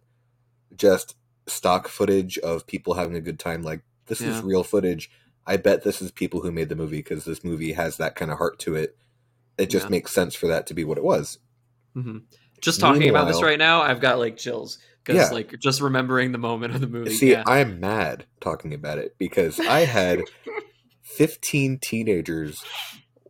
just 0.76 1.16
stock 1.48 1.88
footage 1.88 2.38
of 2.40 2.68
people 2.68 2.94
having 2.94 3.16
a 3.16 3.22
good 3.22 3.40
time 3.40 3.64
like 3.64 3.82
this 4.06 4.22
Yeah. 4.22 4.30
is 4.30 4.44
real 4.44 4.64
footage 4.64 5.10
i 5.48 5.58
bet 5.58 5.84
this 5.84 6.02
is 6.02 6.12
people 6.12 6.42
who 6.42 6.52
made 6.52 6.70
the 6.70 6.76
movie 6.76 6.98
because 7.00 7.26
this 7.26 7.44
movie 7.44 7.74
has 7.74 7.98
that 7.98 8.16
kind 8.16 8.32
of 8.32 8.38
heart 8.38 8.60
to 8.60 8.76
it 8.76 8.96
it 9.60 9.70
just 9.70 9.86
Yeah. 9.86 9.90
makes 9.92 10.12
sense 10.14 10.34
for 10.34 10.48
that 10.48 10.66
to 10.68 10.74
be 10.74 10.84
what 10.84 10.98
it 10.98 11.04
was 11.04 11.38
hmm 11.94 12.20
Just 12.62 12.80
talking 12.80 13.10
about 13.10 13.28
this 13.28 13.42
right 13.44 13.58
now, 13.60 13.82
I've 13.82 14.02
got 14.02 14.18
like 14.20 14.38
chills 14.38 14.78
because 15.04 15.30
Yeah. 15.30 15.34
like 15.36 15.58
just 15.60 15.82
remembering 15.82 16.32
the 16.32 16.38
moment 16.38 16.76
of 16.76 16.82
the 16.82 16.88
movie. 16.88 17.12
See, 17.12 17.32
yeah. 17.32 17.44
I'm 17.46 17.80
mad 17.80 18.26
talking 18.42 18.74
about 18.74 18.98
it 18.98 19.16
because 19.18 19.60
I 19.60 19.82
had 19.82 20.22
15 21.04 21.80
teenagers 21.82 22.64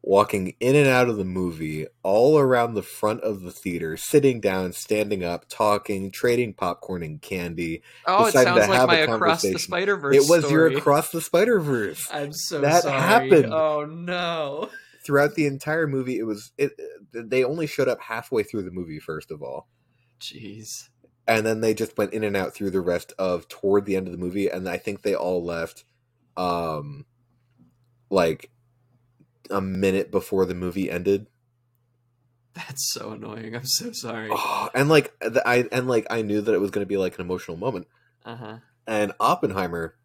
walking 0.01 0.55
in 0.59 0.75
and 0.75 0.87
out 0.87 1.09
of 1.09 1.17
the 1.17 1.25
movie 1.25 1.85
all 2.03 2.39
around 2.39 2.73
the 2.73 2.81
front 2.81 3.21
of 3.21 3.41
the 3.41 3.51
theater, 3.51 3.95
sitting 3.97 4.39
down, 4.41 4.71
standing 4.73 5.23
up, 5.23 5.45
talking, 5.49 6.09
trading 6.11 6.53
popcorn 6.53 7.03
and 7.03 7.21
candy. 7.21 7.81
oh, 8.07 8.25
it 8.25 8.31
sounds 8.33 8.67
like 8.67 8.87
my 8.87 8.97
Across 8.99 9.43
the. 9.43 9.59
Spider 9.59 9.97
Verse. 9.97 10.15
it 10.15 10.29
was 10.29 10.45
story. 10.45 10.51
your 10.53 10.77
Across 10.77 11.11
the 11.11 11.21
Spider 11.21 11.59
Verse. 11.59 12.07
I'm 12.11 12.33
so 12.33 12.61
That 12.61 12.83
sorry. 12.83 12.99
happened. 12.99 13.53
Oh 13.53 13.85
no. 13.85 14.69
Throughout 15.09 15.33
the 15.33 15.47
entire 15.47 15.87
movie, 15.87 16.19
it 16.19 16.23
was 16.23 16.51
it. 16.55 16.73
They 17.11 17.43
only 17.43 17.65
showed 17.65 17.87
up 17.87 17.99
halfway 17.99 18.43
through 18.43 18.61
the 18.61 18.69
movie, 18.69 18.99
first 18.99 19.31
of 19.31 19.41
all. 19.41 19.67
Jeez. 20.21 20.89
and 21.27 21.43
then 21.47 21.61
they 21.61 21.73
just 21.73 21.97
went 21.97 22.13
in 22.13 22.23
and 22.23 22.37
out 22.37 22.53
through 22.53 22.69
the 22.69 22.79
rest 22.81 23.11
of 23.17 23.47
toward 23.47 23.85
the 23.85 23.95
end 23.95 24.05
of 24.05 24.11
the 24.11 24.19
movie 24.19 24.47
and 24.49 24.67
i 24.69 24.77
think 24.77 25.01
they 25.01 25.15
all 25.15 25.43
left 25.43 25.83
um 26.37 27.05
like 28.11 28.51
a 29.49 29.61
minute 29.61 30.11
before 30.11 30.45
the 30.45 30.53
movie 30.53 30.91
ended 30.91 31.25
That's 32.53 32.91
so 32.93 33.11
annoying. 33.11 33.55
I'm 33.55 33.65
so 33.65 33.91
sorry. 33.93 34.29
oh, 34.31 34.69
and 34.75 34.89
like 34.89 35.17
the, 35.21 35.41
i 35.47 35.65
and 35.71 35.87
like 35.87 36.05
i 36.11 36.21
knew 36.21 36.41
that 36.41 36.53
it 36.53 36.59
was 36.61 36.69
going 36.71 36.85
to 36.85 36.89
be 36.89 36.97
like 36.97 37.15
an 37.15 37.21
emotional 37.25 37.57
moment 37.57 37.87
Uh 38.25 38.35
huh. 38.35 38.57
and 38.85 39.13
oppenheimer 39.19 39.95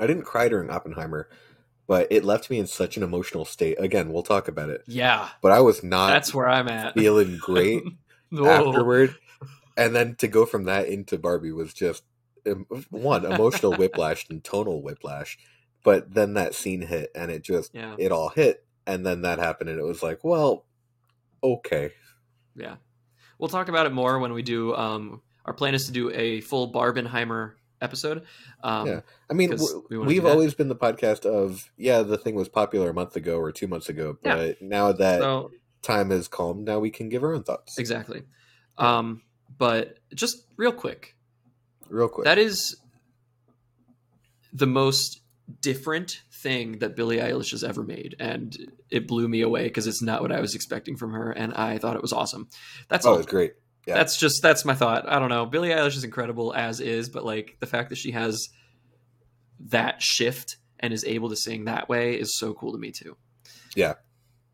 i 0.00 0.06
didn't 0.08 0.24
cry 0.24 0.48
during 0.48 0.70
oppenheimer 0.70 1.28
but 1.92 2.06
it 2.10 2.24
left 2.24 2.48
me 2.48 2.58
in 2.58 2.66
such 2.66 2.96
an 2.96 3.02
emotional 3.02 3.44
state. 3.44 3.78
Again 3.78 4.14
we'll 4.14 4.22
talk 4.22 4.48
about 4.48 4.70
it. 4.70 4.82
Yeah, 4.86 5.28
but 5.42 5.52
i 5.52 5.60
was 5.60 5.82
not 5.82 6.06
that's 6.06 6.32
where 6.32 6.48
I'm 6.48 6.66
at. 6.68 6.94
feeling 6.94 7.36
great 7.36 7.82
afterward. 8.32 9.14
And 9.76 9.94
then 9.94 10.14
to 10.16 10.26
go 10.26 10.46
from 10.46 10.64
that 10.64 10.88
into 10.88 11.18
barbie 11.18 11.52
was 11.52 11.74
just 11.74 12.02
one 12.88 13.26
emotional 13.26 13.74
whiplash 13.74 14.26
and 14.30 14.42
tonal 14.42 14.82
whiplash. 14.82 15.36
But 15.84 16.14
then 16.14 16.32
that 16.32 16.54
scene 16.54 16.80
hit 16.80 17.10
and 17.14 17.30
it 17.30 17.42
just 17.42 17.74
Yeah, 17.74 17.94
it 17.98 18.10
all 18.10 18.30
hit. 18.30 18.64
And 18.86 19.04
then 19.04 19.20
that 19.20 19.38
happened 19.38 19.68
and 19.68 19.78
it 19.78 19.84
was 19.84 20.02
like 20.02 20.24
well 20.24 20.64
okay. 21.44 21.92
Yeah. 22.56 22.76
We'll 23.38 23.50
talk 23.50 23.68
about 23.68 23.84
it 23.84 23.92
more 23.92 24.18
when 24.18 24.32
we 24.32 24.40
do. 24.40 24.74
Um, 24.74 25.20
our 25.44 25.52
plan 25.52 25.74
is 25.74 25.84
to 25.88 25.92
do 25.92 26.10
a 26.10 26.40
full 26.40 26.72
Barbenheimer 26.72 27.52
episode. 27.82 28.22
Um, 28.62 28.86
Yeah. 28.86 29.00
i 29.28 29.34
mean, 29.34 29.56
we 29.90 29.98
we've 29.98 30.24
always 30.24 30.54
been 30.54 30.68
the 30.68 30.76
podcast 30.76 31.26
of 31.26 31.70
yeah 31.76 32.02
the 32.02 32.16
thing 32.16 32.34
was 32.34 32.48
popular 32.48 32.90
a 32.90 32.94
month 32.94 33.16
ago 33.16 33.36
or 33.38 33.52
two 33.52 33.66
months 33.66 33.88
ago 33.88 34.16
Yeah. 34.24 34.36
but 34.36 34.62
now 34.62 34.92
that 34.92 35.20
So 35.20 35.50
time 35.82 36.10
has 36.10 36.28
calmed 36.28 36.64
now 36.64 36.78
we 36.78 36.90
can 36.90 37.08
give 37.08 37.22
our 37.24 37.34
own 37.34 37.42
thoughts 37.42 37.78
exactly. 37.78 38.22
Um, 38.78 39.22
but 39.58 39.98
just 40.14 40.46
real 40.56 40.72
quick, 40.72 41.14
real 41.90 42.08
quick 42.08 42.24
that 42.24 42.38
is 42.38 42.76
the 44.52 44.66
most 44.66 45.20
different 45.60 46.22
thing 46.32 46.78
that 46.78 46.96
Billie 46.96 47.18
Eilish 47.18 47.50
has 47.50 47.62
ever 47.64 47.82
made, 47.82 48.16
and 48.18 48.56
it 48.90 49.06
blew 49.06 49.28
me 49.28 49.42
away 49.42 49.64
because 49.64 49.86
it's 49.86 50.02
not 50.02 50.22
what 50.22 50.32
I 50.32 50.40
was 50.40 50.54
expecting 50.54 50.96
from 50.96 51.12
her, 51.12 51.30
and 51.30 51.52
I 51.54 51.78
thought 51.78 51.96
it 51.96 52.02
was 52.02 52.12
awesome. 52.12 52.48
That's 52.88 53.04
oh 53.06 53.12
all. 53.12 53.16
it's 53.18 53.26
great 53.26 53.52
yeah. 53.86 53.94
That's 53.94 54.16
just 54.16 54.42
that's 54.42 54.64
my 54.64 54.74
thought. 54.74 55.08
I 55.08 55.18
don't 55.18 55.28
know. 55.28 55.46
Billie 55.46 55.70
Eilish 55.70 55.96
is 55.96 56.04
incredible 56.04 56.54
as 56.54 56.80
is, 56.80 57.08
but 57.08 57.24
like 57.24 57.56
the 57.60 57.66
fact 57.66 57.90
that 57.90 57.96
she 57.96 58.12
has 58.12 58.48
that 59.66 60.02
shift 60.02 60.56
and 60.80 60.92
is 60.92 61.04
able 61.04 61.28
to 61.28 61.36
sing 61.36 61.64
that 61.66 61.88
way 61.88 62.14
is 62.18 62.36
so 62.38 62.54
cool 62.54 62.72
to 62.72 62.78
me 62.78 62.90
too. 62.90 63.16
Yeah. 63.74 63.94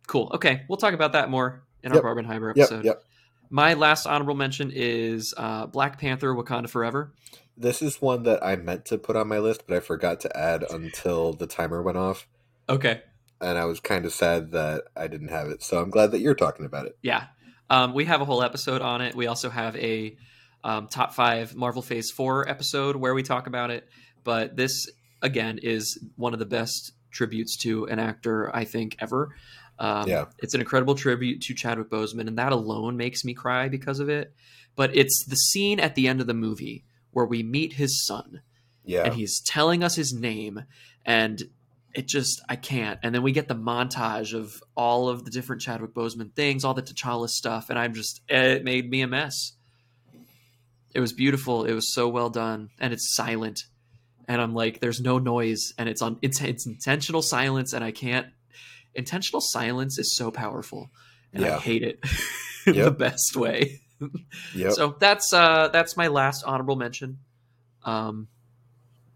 Cool. 0.07 0.31
Okay, 0.35 0.63
we'll 0.69 0.77
talk 0.79 0.95
about 0.95 1.13
that 1.13 1.31
more 1.31 1.63
in 1.83 1.93
Yep. 1.93 2.03
our 2.05 2.15
Barbenheimer 2.15 2.55
yep 2.57 2.65
episode. 2.65 2.85
yep 2.85 3.03
My 3.51 3.75
last 3.75 4.07
honorable 4.07 4.35
mention 4.35 4.71
is 4.75 5.35
uh, 5.37 5.67
Black 5.67 5.99
Panther: 6.01 6.35
Wakanda 6.35 6.69
Forever. 6.69 7.13
This 7.57 7.83
is 7.83 8.01
one 8.01 8.23
that 8.23 8.43
I 8.45 8.57
meant 8.57 8.85
to 8.87 8.99
put 8.99 9.17
on 9.17 9.27
my 9.29 9.39
list, 9.39 9.65
but 9.67 9.77
I 9.77 9.81
forgot 9.81 10.21
to 10.21 10.37
add 10.37 10.65
until 10.71 11.33
the 11.33 11.47
timer 11.47 11.83
went 11.83 11.99
off. 11.99 12.27
Okay. 12.69 13.03
And 13.41 13.59
I 13.59 13.65
was 13.65 13.81
kind 13.81 14.05
of 14.05 14.13
sad 14.13 14.53
that 14.53 14.85
I 14.97 15.07
didn't 15.09 15.29
have 15.29 15.49
it. 15.49 15.63
So 15.63 15.81
I'm 15.81 15.91
glad 15.91 16.13
that 16.13 16.21
you're 16.21 16.35
talking 16.35 16.65
about 16.67 16.87
it. 16.87 16.97
Yeah. 17.03 17.25
Um, 17.71 17.95
we 17.95 18.05
have 18.07 18.21
a 18.21 18.25
whole 18.25 18.43
episode 18.43 18.81
on 18.83 19.01
it. 19.01 19.15
We 19.15 19.27
also 19.27 19.51
have 19.51 19.77
a 19.77 20.17
um, 20.65 20.89
top 20.89 21.15
five 21.15 21.55
Marvel 21.55 21.83
Phase 21.83 22.11
4 22.11 22.49
episode 22.49 22.97
where 22.97 23.15
we 23.15 23.23
talk 23.23 23.47
about 23.47 23.71
it. 23.71 23.89
But 24.25 24.57
this, 24.57 24.91
again, 25.23 25.59
is 25.63 25.99
one 26.17 26.33
of 26.33 26.39
the 26.39 26.47
best 26.47 26.93
tributes 27.11 27.57
to 27.59 27.85
an 27.87 27.99
actor, 27.99 28.55
I 28.55 28.65
think, 28.65 28.97
ever. 28.99 29.35
Um, 29.79 30.09
Yeah. 30.09 30.25
It's 30.39 30.55
an 30.55 30.61
incredible 30.61 30.95
tribute 30.95 31.43
to 31.43 31.55
Chadwick 31.55 31.89
Boseman, 31.91 32.27
and 32.27 32.39
that 32.39 32.53
alone 32.53 32.97
makes 32.97 33.25
me 33.25 33.35
cry 33.35 33.69
because 33.69 34.01
of 34.01 34.09
it. 34.09 34.33
But 34.75 34.97
it's 34.97 35.25
the 35.27 35.37
scene 35.37 35.79
at 35.81 35.95
the 35.95 36.09
end 36.09 36.21
of 36.21 36.27
the 36.27 36.35
movie 36.35 36.85
where 37.13 37.25
we 37.27 37.43
meet 37.43 37.75
his 37.75 38.05
son 38.07 38.43
Yeah. 38.85 39.05
and 39.05 39.15
he's 39.15 39.41
telling 39.41 39.83
us 39.83 39.95
his 39.97 40.13
name 40.13 40.65
and 41.05 41.43
it 41.95 42.07
just 42.07 42.41
I 42.49 42.57
can't. 42.57 42.99
And 43.03 43.15
then 43.15 43.23
we 43.23 43.33
get 43.33 43.49
the 43.49 43.55
montage 43.55 44.35
of 44.35 44.63
all 44.77 45.09
of 45.09 45.25
the 45.25 45.31
different 45.31 45.63
Chadwick 45.63 45.95
Boseman 45.95 46.33
things, 46.35 46.65
all 46.65 46.75
the 46.75 46.83
T'Challa 46.83 47.29
stuff, 47.29 47.71
and 47.71 47.79
I'm 47.79 47.95
just 47.95 48.21
it 48.29 48.65
made 48.65 48.91
me 48.91 49.03
a 49.03 49.07
mess. 49.07 49.53
It 50.95 51.01
was 51.01 51.13
beautiful. 51.13 51.65
It 51.65 51.73
was 51.75 51.93
so 51.93 52.09
well 52.09 52.31
done, 52.31 52.71
and 52.81 52.93
it's 52.93 53.15
silent. 53.15 53.65
And 54.27 54.41
I'm 54.43 54.55
like, 54.55 54.81
there's 54.81 55.01
no 55.01 55.19
noise, 55.19 55.73
and 55.79 55.89
it's 55.89 56.03
on 56.03 56.19
it's, 56.23 56.41
it's 56.41 56.67
intentional 56.67 57.23
silence, 57.23 57.73
and 57.73 57.83
I 57.85 57.91
can't. 57.93 58.27
Intentional 58.95 59.41
silence 59.41 59.99
is 59.99 60.17
so 60.17 60.31
powerful, 60.31 60.91
and 61.33 61.45
I 61.45 61.59
hate 61.59 61.83
it. 61.83 62.05
in 62.67 62.77
the 62.85 62.91
best 62.91 63.37
way. 63.37 63.81
Yep. 64.55 64.73
So 64.75 64.97
that's 65.01 65.33
uh 65.33 65.71
that's 65.73 65.97
my 65.97 66.07
last 66.07 66.45
honorable 66.45 66.77
mention. 66.77 67.19
Um 67.83 68.29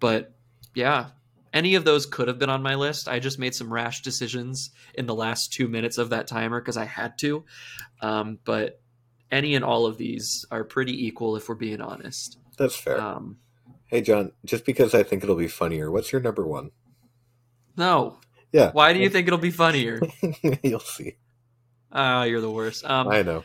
but 0.01 0.35
yeah, 0.75 1.11
any 1.53 1.75
of 1.75 1.85
those 1.85 2.07
could 2.07 2.29
have 2.29 2.39
been 2.39 2.51
on 2.51 2.63
my 2.63 2.75
list. 2.75 3.09
I 3.09 3.19
just 3.19 3.39
made 3.39 3.55
some 3.55 3.73
rash 3.73 4.03
decisions 4.03 4.71
in 4.95 5.07
the 5.07 5.15
last 5.15 5.53
2 5.53 5.69
minutes 5.69 5.99
of 5.99 6.11
that 6.11 6.27
timer 6.27 6.61
because 6.61 6.77
I 6.77 6.85
had 6.85 7.19
to. 7.19 7.45
Um 8.01 8.39
but 8.45 8.81
any 9.31 9.55
and 9.55 9.65
all 9.65 9.87
of 9.87 9.97
these 9.99 10.45
are 10.51 10.65
pretty 10.65 11.07
equal 11.07 11.37
if 11.37 11.49
we're 11.49 11.55
being 11.55 11.81
honest. 11.81 12.39
That's 12.59 12.77
fair. 12.77 13.01
Um 13.01 13.39
hey, 13.87 14.01
John, 14.01 14.33
just 14.45 14.65
because 14.65 14.95
I 14.95 15.03
think 15.03 15.23
it'll 15.23 15.37
be 15.37 15.49
funnier, 15.49 15.91
what's 15.91 16.13
your 16.13 16.21
number 16.21 16.47
one? 16.47 16.71
no. 17.77 18.19
Yeah. 18.53 18.71
Why 18.73 18.93
do 18.93 18.99
you 18.99 19.09
think 19.09 19.27
it'll 19.27 19.39
be 19.39 19.51
funnier? 19.51 19.99
You'll 20.63 20.81
see. 20.81 21.17
Ah, 21.91 22.25
you're 22.25 22.43
the 22.43 22.51
worst. 22.51 22.85
Um 22.85 23.09
I 23.09 23.23
know. 23.23 23.45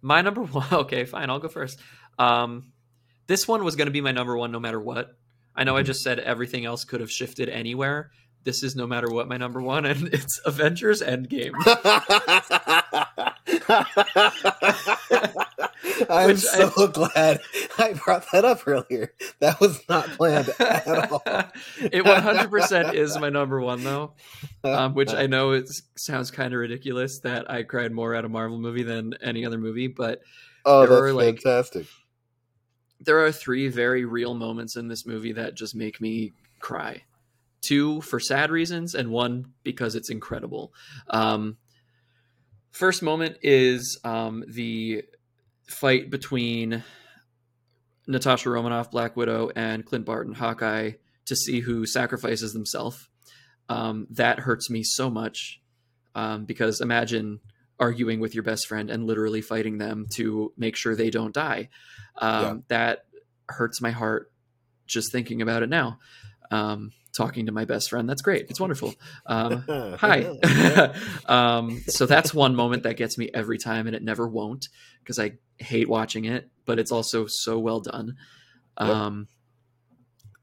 My 0.00 0.20
number 0.20 0.42
one. 0.60 0.66
Okay, 0.72 1.04
fine. 1.04 1.30
I'll 1.30 1.38
go 1.38 1.46
first. 1.48 1.78
Um, 2.18 2.72
this 3.28 3.46
one 3.46 3.62
was 3.64 3.76
going 3.76 3.86
to 3.86 3.92
be 3.92 4.00
my 4.00 4.10
number 4.12 4.36
one 4.36 4.50
no 4.50 4.58
matter 4.58 4.80
what. 4.80 5.16
I 5.54 5.64
know 5.64 5.76
I 5.76 5.82
just 5.82 6.02
said 6.02 6.18
everything 6.18 6.64
else 6.64 6.84
could 6.84 7.00
have 7.00 7.10
shifted 7.10 7.48
anywhere. 7.48 8.10
This 8.44 8.64
is 8.64 8.74
no 8.74 8.86
matter 8.86 9.08
what 9.08 9.28
my 9.28 9.36
number 9.36 9.62
one, 9.62 9.86
and 9.86 10.08
it's 10.12 10.40
Avengers 10.44 11.00
Endgame. 11.00 11.52
I'm 16.10 16.36
so 16.36 16.88
glad 16.88 17.40
I 17.78 17.94
brought 17.94 18.26
that 18.32 18.44
up 18.44 18.66
earlier. 18.66 19.12
That 19.40 19.60
was 19.60 19.80
not 19.88 20.06
planned 20.10 20.50
at 20.58 20.88
all. 20.88 21.22
it 21.80 22.04
100% 22.04 22.94
is 22.94 23.18
my 23.18 23.28
number 23.28 23.60
one, 23.60 23.84
though, 23.84 24.12
um, 24.64 24.94
which 24.94 25.12
I 25.12 25.26
know 25.26 25.52
it 25.52 25.68
sounds 25.96 26.30
kind 26.30 26.52
of 26.52 26.60
ridiculous 26.60 27.20
that 27.20 27.50
I 27.50 27.62
cried 27.62 27.92
more 27.92 28.14
at 28.14 28.24
a 28.24 28.28
Marvel 28.28 28.58
movie 28.58 28.82
than 28.82 29.14
any 29.22 29.44
other 29.44 29.58
movie, 29.58 29.88
but 29.88 30.22
oh, 30.64 30.80
that's 30.80 30.90
were, 30.90 31.12
like, 31.12 31.42
fantastic. 31.42 31.86
There 33.04 33.24
are 33.24 33.32
three 33.32 33.68
very 33.68 34.04
real 34.04 34.34
moments 34.34 34.76
in 34.76 34.88
this 34.88 35.06
movie 35.06 35.32
that 35.32 35.54
just 35.54 35.74
make 35.74 36.00
me 36.00 36.32
cry. 36.60 37.02
Two 37.60 38.00
for 38.00 38.18
sad 38.18 38.50
reasons, 38.50 38.94
and 38.94 39.10
one 39.10 39.52
because 39.62 39.94
it's 39.94 40.10
incredible. 40.10 40.72
Um, 41.10 41.56
first 42.70 43.02
moment 43.02 43.36
is 43.42 44.00
um, 44.04 44.44
the 44.48 45.04
fight 45.68 46.10
between 46.10 46.82
Natasha 48.06 48.50
Romanoff, 48.50 48.90
Black 48.90 49.16
Widow, 49.16 49.50
and 49.54 49.84
Clint 49.84 50.04
Barton, 50.04 50.34
Hawkeye, 50.34 50.92
to 51.26 51.36
see 51.36 51.60
who 51.60 51.86
sacrifices 51.86 52.52
themselves. 52.52 53.08
Um, 53.68 54.06
that 54.10 54.40
hurts 54.40 54.68
me 54.68 54.82
so 54.82 55.08
much 55.08 55.60
um, 56.14 56.44
because 56.44 56.80
imagine 56.80 57.40
arguing 57.82 58.20
with 58.20 58.32
your 58.32 58.44
best 58.44 58.68
friend 58.68 58.90
and 58.90 59.06
literally 59.08 59.42
fighting 59.42 59.78
them 59.78 60.06
to 60.14 60.52
make 60.56 60.76
sure 60.76 60.94
they 60.94 61.10
don't 61.10 61.34
die. 61.34 61.68
Um, 62.16 62.42
Yeah. 62.42 62.56
That 62.68 63.04
hurts 63.48 63.80
my 63.82 63.90
heart 63.90 64.30
just 64.86 65.10
thinking 65.10 65.42
about 65.42 65.64
it 65.64 65.68
now. 65.68 65.98
Um, 66.52 66.92
talking 67.12 67.46
to 67.46 67.52
my 67.52 67.64
best 67.64 67.90
friend, 67.90 68.08
that's 68.08 68.22
great. 68.22 68.46
It's 68.48 68.60
wonderful. 68.60 68.94
Um, 69.26 69.64
hi. 69.98 70.94
um, 71.26 71.82
so 71.88 72.06
that's 72.06 72.32
one 72.32 72.54
moment 72.54 72.84
that 72.84 72.96
gets 72.96 73.18
me 73.18 73.30
every 73.34 73.58
time, 73.58 73.88
and 73.88 73.96
it 73.96 74.02
never 74.02 74.28
won't 74.28 74.68
because 75.00 75.18
I 75.18 75.32
hate 75.58 75.88
watching 75.88 76.24
it, 76.24 76.48
but 76.64 76.78
it's 76.78 76.92
also 76.92 77.26
so 77.26 77.58
well 77.58 77.80
done. 77.80 78.16
Yep. 78.80 78.88
Um, 78.88 79.28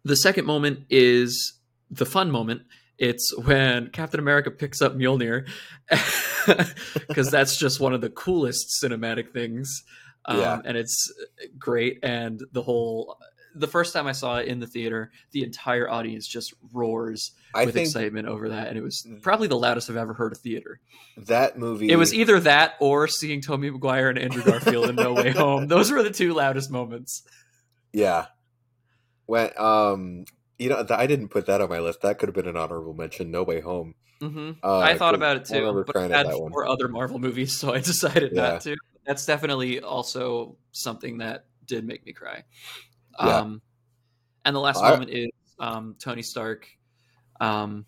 the 0.04 0.16
second 0.18 0.46
moment 0.46 0.82
is 0.90 1.54
the 1.90 2.06
fun 2.06 2.32
moment. 2.32 2.64
It's 3.00 3.36
when 3.38 3.88
Captain 3.92 4.20
America 4.20 4.52
picks 4.52 4.82
up 4.82 4.96
Mjolnir, 4.96 5.48
because 7.08 7.32
that's 7.32 7.58
just 7.58 7.80
one 7.80 7.94
of 7.94 8.02
the 8.02 8.10
coolest 8.10 8.80
cinematic 8.84 9.32
things. 9.32 9.84
Um, 10.26 10.40
Yeah. 10.40 10.62
and 10.66 10.78
it's 10.78 11.12
great. 11.58 12.00
And 12.04 12.42
the 12.52 12.62
whole, 12.62 13.18
the 13.56 13.68
first 13.68 13.94
time 13.94 14.06
I 14.06 14.12
saw 14.12 14.38
it 14.38 14.48
in 14.48 14.60
the 14.60 14.68
theater, 14.68 15.12
the 15.32 15.44
entire 15.44 15.90
audience 15.90 16.28
just 16.28 16.54
roars 16.74 17.32
I 17.56 17.66
with 17.66 17.78
excitement 17.78 18.28
over 18.28 18.50
that, 18.50 18.68
and 18.68 18.78
it 18.78 18.82
was 18.82 19.08
probably 19.22 19.48
the 19.48 19.58
loudest 19.58 19.90
I've 19.90 19.96
ever 19.98 20.14
heard 20.14 20.34
a 20.34 20.36
theater. 20.36 20.80
that 21.18 21.58
movie. 21.58 21.90
It 21.90 21.96
was 21.96 22.14
either 22.14 22.40
that 22.42 22.74
or 22.80 23.08
seeing 23.08 23.42
Tobey 23.42 23.72
Maguire 23.72 24.10
and 24.10 24.20
Andrew 24.20 24.44
Garfield 24.44 24.90
in 24.90 24.96
No 24.96 25.14
Way 25.14 25.32
Home. 25.38 25.68
Those 25.68 25.90
were 25.90 26.04
the 26.04 26.12
two 26.12 26.34
loudest 26.34 26.70
moments. 26.70 27.24
Yeah. 27.94 28.26
When 29.26 29.50
um, 29.58 30.26
you 30.60 30.70
know, 30.70 30.86
I 30.90 31.08
didn't 31.08 31.30
put 31.30 31.46
that 31.48 31.62
on 31.62 31.70
my 31.70 31.80
list. 31.80 32.02
That 32.02 32.20
could 32.20 32.28
have 32.30 32.36
been 32.36 32.48
an 32.48 32.58
honorable 32.58 32.94
mention. 32.94 33.32
No 33.32 33.44
Way 33.44 33.62
Home. 33.62 33.96
hmm 34.22 34.52
Uh, 34.62 34.80
I 34.80 34.98
thought 34.98 35.16
about 35.16 35.38
it 35.38 35.46
too, 35.46 35.84
but 35.88 35.96
I 35.96 36.08
had 36.08 36.28
one. 36.28 36.52
four 36.52 36.68
other 36.68 36.88
Marvel 36.90 37.18
movies, 37.18 37.54
so 37.60 37.74
I 37.74 37.80
decided 37.80 38.34
Yeah. 38.34 38.42
not 38.52 38.62
to. 38.62 38.76
That's 39.06 39.26
definitely 39.26 39.80
also 39.80 40.58
something 40.72 41.18
that 41.20 41.46
did 41.66 41.86
make 41.88 42.06
me 42.06 42.14
cry. 42.14 42.44
Yeah. 43.20 43.38
Um, 43.38 43.62
and 44.46 44.56
the 44.56 44.60
last 44.60 44.84
I- 44.84 44.92
moment 44.92 45.10
is 45.12 45.30
um, 45.60 45.96
Tony 46.00 46.22
Stark 46.22 46.68
um, 47.40 47.86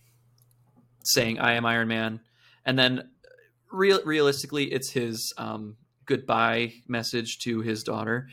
saying, 1.03 1.39
"I 1.39 1.53
am 1.53 1.65
Iron 1.65 1.87
Man," 1.87 2.21
and 2.65 2.77
then 2.79 3.09
real 3.71 4.01
realistically, 4.05 4.65
it's 4.71 4.89
his 4.89 5.33
um, 5.37 5.77
goodbye 6.05 6.73
message 6.87 7.39
to 7.39 7.61
his 7.61 7.83
daughter 7.83 8.29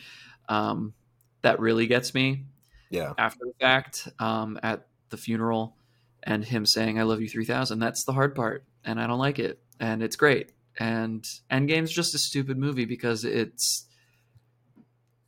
um, 0.48 0.94
that 1.42 1.60
really 1.60 1.86
gets 1.86 2.14
me 2.14 2.44
Yeah. 2.90 3.12
after 3.18 3.44
the 3.44 3.52
fact 3.60 4.08
um, 4.18 4.58
at 4.62 4.86
the 5.10 5.16
funeral 5.16 5.76
and 6.22 6.44
him 6.44 6.66
saying 6.66 6.98
"I 6.98 7.02
love 7.04 7.20
you 7.20 7.28
3000." 7.28 7.78
That's 7.78 8.04
the 8.04 8.12
hard 8.12 8.34
part, 8.34 8.64
and 8.84 9.00
I 9.00 9.06
don't 9.06 9.18
like 9.18 9.38
it, 9.38 9.60
and 9.80 10.02
it's 10.02 10.16
great. 10.16 10.52
And 10.78 11.24
Endgame's 11.50 11.90
just 11.92 12.14
a 12.14 12.18
stupid 12.18 12.56
movie 12.58 12.84
because 12.84 13.24
it's 13.24 13.86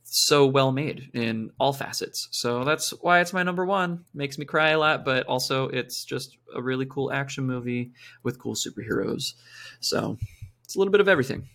so 0.03 0.45
well 0.45 0.71
made 0.73 1.09
in 1.13 1.51
all 1.59 1.71
facets. 1.73 2.27
So 2.31 2.63
that's 2.65 2.89
why 3.01 3.21
it's 3.21 3.31
my 3.33 3.43
number 3.43 3.65
one. 3.65 4.03
Makes 4.13 4.37
me 4.37 4.45
cry 4.45 4.69
a 4.71 4.79
lot, 4.79 5.05
but 5.05 5.25
also 5.27 5.69
it's 5.69 6.03
just 6.03 6.37
a 6.53 6.61
really 6.61 6.85
cool 6.85 7.11
action 7.11 7.45
movie 7.45 7.91
with 8.23 8.37
cool 8.39 8.55
superheroes. 8.55 9.33
So 9.79 10.17
it's 10.63 10.75
a 10.75 10.79
little 10.79 10.91
bit 10.91 10.99
of 11.01 11.07
everything. 11.07 11.47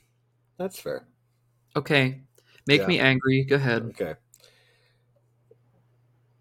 That's 0.59 0.79
fair. 0.81 1.07
Okay, 1.75 2.23
make 2.67 2.81
Yeah. 2.83 2.87
me 2.87 2.99
angry. 2.99 3.45
Go 3.45 3.57
ahead. 3.57 3.83
Okay. 3.83 4.15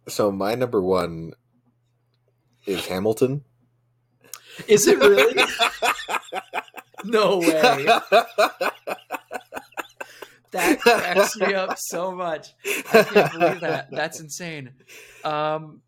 So 0.08 0.32
my 0.32 0.56
number 0.56 0.82
one 0.82 1.34
is 2.66 2.86
Hamilton. 2.88 3.44
Is 4.68 4.88
it 4.88 5.00
really? 5.00 5.44
no 7.04 7.40
way. 7.40 7.86
That 10.52 10.80
cracks 10.80 11.36
me 11.36 11.54
up 11.54 11.78
so 11.78 12.14
much. 12.14 12.54
I 12.94 13.04
can't 13.04 13.34
believe 13.34 13.60
that. 13.60 13.92
That's 13.92 14.22
insane. 14.22 14.72
Um, 15.24 15.82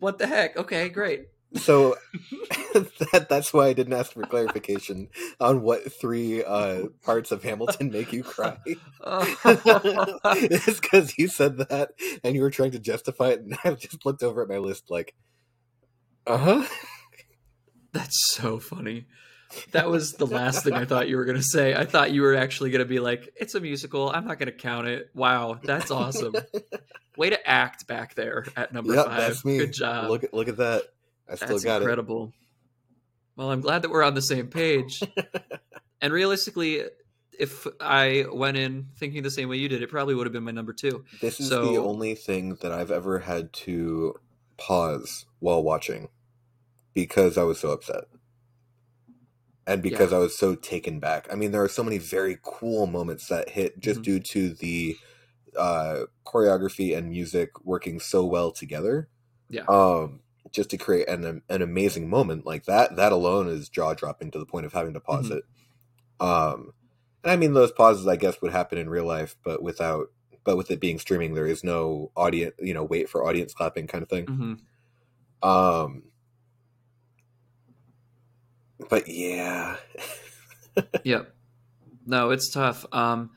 what 0.00 0.18
the 0.18 0.26
heck? 0.26 0.56
Okay, 0.56 0.88
great. 0.88 1.28
So 1.54 1.96
that 2.74 3.26
that's 3.28 3.52
why 3.52 3.66
I 3.68 3.72
didn't 3.72 3.94
ask 3.94 4.12
for 4.12 4.22
clarification 4.22 5.08
on 5.40 5.62
what 5.62 5.92
three 5.92 6.44
uh, 6.44 6.88
parts 7.02 7.30
of 7.32 7.42
Hamilton 7.42 7.90
make 7.90 8.12
you 8.12 8.22
cry. 8.22 8.58
it's 9.04 10.80
because 10.80 11.16
you 11.18 11.28
said 11.28 11.58
that 11.58 11.90
and 12.22 12.34
you 12.34 12.42
were 12.42 12.50
trying 12.50 12.72
to 12.72 12.78
justify 12.78 13.28
it, 13.28 13.40
and 13.40 13.56
I 13.64 13.74
just 13.74 14.04
looked 14.04 14.22
over 14.22 14.42
at 14.42 14.48
my 14.48 14.58
list 14.58 14.90
like, 14.90 15.14
uh 16.26 16.36
huh. 16.36 16.64
That's 17.92 18.34
so 18.34 18.58
funny. 18.58 19.06
That 19.72 19.88
was 19.88 20.12
the 20.12 20.26
last 20.26 20.62
thing 20.62 20.74
I 20.74 20.84
thought 20.86 21.08
you 21.08 21.16
were 21.16 21.24
going 21.24 21.38
to 21.38 21.42
say. 21.42 21.74
I 21.74 21.86
thought 21.86 22.12
you 22.12 22.20
were 22.20 22.34
actually 22.34 22.70
going 22.70 22.80
to 22.80 22.84
be 22.88 23.00
like, 23.00 23.32
it's 23.34 23.54
a 23.54 23.60
musical. 23.60 24.10
I'm 24.10 24.26
not 24.26 24.38
going 24.38 24.52
to 24.52 24.56
count 24.56 24.88
it. 24.88 25.10
Wow, 25.14 25.58
that's 25.62 25.90
awesome. 25.90 26.34
Way 27.16 27.30
to 27.30 27.48
act 27.48 27.86
back 27.86 28.14
there 28.14 28.44
at 28.56 28.72
number 28.72 28.94
Yep, 28.94 29.06
five. 29.06 29.16
that's 29.16 29.44
me. 29.44 29.56
Good 29.58 29.72
job. 29.72 30.10
Look 30.10 30.26
look 30.32 30.48
at 30.48 30.58
that. 30.58 30.82
I 31.30 31.34
still 31.36 31.48
That's 31.48 31.64
got 31.64 31.82
incredible. 31.82 32.32
Well, 33.36 33.50
I'm 33.50 33.60
glad 33.60 33.82
that 33.82 33.90
we're 33.90 34.02
on 34.02 34.14
the 34.14 34.22
same 34.22 34.48
page. 34.48 35.02
and 36.00 36.12
realistically, 36.12 36.82
if 37.38 37.66
I 37.80 38.24
went 38.32 38.56
in 38.56 38.88
thinking 38.98 39.22
the 39.22 39.30
same 39.30 39.48
way 39.48 39.56
you 39.56 39.68
did, 39.68 39.82
it 39.82 39.90
probably 39.90 40.14
would 40.14 40.26
have 40.26 40.32
been 40.32 40.42
my 40.44 40.50
number 40.50 40.72
two. 40.72 41.04
This 41.20 41.38
is 41.38 41.48
So- 41.48 41.72
the 41.72 41.78
only 41.78 42.14
thing 42.14 42.56
that 42.62 42.72
I've 42.72 42.90
ever 42.90 43.20
had 43.20 43.52
to 43.64 44.14
pause 44.56 45.26
while 45.38 45.62
watching 45.62 46.08
because 46.94 47.38
I 47.38 47.44
was 47.44 47.60
so 47.60 47.70
upset. 47.70 48.04
And 49.68 49.82
because 49.82 50.14
I 50.14 50.18
was 50.18 50.36
so 50.36 50.54
taken 50.54 50.98
back. 50.98 51.28
I 51.30 51.34
mean, 51.34 51.52
there 51.52 51.62
are 51.62 51.68
so 51.68 51.84
many 51.84 51.98
very 51.98 52.38
cool 52.42 52.86
moments 52.86 53.28
that 53.28 53.50
hit 53.50 53.78
just 53.78 54.00
Mhm. 54.00 54.04
due 54.04 54.20
to 54.32 54.54
the 54.54 54.96
uh, 55.56 56.04
choreography 56.24 56.96
and 56.96 57.10
music 57.10 57.50
working 57.64 57.98
so 58.00 58.24
well 58.24 58.50
together. 58.52 59.08
Yeah. 59.50 59.64
Um, 59.68 60.20
just 60.52 60.70
to 60.70 60.76
create 60.76 61.08
an 61.08 61.42
an 61.48 61.62
amazing 61.62 62.08
moment 62.08 62.44
like 62.46 62.64
that. 62.64 62.96
That 62.96 63.12
alone 63.12 63.48
is 63.48 63.68
jaw 63.68 63.94
dropping 63.94 64.30
to 64.32 64.38
the 64.38 64.46
point 64.46 64.66
of 64.66 64.72
having 64.72 64.94
to 64.94 65.00
pause 65.00 65.28
Mhm. 65.30 65.38
it. 65.38 65.44
Um, 66.20 66.72
and 67.24 67.32
I 67.32 67.36
mean, 67.36 67.52
those 67.52 67.72
pauses, 67.72 68.06
I 68.06 68.16
guess, 68.16 68.40
would 68.42 68.52
happen 68.52 68.78
in 68.78 68.88
real 68.90 69.04
life, 69.06 69.36
but 69.44 69.62
without, 69.62 70.10
but 70.44 70.56
with 70.56 70.70
it 70.70 70.80
being 70.80 70.98
streaming, 70.98 71.34
there 71.34 71.46
is 71.46 71.62
no 71.62 72.10
audience, 72.16 72.54
you 72.58 72.74
know, 72.74 72.84
wait 72.84 73.08
for 73.08 73.24
audience 73.26 73.52
clapping 73.54 73.86
kind 73.86 74.02
of 74.02 74.08
thing. 74.08 74.26
hmm 74.26 74.54
Um, 75.48 76.04
but 78.88 79.08
yeah, 79.08 79.76
Yep. 81.04 81.34
No, 82.06 82.30
it's 82.30 82.50
tough. 82.50 82.86
Um, 82.92 83.30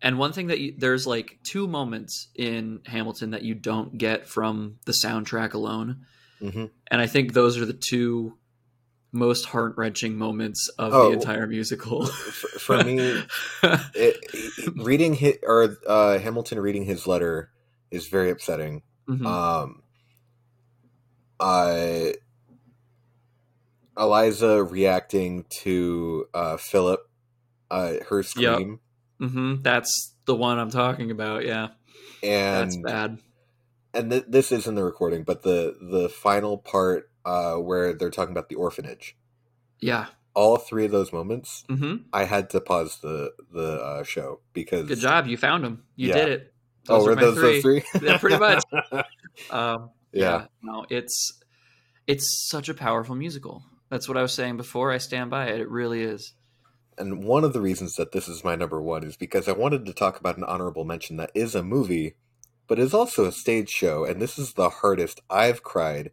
and 0.00 0.18
one 0.18 0.32
thing 0.32 0.46
that 0.46 0.60
you, 0.60 0.74
there's 0.78 1.06
like 1.06 1.38
two 1.42 1.66
moments 1.68 2.28
in 2.34 2.80
Hamilton 2.86 3.30
that 3.32 3.42
you 3.42 3.54
don't 3.54 3.98
get 3.98 4.26
from 4.26 4.76
the 4.86 4.92
soundtrack 4.92 5.52
alone, 5.52 6.06
hmm 6.40 6.66
and 6.90 7.00
I 7.00 7.06
think 7.06 7.32
those 7.32 7.58
are 7.58 7.66
the 7.66 7.72
two 7.72 8.36
most 9.12 9.44
heart 9.46 9.74
wrenching 9.76 10.16
moments 10.16 10.68
of 10.78 10.92
Oh. 10.94 11.08
the 11.08 11.12
entire 11.14 11.46
musical. 11.46 12.06
For, 12.06 12.58
for 12.58 12.84
me, 12.84 13.22
it, 13.94 14.24
reading 14.76 15.14
his, 15.14 15.38
or 15.42 15.76
uh, 15.86 16.18
Hamilton 16.18 16.60
reading 16.60 16.84
his 16.84 17.06
letter 17.06 17.50
is 17.90 18.06
very 18.06 18.30
upsetting. 18.30 18.82
Mhm. 19.08 19.26
Um, 19.26 19.82
uh, 21.40 22.10
Eliza 23.98 24.62
reacting 24.62 25.44
to 25.62 26.26
uh, 26.32 26.56
Philip, 26.56 27.00
uh, 27.70 27.94
her 28.08 28.22
scream, 28.22 28.80
Mhm. 29.20 29.62
That's 29.62 30.14
the 30.24 30.34
one 30.34 30.58
I'm 30.58 30.70
talking 30.70 31.10
about. 31.10 31.44
Yeah, 31.44 31.68
that's 32.22 32.76
bad. 32.76 33.18
And 33.94 34.10
th- 34.10 34.24
this 34.28 34.52
is 34.52 34.66
in 34.66 34.74
the 34.74 34.84
recording, 34.84 35.22
but 35.24 35.42
the 35.42 35.76
the 35.80 36.08
final 36.08 36.58
part 36.58 37.10
uh, 37.24 37.54
where 37.56 37.92
they're 37.92 38.10
talking 38.10 38.32
about 38.32 38.48
the 38.48 38.54
orphanage, 38.56 39.16
Yeah. 39.80 40.06
all 40.34 40.56
three 40.56 40.84
of 40.86 40.90
those 40.90 41.12
moments, 41.12 41.64
mm-hmm. 41.68 42.04
I 42.12 42.24
had 42.24 42.50
to 42.50 42.60
pause 42.60 42.98
the 43.02 43.32
the 43.52 43.72
uh, 43.82 44.02
show 44.04 44.40
because 44.52 44.88
Good 44.88 44.98
job. 45.00 45.26
You 45.26 45.36
found 45.36 45.64
them. 45.64 45.82
You 45.96 46.08
Yeah. 46.08 46.14
did 46.14 46.28
it. 46.28 46.54
oh, 46.88 47.04
were 47.04 47.12
are 47.12 47.16
my 47.16 47.20
those 47.22 47.36
those 47.36 47.62
three? 47.62 47.82
Yeah, 48.02 48.18
pretty 48.18 48.38
much. 48.48 48.62
Um, 49.50 49.90
Yeah. 50.12 50.46
No, 50.62 50.86
it's 50.88 51.38
it's 52.06 52.48
such 52.50 52.68
a 52.68 52.74
powerful 52.74 53.14
musical. 53.14 53.62
That's 53.90 54.08
what 54.08 54.16
I 54.16 54.22
was 54.22 54.32
saying 54.32 54.56
before. 54.56 54.90
I 54.92 54.98
stand 54.98 55.30
by 55.30 55.46
it. 55.48 55.60
It 55.60 55.68
really 55.68 56.02
is. 56.02 56.32
And 56.98 57.24
one 57.24 57.44
of 57.44 57.52
the 57.52 57.60
reasons 57.60 57.94
that 57.96 58.12
this 58.12 58.28
is 58.28 58.44
my 58.44 58.56
number 58.56 58.80
one 58.80 59.04
is 59.04 59.16
because 59.16 59.48
I 59.48 59.52
wanted 59.52 59.86
to 59.86 59.92
talk 59.92 60.18
about 60.20 60.36
an 60.36 60.44
honorable 60.44 60.84
mention 60.84 61.16
that 61.16 61.30
is 61.34 61.54
a 61.54 61.62
movie, 61.62 62.14
but 62.70 62.78
it's 62.78 62.94
also 62.94 63.24
a 63.26 63.32
stage 63.32 63.68
show. 63.68 64.04
And 64.04 64.22
this 64.22 64.38
is 64.38 64.52
the 64.54 64.70
hardest 64.70 65.20
I've 65.28 65.62
cried 65.62 66.12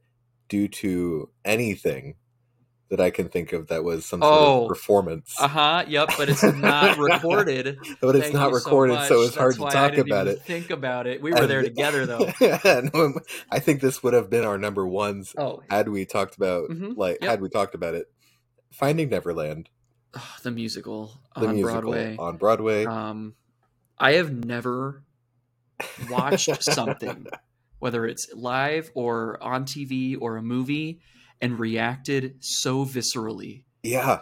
due 0.49 0.67
to 0.67 1.29
anything 1.45 2.15
that 2.89 2.99
I 3.01 3.09
can 3.11 3.27
think 3.27 3.51
of 3.53 3.67
that 3.67 3.83
was 3.83 4.05
some 4.05 4.21
sort 4.21 4.33
Oh. 4.33 4.61
of 4.63 4.69
performance. 4.69 5.35
Uh 5.39 5.47
huh. 5.49 5.85
Yep. 5.87 6.09
But 6.17 6.29
it's 6.29 6.41
not 6.43 6.97
recorded. 6.97 7.77
but 8.01 8.15
it's 8.15 8.23
Thank 8.25 8.33
not 8.35 8.49
so 8.49 8.55
recorded, 8.55 9.01
so, 9.07 9.17
much. 9.19 9.27
it's 9.27 9.35
hard 9.35 9.49
That's 9.49 9.57
to 9.57 9.61
why 9.63 9.69
I 9.69 9.73
talk 9.73 9.91
didn't 9.91 10.07
about 10.07 10.27
even 10.27 10.37
it. 10.39 10.43
Think 10.45 10.69
about 10.71 11.05
it. 11.05 11.21
We 11.21 11.31
were 11.31 11.37
And- 11.41 11.49
there 11.49 11.61
together, 11.63 12.05
though. 12.05 12.29
and 12.63 12.95
um, 12.95 13.15
I 13.51 13.59
think 13.59 13.81
this 13.81 14.01
would 14.03 14.13
have 14.13 14.29
been 14.29 14.45
our 14.45 14.57
number 14.57 14.87
ones 14.87 15.35
Oh, 15.37 15.61
had 15.69 15.89
we 15.89 16.05
talked 16.05 16.37
about 16.37 16.69
Mhm. 16.69 16.95
like 16.97 17.17
Yep. 17.21 17.29
had 17.29 17.41
we 17.41 17.49
talked 17.49 17.75
about 17.75 17.93
it. 17.93 18.07
Finding 18.71 19.09
Neverland, 19.09 19.69
the 20.43 20.51
musical 20.51 21.11
the 21.35 21.47
on 21.47 21.55
musical 21.55 21.81
Broadway. 21.81 22.15
on 22.17 22.37
Broadway. 22.37 22.85
Um, 22.85 23.35
I 23.99 24.13
have 24.13 24.31
never 24.31 25.03
watched 26.09 26.63
something, 26.63 27.27
whether 27.79 28.05
it's 28.05 28.27
live 28.33 28.91
or 28.95 29.41
on 29.43 29.65
TV 29.65 30.17
or 30.19 30.37
a 30.37 30.41
movie, 30.41 30.99
and 31.41 31.59
reacted 31.59 32.35
so 32.43 32.85
viscerally. 32.85 33.63
yeah. 33.83 34.21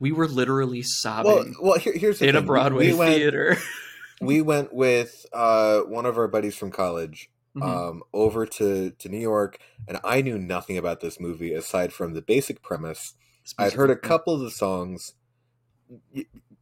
We 0.00 0.12
were 0.12 0.26
literally 0.28 0.82
sobbing 0.82 1.54
well, 1.62 1.78
here, 1.78 1.94
here's 1.96 2.18
the 2.18 2.28
in 2.28 2.34
a 2.34 2.40
thing. 2.40 2.44
We- 2.44 2.46
Broadway 2.48 2.86
we 2.92 2.98
went, 2.98 3.14
theater. 3.14 3.56
we 4.20 4.42
went 4.42 4.74
with 4.74 5.24
uh, 5.32 5.80
one 5.82 6.04
of 6.04 6.18
our 6.18 6.28
buddies 6.28 6.56
from 6.56 6.70
college 6.70 7.30
Mhm. 7.56 7.62
um, 7.62 8.02
over 8.12 8.44
to, 8.46 8.90
to 8.90 9.08
New 9.08 9.20
York, 9.20 9.58
and 9.86 10.00
I 10.02 10.20
knew 10.22 10.36
nothing 10.36 10.76
about 10.76 11.00
this 11.00 11.20
movie 11.20 11.54
aside 11.54 11.92
from 11.92 12.12
the 12.12 12.20
basic 12.20 12.60
premise. 12.62 13.14
I'd 13.56 13.74
heard 13.74 13.90
a 13.90 13.96
couple 13.96 14.34
of 14.34 14.40
the 14.40 14.50
songs. 14.50 15.14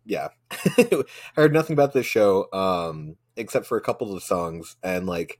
Yeah, 0.04 0.28
I 0.50 1.04
heard 1.36 1.52
nothing 1.52 1.74
about 1.74 1.92
this 1.92 2.06
show 2.06 2.48
um, 2.52 3.16
except 3.36 3.66
for 3.66 3.76
a 3.76 3.82
couple 3.82 4.14
of 4.14 4.22
songs, 4.22 4.76
and 4.82 5.06
like 5.06 5.38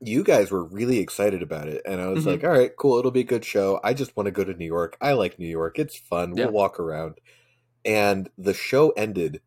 you 0.00 0.22
guys 0.22 0.50
were 0.50 0.62
really 0.64 0.98
excited 0.98 1.42
about 1.42 1.68
it, 1.68 1.82
and 1.86 2.00
I 2.00 2.08
was 2.08 2.24
Mhm. 2.24 2.26
like, 2.26 2.44
"All 2.44 2.50
right, 2.50 2.70
cool, 2.76 2.98
it'll 2.98 3.10
be 3.10 3.20
a 3.20 3.24
good 3.24 3.44
show." 3.44 3.80
I 3.82 3.94
just 3.94 4.16
want 4.16 4.26
to 4.26 4.30
go 4.30 4.44
to 4.44 4.54
New 4.54 4.66
York. 4.66 4.96
I 5.00 5.12
like 5.14 5.38
New 5.38 5.48
York; 5.48 5.78
it's 5.78 5.96
fun. 5.96 6.36
Yeah. 6.36 6.44
We'll 6.44 6.52
walk 6.54 6.78
around. 6.78 7.18
And 7.84 8.28
the 8.36 8.54
show 8.54 8.90
ended, 8.90 9.40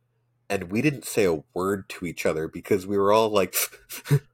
and 0.50 0.72
we 0.72 0.82
didn't 0.82 1.06
say 1.06 1.26
a 1.26 1.44
word 1.54 1.88
to 1.90 2.06
each 2.06 2.26
other 2.26 2.48
because 2.48 2.88
we 2.88 2.98
were 2.98 3.12
all 3.14 3.30
like. 3.30 3.54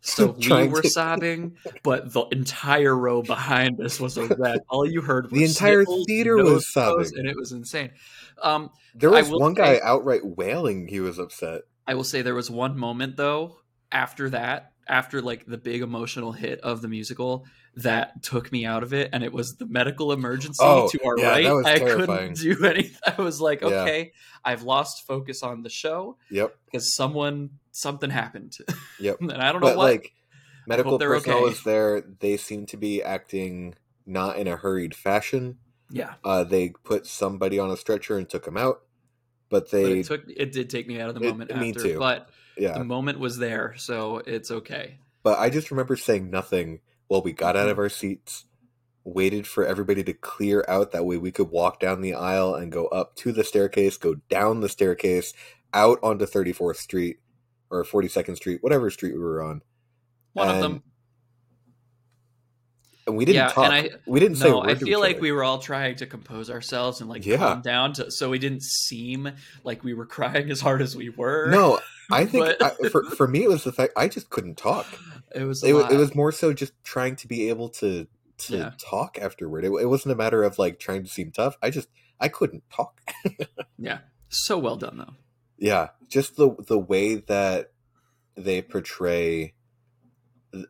So 0.00 0.32
we 0.38 0.68
were 0.68 0.82
to- 0.82 0.88
sobbing, 0.90 1.56
but 1.82 2.12
the 2.12 2.22
entire 2.32 2.96
row 2.96 3.22
behind 3.22 3.80
us 3.80 3.98
was 4.00 4.18
a. 4.18 4.60
All 4.68 4.86
you 4.88 5.00
heard 5.00 5.30
The 5.30 5.44
entire 5.44 5.84
theater 6.06 6.36
was 6.36 6.70
sobbing. 6.72 7.10
and 7.16 7.28
it 7.28 7.36
was 7.36 7.52
insane. 7.52 7.90
Um, 8.42 8.70
There 8.94 9.10
was 9.10 9.30
one 9.30 9.54
guy 9.54 9.76
say- 9.76 9.80
outright 9.82 10.22
wailing; 10.24 10.88
he 10.88 11.00
was 11.00 11.18
upset. 11.18 11.62
I 11.86 11.94
will 11.94 12.04
say 12.04 12.22
there 12.22 12.34
was 12.34 12.50
one 12.50 12.78
moment 12.78 13.16
though 13.16 13.56
after 13.90 14.30
that, 14.30 14.71
after 14.88 15.22
like 15.22 15.46
the 15.46 15.58
big 15.58 15.82
emotional 15.82 16.32
hit 16.32 16.60
of 16.60 16.82
the 16.82 16.88
musical 16.88 17.46
that 17.76 18.22
took 18.22 18.52
me 18.52 18.66
out 18.66 18.82
of 18.82 18.92
it, 18.92 19.10
and 19.12 19.22
it 19.24 19.32
was 19.32 19.54
the 19.56 19.66
medical 19.66 20.12
emergency 20.12 20.58
Oh, 20.62 20.88
to 20.88 21.04
our 21.04 21.18
yeah, 21.18 21.28
right. 21.28 21.46
I 21.66 21.78
terrifying. 21.78 22.34
couldn't 22.34 22.58
do 22.58 22.64
anything. 22.66 22.98
I 23.16 23.20
was 23.22 23.40
like, 23.40 23.60
Yeah. 23.62 23.68
okay, 23.68 24.12
I've 24.44 24.62
lost 24.62 25.06
focus 25.06 25.42
on 25.42 25.62
the 25.62 25.70
show 25.70 26.16
Yep, 26.30 26.54
because 26.66 26.94
someone 26.94 27.50
something 27.70 28.10
happened, 28.10 28.58
yep. 29.00 29.16
and 29.20 29.32
I 29.32 29.52
don't 29.52 29.60
know 29.62 29.68
but 29.68 29.76
what. 29.78 29.84
like 29.90 30.12
medical 30.66 30.98
personnel 30.98 31.38
okay. 31.38 31.44
was 31.44 31.62
there 31.64 32.02
they 32.20 32.36
seem 32.36 32.66
to 32.66 32.76
be 32.76 33.02
acting 33.02 33.74
not 34.06 34.36
in 34.36 34.46
a 34.46 34.56
hurried 34.56 34.94
fashion 34.94 35.58
yeah, 35.90 36.14
uh 36.24 36.44
they 36.44 36.70
put 36.84 37.06
somebody 37.06 37.58
on 37.58 37.70
a 37.70 37.76
stretcher 37.76 38.16
and 38.18 38.28
took 38.28 38.46
him 38.46 38.56
out 38.56 38.82
but 39.48 39.64
but 39.64 39.70
they 39.70 40.00
it 40.00 40.06
took 40.06 40.22
it 40.28 40.52
did 40.52 40.70
take 40.70 40.86
me 40.86 41.00
out 41.00 41.08
of 41.08 41.14
the 41.16 41.22
It- 41.22 41.28
moment 41.30 41.56
me 41.56 41.70
after, 41.70 41.82
too. 41.82 41.98
but 41.98 42.28
yeah 42.56 42.76
the 42.78 42.84
moment 42.84 43.18
was 43.18 43.38
there, 43.38 43.74
so 43.76 44.18
it's 44.26 44.50
okay. 44.50 44.98
but 45.22 45.38
i 45.38 45.48
just 45.50 45.70
remember 45.70 45.96
saying 45.96 46.30
nothing 46.30 46.80
while 47.08 47.22
we 47.22 47.32
got 47.32 47.56
out 47.56 47.62
Mm-hmm. 47.62 47.70
of 47.70 47.78
our 47.78 47.88
seats 47.88 48.44
waited 49.04 49.46
for 49.46 49.66
everybody 49.66 50.04
to 50.04 50.12
clear 50.12 50.64
out 50.68 50.92
that 50.92 51.04
way 51.04 51.16
we 51.16 51.32
could 51.32 51.50
walk 51.50 51.80
down 51.80 52.00
the 52.02 52.14
aisle 52.14 52.54
and 52.54 52.70
go 52.70 52.86
up 52.86 53.16
to 53.16 53.32
the 53.32 53.42
staircase 53.44 53.96
go 53.96 54.14
down 54.28 54.60
the 54.60 54.68
staircase 54.68 55.32
out 55.74 55.98
onto 56.02 56.24
34th 56.26 56.76
street 56.76 57.16
or 57.70 57.82
42nd 57.84 58.36
street 58.36 58.62
whatever 58.62 58.90
street 58.90 59.14
we 59.14 59.18
were 59.20 59.42
on 59.42 59.62
One 60.34 60.48
of 60.48 60.60
them. 60.60 60.82
and 63.06 63.16
we 63.16 63.24
didn't 63.24 63.36
Yeah, 63.42 63.48
talk 63.48 63.64
and 63.64 63.74
I- 63.74 63.90
we 64.06 64.20
didn't 64.20 64.36
say 64.36 64.48
No, 64.48 64.58
word 64.60 64.70
I 64.70 64.74
feel 64.76 65.00
like 65.00 65.20
we 65.20 65.32
were 65.32 65.42
all 65.42 65.58
trying 65.58 65.96
to 65.96 66.06
compose 66.06 66.48
ourselves 66.50 67.00
and 67.00 67.10
like 67.10 67.26
Yeah. 67.26 67.38
calm 67.38 67.60
down, 67.62 67.92
to, 67.94 68.10
so 68.12 68.30
we 68.30 68.38
didn't 68.38 68.62
seem 68.62 69.28
like 69.64 69.82
we 69.82 69.94
were 69.94 70.06
crying 70.16 70.50
as 70.50 70.60
hard 70.60 70.80
as 70.82 70.94
we 70.94 71.08
were. 71.08 71.48
no 71.50 71.80
i 72.12 72.24
think 72.32 72.46
But- 72.58 72.62
I, 72.84 72.88
for, 72.88 73.04
for 73.04 73.26
me 73.28 73.44
it 73.44 73.48
was 73.48 73.64
the 73.64 73.72
fact 73.72 73.92
i 73.96 74.08
just 74.08 74.30
couldn't 74.30 74.56
talk 74.56 74.86
it 75.34 75.44
was. 75.44 75.62
It, 75.64 75.74
it 75.74 75.96
was 75.96 76.14
more 76.14 76.30
so 76.32 76.52
just 76.52 76.72
trying 76.84 77.16
to 77.16 77.26
be 77.28 77.48
able 77.48 77.68
to 77.70 78.06
to 78.38 78.56
Yeah. 78.56 78.72
talk 78.78 79.18
afterward. 79.20 79.64
It, 79.64 79.68
it 79.80 79.86
wasn't 79.86 80.12
a 80.12 80.16
matter 80.16 80.42
of 80.42 80.58
like 80.58 80.78
trying 80.80 81.04
to 81.04 81.08
seem 81.08 81.30
tough. 81.30 81.56
I 81.62 81.70
just 81.70 81.88
I 82.20 82.28
couldn't 82.28 82.64
talk. 82.70 83.00
yeah, 83.78 83.98
so 84.28 84.58
well 84.58 84.76
done 84.76 84.98
though. 84.98 85.14
yeah, 85.58 85.88
just 86.08 86.36
the 86.36 86.54
the 86.66 86.78
way 86.78 87.14
that 87.16 87.72
they 88.36 88.60
portray 88.60 89.54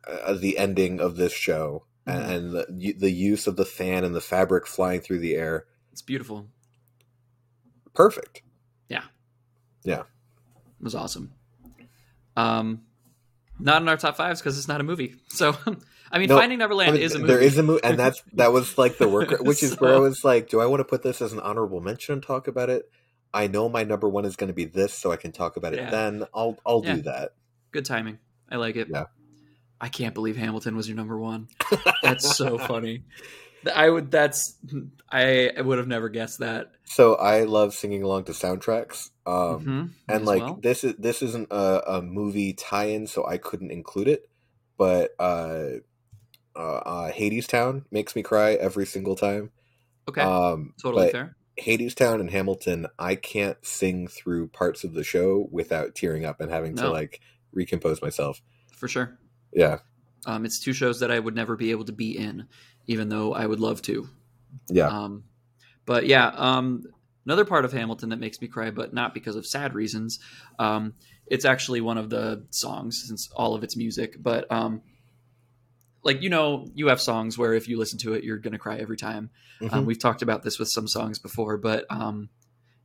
uh, 0.07 0.33
the 0.33 0.57
ending 0.57 0.99
of 1.01 1.15
this 1.17 1.33
show 1.33 1.85
Mhm. 2.07 2.29
and, 2.35 2.53
the 2.53 2.93
the 2.97 3.11
use 3.11 3.47
of 3.47 3.55
the 3.55 3.65
fan 3.65 4.03
and 4.03 4.13
the 4.15 4.21
fabric 4.21 4.65
flying 4.67 5.01
through 5.01 5.19
the 5.19 5.35
air. 5.35 5.65
It's 5.91 6.01
beautiful. 6.01 6.47
Perfect. 7.93 8.41
It 10.83 10.87
was 10.87 10.95
awesome. 10.95 11.31
Um, 12.35 12.81
not 13.57 13.81
in 13.81 13.87
our 13.87 13.95
top 13.95 14.17
fives 14.17 14.41
because 14.41 14.57
it's 14.57 14.67
not 14.67 14.81
a 14.81 14.83
movie. 14.83 15.15
So, 15.29 15.55
I 16.11 16.19
mean, 16.19 16.27
No, 16.27 16.37
Finding 16.37 16.59
Neverland 16.59 16.89
I 16.89 16.93
mean, 16.95 17.01
is 17.03 17.15
a 17.15 17.19
movie. 17.19 17.31
There 17.31 17.41
is 17.41 17.57
a 17.57 17.63
movie, 17.63 17.79
and 17.85 17.97
that's 17.97 18.21
that 18.33 18.51
was 18.51 18.77
like 18.77 18.97
the 18.97 19.07
work, 19.07 19.29
which 19.39 19.63
is 19.63 19.79
where 19.79 19.95
I 19.95 19.99
was 19.99 20.25
like, 20.25 20.49
do 20.49 20.59
I 20.59 20.65
want 20.65 20.81
to 20.81 20.83
put 20.83 21.03
this 21.03 21.21
as 21.21 21.31
an 21.31 21.39
honorable 21.39 21.79
mention 21.79 22.13
and 22.15 22.21
talk 22.21 22.49
about 22.49 22.69
it? 22.69 22.91
I 23.33 23.47
know 23.47 23.69
my 23.69 23.85
number 23.85 24.09
one 24.09 24.25
is 24.25 24.35
going 24.35 24.49
to 24.49 24.53
be 24.53 24.65
this, 24.65 24.93
so 24.93 25.13
I 25.13 25.15
can 25.15 25.31
talk 25.31 25.55
about 25.55 25.73
it. 25.73 25.77
Yeah. 25.79 25.89
Then 25.89 26.25
I'll 26.33 26.59
I'll 26.65 26.81
Yeah. 26.83 26.95
do 26.97 27.01
that. 27.03 27.31
Good 27.71 27.85
timing. 27.85 28.19
I 28.51 28.57
like 28.57 28.75
it. 28.75 28.89
Yeah. 28.91 29.05
I 29.79 29.87
can't 29.87 30.13
believe 30.13 30.35
Hamilton 30.35 30.75
was 30.75 30.85
your 30.89 30.97
number 30.97 31.17
one. 31.17 31.47
That's 32.03 32.35
so 32.35 32.57
funny. 32.57 33.03
I 33.73 33.89
would. 33.89 34.11
That's. 34.11 34.59
I, 35.09 35.49
I 35.57 35.61
would 35.61 35.77
have 35.77 35.87
never 35.87 36.09
guessed 36.09 36.39
that. 36.39 36.71
So 36.83 37.15
I 37.15 37.45
love 37.45 37.73
singing 37.73 38.03
along 38.03 38.25
to 38.25 38.33
soundtracks. 38.33 39.09
Um, 39.25 39.65
Mhm, 39.65 39.89
and 40.09 40.25
like 40.25 40.41
well. 40.41 40.59
this 40.61 40.83
is 40.83 40.95
this 40.97 41.21
isn't 41.21 41.47
a, 41.51 41.95
a 41.97 42.01
movie 42.01 42.53
tie-in, 42.53 43.07
so 43.07 43.25
I 43.25 43.37
couldn't 43.37 43.71
include 43.71 44.07
it. 44.09 44.29
But 44.77 45.15
uh, 45.19 45.79
uh, 46.55 46.59
uh, 46.59 47.11
Hadestown 47.11 47.85
makes 47.91 48.15
me 48.15 48.23
cry 48.23 48.53
every 48.53 48.85
single 48.85 49.15
time. 49.15 49.51
Okay, 50.09 50.21
Um, 50.21 50.73
totally 50.81 51.09
fair. 51.11 51.35
Hadestown 51.61 52.19
and 52.19 52.31
Hamilton, 52.31 52.87
I 52.97 53.15
can't 53.15 53.63
sing 53.65 54.07
through 54.07 54.47
parts 54.49 54.83
of 54.83 54.93
the 54.93 55.03
show 55.03 55.47
without 55.51 55.95
tearing 55.95 56.25
up 56.25 56.41
and 56.41 56.51
having 56.51 56.75
to 56.77 56.89
like 56.89 57.21
recompose 57.53 58.01
myself. 58.01 58.41
For 58.75 58.87
sure. 58.87 59.19
Yeah, 59.53 59.79
Um, 60.25 60.45
it's 60.45 60.59
two 60.59 60.73
shows 60.73 60.99
that 61.01 61.11
I 61.11 61.19
would 61.19 61.35
never 61.35 61.55
be 61.55 61.69
able 61.71 61.85
to 61.85 61.91
be 61.93 62.17
in, 62.17 62.47
even 62.87 63.07
though 63.09 63.33
I 63.33 63.45
would 63.45 63.59
love 63.59 63.81
to. 63.83 64.09
yeah, 64.69 64.87
Um, 64.87 65.23
But 65.85 66.07
yeah, 66.07 66.27
um, 66.35 66.83
another 67.25 67.45
part 67.45 67.65
of 67.65 67.73
Hamilton 67.73 68.09
that 68.09 68.19
makes 68.19 68.41
me 68.41 68.47
cry, 68.47 68.71
but 68.71 68.93
not 68.93 69.13
because 69.13 69.35
of 69.35 69.45
sad 69.45 69.73
reasons. 69.73 70.19
Um, 70.59 70.93
it's 71.27 71.45
actually 71.45 71.81
one 71.81 71.97
of 71.97 72.09
the 72.09 72.45
songs 72.49 73.03
since 73.07 73.29
all 73.35 73.55
of 73.55 73.63
its 73.63 73.77
music, 73.77 74.15
but 74.21 74.51
um, 74.51 74.81
like 76.03 76.21
you 76.21 76.29
know, 76.29 76.67
you 76.73 76.87
have 76.87 76.99
songs 77.01 77.37
where 77.37 77.53
if 77.53 77.67
you 77.67 77.77
listen 77.77 77.99
to 77.99 78.13
it, 78.13 78.23
you're 78.23 78.37
gonna 78.37 78.57
cry 78.59 78.77
every 78.77 78.97
time. 78.97 79.29
Mhm. 79.61 79.73
Um, 79.73 79.85
we've 79.85 79.99
talked 79.99 80.21
about 80.21 80.43
this 80.43 80.59
with 80.59 80.69
some 80.69 80.87
songs 80.87 81.19
before, 81.19 81.57
but 81.57 81.85
um, 81.89 82.29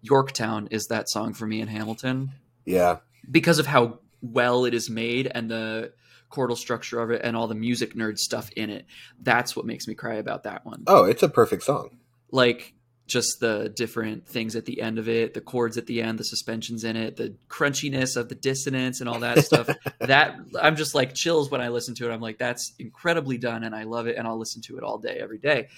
Yorktown 0.03 0.69
is 0.71 0.87
that 0.87 1.09
song 1.09 1.35
for 1.35 1.47
me 1.47 1.61
in 1.61 1.69
Hamilton 1.69 2.31
yeah, 2.65 2.99
because 3.29 3.59
of 3.59 3.67
how 3.67 3.99
well 4.23 4.65
it 4.65 4.75
is 4.75 4.89
made 4.89 5.27
and 5.27 5.51
the 5.51 5.93
chordal 6.31 6.57
structure 6.57 7.01
of 7.01 7.11
it 7.11 7.23
and 7.25 7.37
all 7.37 7.49
the 7.49 7.55
music 7.55 7.95
nerd 7.95 8.19
stuff 8.19 8.51
in 8.55 8.71
it. 8.71 8.85
That's 9.21 9.57
what 9.57 9.65
makes 9.67 9.89
me 9.89 9.95
cry 9.95 10.15
about 10.15 10.45
that 10.45 10.65
one. 10.65 10.85
oh, 10.87 11.05
it's 11.05 11.23
a 11.23 11.29
perfect 11.29 11.65
song. 11.65 11.99
Like 12.31 12.75
just 13.09 13.41
the 13.41 13.73
different 13.75 14.29
things 14.29 14.55
at 14.55 14.67
the 14.67 14.81
end 14.81 14.99
of 14.99 15.09
it, 15.09 15.35
the 15.35 15.41
chords 15.41 15.77
at 15.79 15.87
the 15.87 16.01
end, 16.03 16.19
the 16.19 16.25
suspensions 16.25 16.85
in 16.85 16.95
it, 16.95 17.17
the 17.17 17.35
crunchiness 17.49 18.17
of 18.17 18.29
the 18.29 18.35
dissonance 18.37 19.01
and 19.01 19.09
all 19.09 19.19
that 19.21 19.45
stuff. 19.45 19.69
that 19.99 20.37
I'm 20.61 20.77
just 20.77 20.95
like 20.95 21.15
chills 21.15 21.51
when 21.51 21.61
I 21.61 21.69
listen 21.71 21.95
to 21.97 22.09
it. 22.09 22.13
I'm 22.13 22.21
like, 22.21 22.39
that's 22.39 22.75
incredibly 22.79 23.39
done 23.39 23.65
and 23.65 23.75
I 23.75 23.85
love 23.85 24.07
it 24.07 24.17
and 24.17 24.29
I'll 24.29 24.39
listen 24.39 24.61
to 24.63 24.77
it 24.77 24.85
all 24.85 24.99
day, 24.99 25.19
every 25.21 25.39
day. 25.39 25.69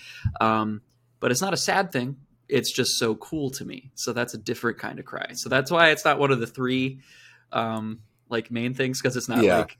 Um, 0.40 0.82
but 1.20 1.30
it's 1.30 1.40
not 1.40 1.54
a 1.54 1.56
sad 1.56 1.92
thing. 1.92 2.16
It's 2.48 2.72
just 2.72 2.98
so 2.98 3.14
cool 3.14 3.50
to 3.52 3.64
me. 3.64 3.92
So 3.94 4.12
that's 4.12 4.34
a 4.34 4.38
different 4.38 4.78
kind 4.78 4.98
of 4.98 5.04
cry. 5.04 5.28
So 5.34 5.48
that's 5.48 5.70
why 5.70 5.90
it's 5.90 6.04
not 6.04 6.18
one 6.18 6.32
of 6.32 6.40
the 6.40 6.48
three 6.48 6.98
um, 7.52 8.00
like 8.28 8.50
main 8.50 8.74
things 8.74 9.00
because 9.00 9.16
it's 9.16 9.28
not 9.28 9.44
Yeah. 9.44 9.58
like 9.58 9.78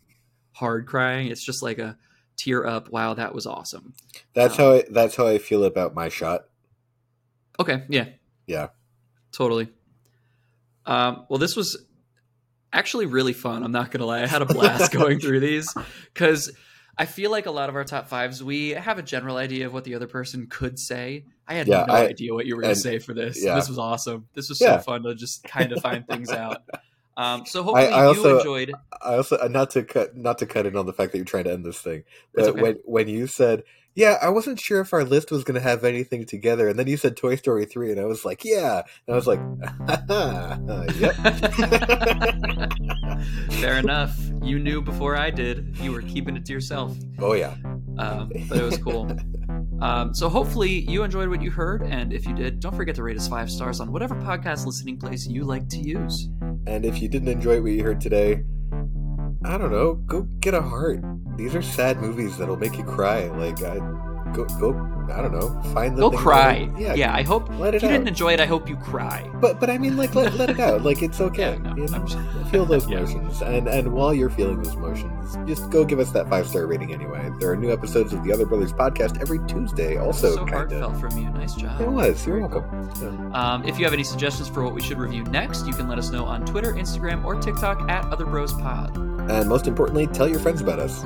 hard 0.52 0.86
crying. 0.86 1.26
It's 1.26 1.44
just 1.44 1.64
like 1.64 1.80
a 1.80 1.96
tear 2.36 2.64
up. 2.64 2.90
Wow, 2.90 3.14
that 3.14 3.34
was 3.34 3.44
awesome. 3.46 3.92
That's 4.34 4.56
Um, 4.56 4.64
how 4.64 4.72
I, 4.74 4.84
that's 4.88 5.16
how 5.16 5.26
I 5.26 5.38
feel 5.38 5.64
about 5.64 5.94
my 5.96 6.08
shot. 6.08 6.44
Okay, 7.60 7.84
yeah, 7.88 8.06
Yeah. 8.46 8.68
totally. 9.32 9.68
Um, 10.86 11.26
well, 11.28 11.38
this 11.38 11.56
was 11.56 11.84
actually 12.72 13.06
really 13.06 13.32
fun. 13.32 13.62
I'm 13.62 13.72
not 13.72 13.90
gonna 13.90 14.06
lie, 14.06 14.22
I 14.22 14.26
had 14.26 14.42
a 14.42 14.46
blast 14.46 14.92
going 15.00 15.20
through 15.20 15.40
these 15.40 15.72
because 16.12 16.50
I 16.96 17.06
feel 17.06 17.30
like 17.30 17.46
a 17.46 17.50
lot 17.50 17.68
of 17.68 17.76
our 17.76 17.84
top 17.84 18.08
fives 18.08 18.42
we 18.42 18.70
have 18.70 18.98
a 18.98 19.02
general 19.02 19.36
idea 19.36 19.66
of 19.66 19.72
what 19.72 19.84
the 19.84 19.94
other 19.94 20.06
person 20.06 20.46
could 20.48 20.78
say. 20.78 21.24
I 21.46 21.54
had 21.54 21.68
Yeah, 21.68 21.84
no 21.86 21.94
I- 21.94 22.06
idea 22.08 22.32
what 22.34 22.46
you 22.46 22.56
were 22.56 22.62
gonna 22.62 22.72
and- 22.72 22.80
say 22.80 22.98
for 22.98 23.12
this. 23.14 23.42
yeah. 23.44 23.54
This 23.56 23.68
was 23.68 23.78
awesome. 23.78 24.26
This 24.34 24.48
was 24.48 24.60
Yeah. 24.60 24.78
so 24.78 24.82
fun 24.84 25.02
to 25.02 25.14
just 25.14 25.44
kind 25.44 25.72
of 25.72 25.82
find 25.82 26.06
things 26.06 26.30
out. 26.30 26.62
Um, 27.16 27.44
so 27.44 27.60
I- 27.60 27.64
hopefully 27.64 27.86
I 27.88 28.04
also- 28.06 28.28
you 28.30 28.38
enjoyed. 28.38 28.72
I 29.02 29.16
also 29.16 29.36
uh, 29.36 29.48
not 29.48 29.70
to 29.72 29.82
cut 29.82 30.16
not 30.16 30.38
to 30.38 30.46
cut 30.46 30.64
in 30.64 30.74
on 30.74 30.86
the 30.86 30.92
fact 30.94 31.12
that 31.12 31.18
you're 31.18 31.24
trying 31.26 31.44
to 31.44 31.52
end 31.52 31.66
this 31.66 31.78
thing, 31.78 32.04
but 32.32 32.44
okay. 32.48 32.62
when 32.62 32.74
when 32.86 33.08
you 33.08 33.26
said, 33.26 33.64
"Yeah, 33.94 34.18
I 34.22 34.28
wasn't 34.30 34.60
sure 34.60 34.80
if 34.80 34.92
our 34.92 35.04
list 35.04 35.30
was 35.30 35.44
going 35.44 35.54
to 35.56 35.60
have 35.60 35.84
anything 35.84 36.24
together," 36.26 36.68
and 36.68 36.78
then 36.78 36.86
you 36.86 36.96
said 36.96 37.16
Toy 37.16 37.36
Story 37.36 37.64
three, 37.66 37.90
and 37.90 38.00
I 38.00 38.04
was 38.04 38.24
like, 38.24 38.44
"Yeah," 38.44 38.82
and 39.06 39.14
I 39.14 39.16
was 39.16 39.26
like, 39.26 39.38
"Yep." 41.00 41.16
Fair 43.60 43.74
enough. 43.78 44.16
You 44.42 44.58
knew 44.58 44.80
before 44.80 45.16
I 45.16 45.30
did. 45.30 45.76
You 45.78 45.92
were 45.92 46.02
keeping 46.02 46.36
it 46.36 46.44
to 46.46 46.52
yourself. 46.52 46.96
oh 47.18 47.34
yeah, 47.34 47.54
Um, 47.98 48.30
but 48.48 48.58
it 48.58 48.62
was 48.62 48.78
cool. 48.78 49.10
Um, 49.82 50.14
so 50.14 50.28
hopefully 50.28 50.70
you 50.90 51.02
enjoyed 51.04 51.28
what 51.28 51.42
you 51.42 51.50
heard, 51.50 51.82
and 51.82 52.12
if 52.12 52.26
you 52.26 52.34
did, 52.34 52.60
don't 52.60 52.74
forget 52.76 52.94
to 52.96 53.02
rate 53.02 53.16
us 53.16 53.28
five 53.28 53.50
stars 53.50 53.80
on 53.80 53.92
whatever 53.92 54.14
podcast 54.14 54.66
listening 54.66 54.98
place 54.98 55.26
you 55.26 55.44
like 55.44 55.68
to 55.70 55.78
use. 55.78 56.28
and 56.66 56.84
if 56.84 57.00
you 57.00 57.08
didn't 57.08 57.28
enjoy 57.28 57.60
what 57.60 57.72
you 57.72 57.82
heard 57.82 58.00
today, 58.00 58.42
I 59.44 59.56
don't 59.56 59.70
know, 59.72 59.94
go 59.94 60.22
get 60.40 60.54
a 60.54 60.60
heart. 60.62 61.00
These 61.40 61.54
are 61.54 61.62
sad 61.62 62.02
movies 62.02 62.36
that'll 62.36 62.58
make 62.58 62.76
you 62.76 62.84
cry. 62.84 63.28
Like, 63.28 63.62
I, 63.62 63.78
go 64.34 64.44
go. 64.58 64.70
I 65.12 65.20
don't 65.22 65.32
know, 65.32 65.60
find 65.74 65.96
the 65.96 66.08
Go 66.08 66.16
cry. 66.16 66.66
that- 66.66 66.80
Yeah, 66.80 66.94
yeah, 66.94 67.14
I 67.14 67.22
hope 67.22 67.48
let 67.58 67.74
if 67.74 67.82
it 67.82 67.86
you 67.86 67.88
out. 67.88 67.92
didn't 67.92 68.08
enjoy 68.08 68.32
it. 68.34 68.38
I 68.40 68.46
hope 68.46 68.68
you 68.68 68.76
cry. 68.76 69.28
But 69.40 69.58
but 69.58 69.68
I 69.68 69.76
mean, 69.76 69.96
like 69.96 70.14
let, 70.14 70.34
let 70.34 70.50
it 70.50 70.60
out. 70.60 70.82
Like 70.90 71.02
it's 71.02 71.20
okay. 71.20 71.58
Yeah, 71.62 71.70
no, 71.70 71.76
you 71.76 71.88
know? 71.88 72.04
Just- 72.06 72.18
Feel 72.50 72.64
those 72.64 72.86
Yeah. 72.90 72.98
emotions, 72.98 73.42
and 73.42 73.68
and 73.68 73.92
while 73.92 74.12
you're 74.14 74.30
feeling 74.30 74.60
those 74.62 74.74
emotions, 74.74 75.36
just 75.48 75.70
go 75.70 75.84
give 75.84 75.98
us 76.00 76.10
that 76.12 76.28
five 76.28 76.46
star 76.48 76.66
rating 76.66 76.92
anyway. 76.92 77.30
There 77.38 77.50
are 77.52 77.56
new 77.56 77.72
episodes 77.72 78.12
of 78.12 78.24
the 78.24 78.32
Other 78.32 78.44
Brothers 78.46 78.72
podcast 78.72 79.20
every 79.20 79.38
Tuesday. 79.46 79.96
Also, 79.98 80.30
so 80.32 80.38
kind 80.38 80.50
heartfelt 80.50 80.96
from 81.00 81.16
you. 81.18 81.30
Nice 81.30 81.54
job. 81.54 81.80
It 81.80 81.88
was. 81.88 82.26
You're 82.26 82.40
welcome. 82.40 83.32
Um, 83.34 83.64
if 83.64 83.78
you 83.78 83.84
have 83.84 83.92
any 83.94 84.02
suggestions 84.04 84.48
for 84.48 84.62
what 84.64 84.74
we 84.74 84.80
should 84.82 84.98
review 84.98 85.22
next, 85.24 85.66
you 85.66 85.72
can 85.72 85.88
let 85.88 85.98
us 85.98 86.10
know 86.10 86.24
on 86.24 86.44
Twitter, 86.44 86.72
Instagram, 86.74 87.24
or 87.24 87.36
TikTok 87.40 87.88
at 87.88 88.04
Other 88.06 88.24
Bros 88.26 88.52
Pod. 88.54 88.96
And 88.96 89.48
most 89.48 89.66
importantly, 89.68 90.06
tell 90.08 90.28
your 90.28 90.40
friends 90.40 90.60
about 90.60 90.78
us. 90.80 91.04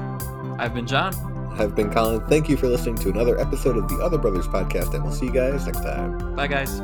I've 0.59 0.73
been 0.73 0.87
John. 0.87 1.13
I've 1.59 1.75
been 1.75 1.93
Colin. 1.93 2.21
Thank 2.29 2.49
you 2.49 2.57
for 2.57 2.69
listening 2.69 2.97
to 2.97 3.11
another 3.11 3.39
episode 3.39 3.77
of 3.77 3.89
the 3.89 3.97
Other 3.97 4.19
Brothers 4.19 4.49
podcast, 4.49 4.95
and 4.95 5.05
we'll 5.05 5.13
see 5.13 5.27
you 5.27 5.33
guys 5.33 5.67
next 5.67 5.83
time. 5.83 6.35
Bye, 6.35 6.49
guys. 6.49 6.81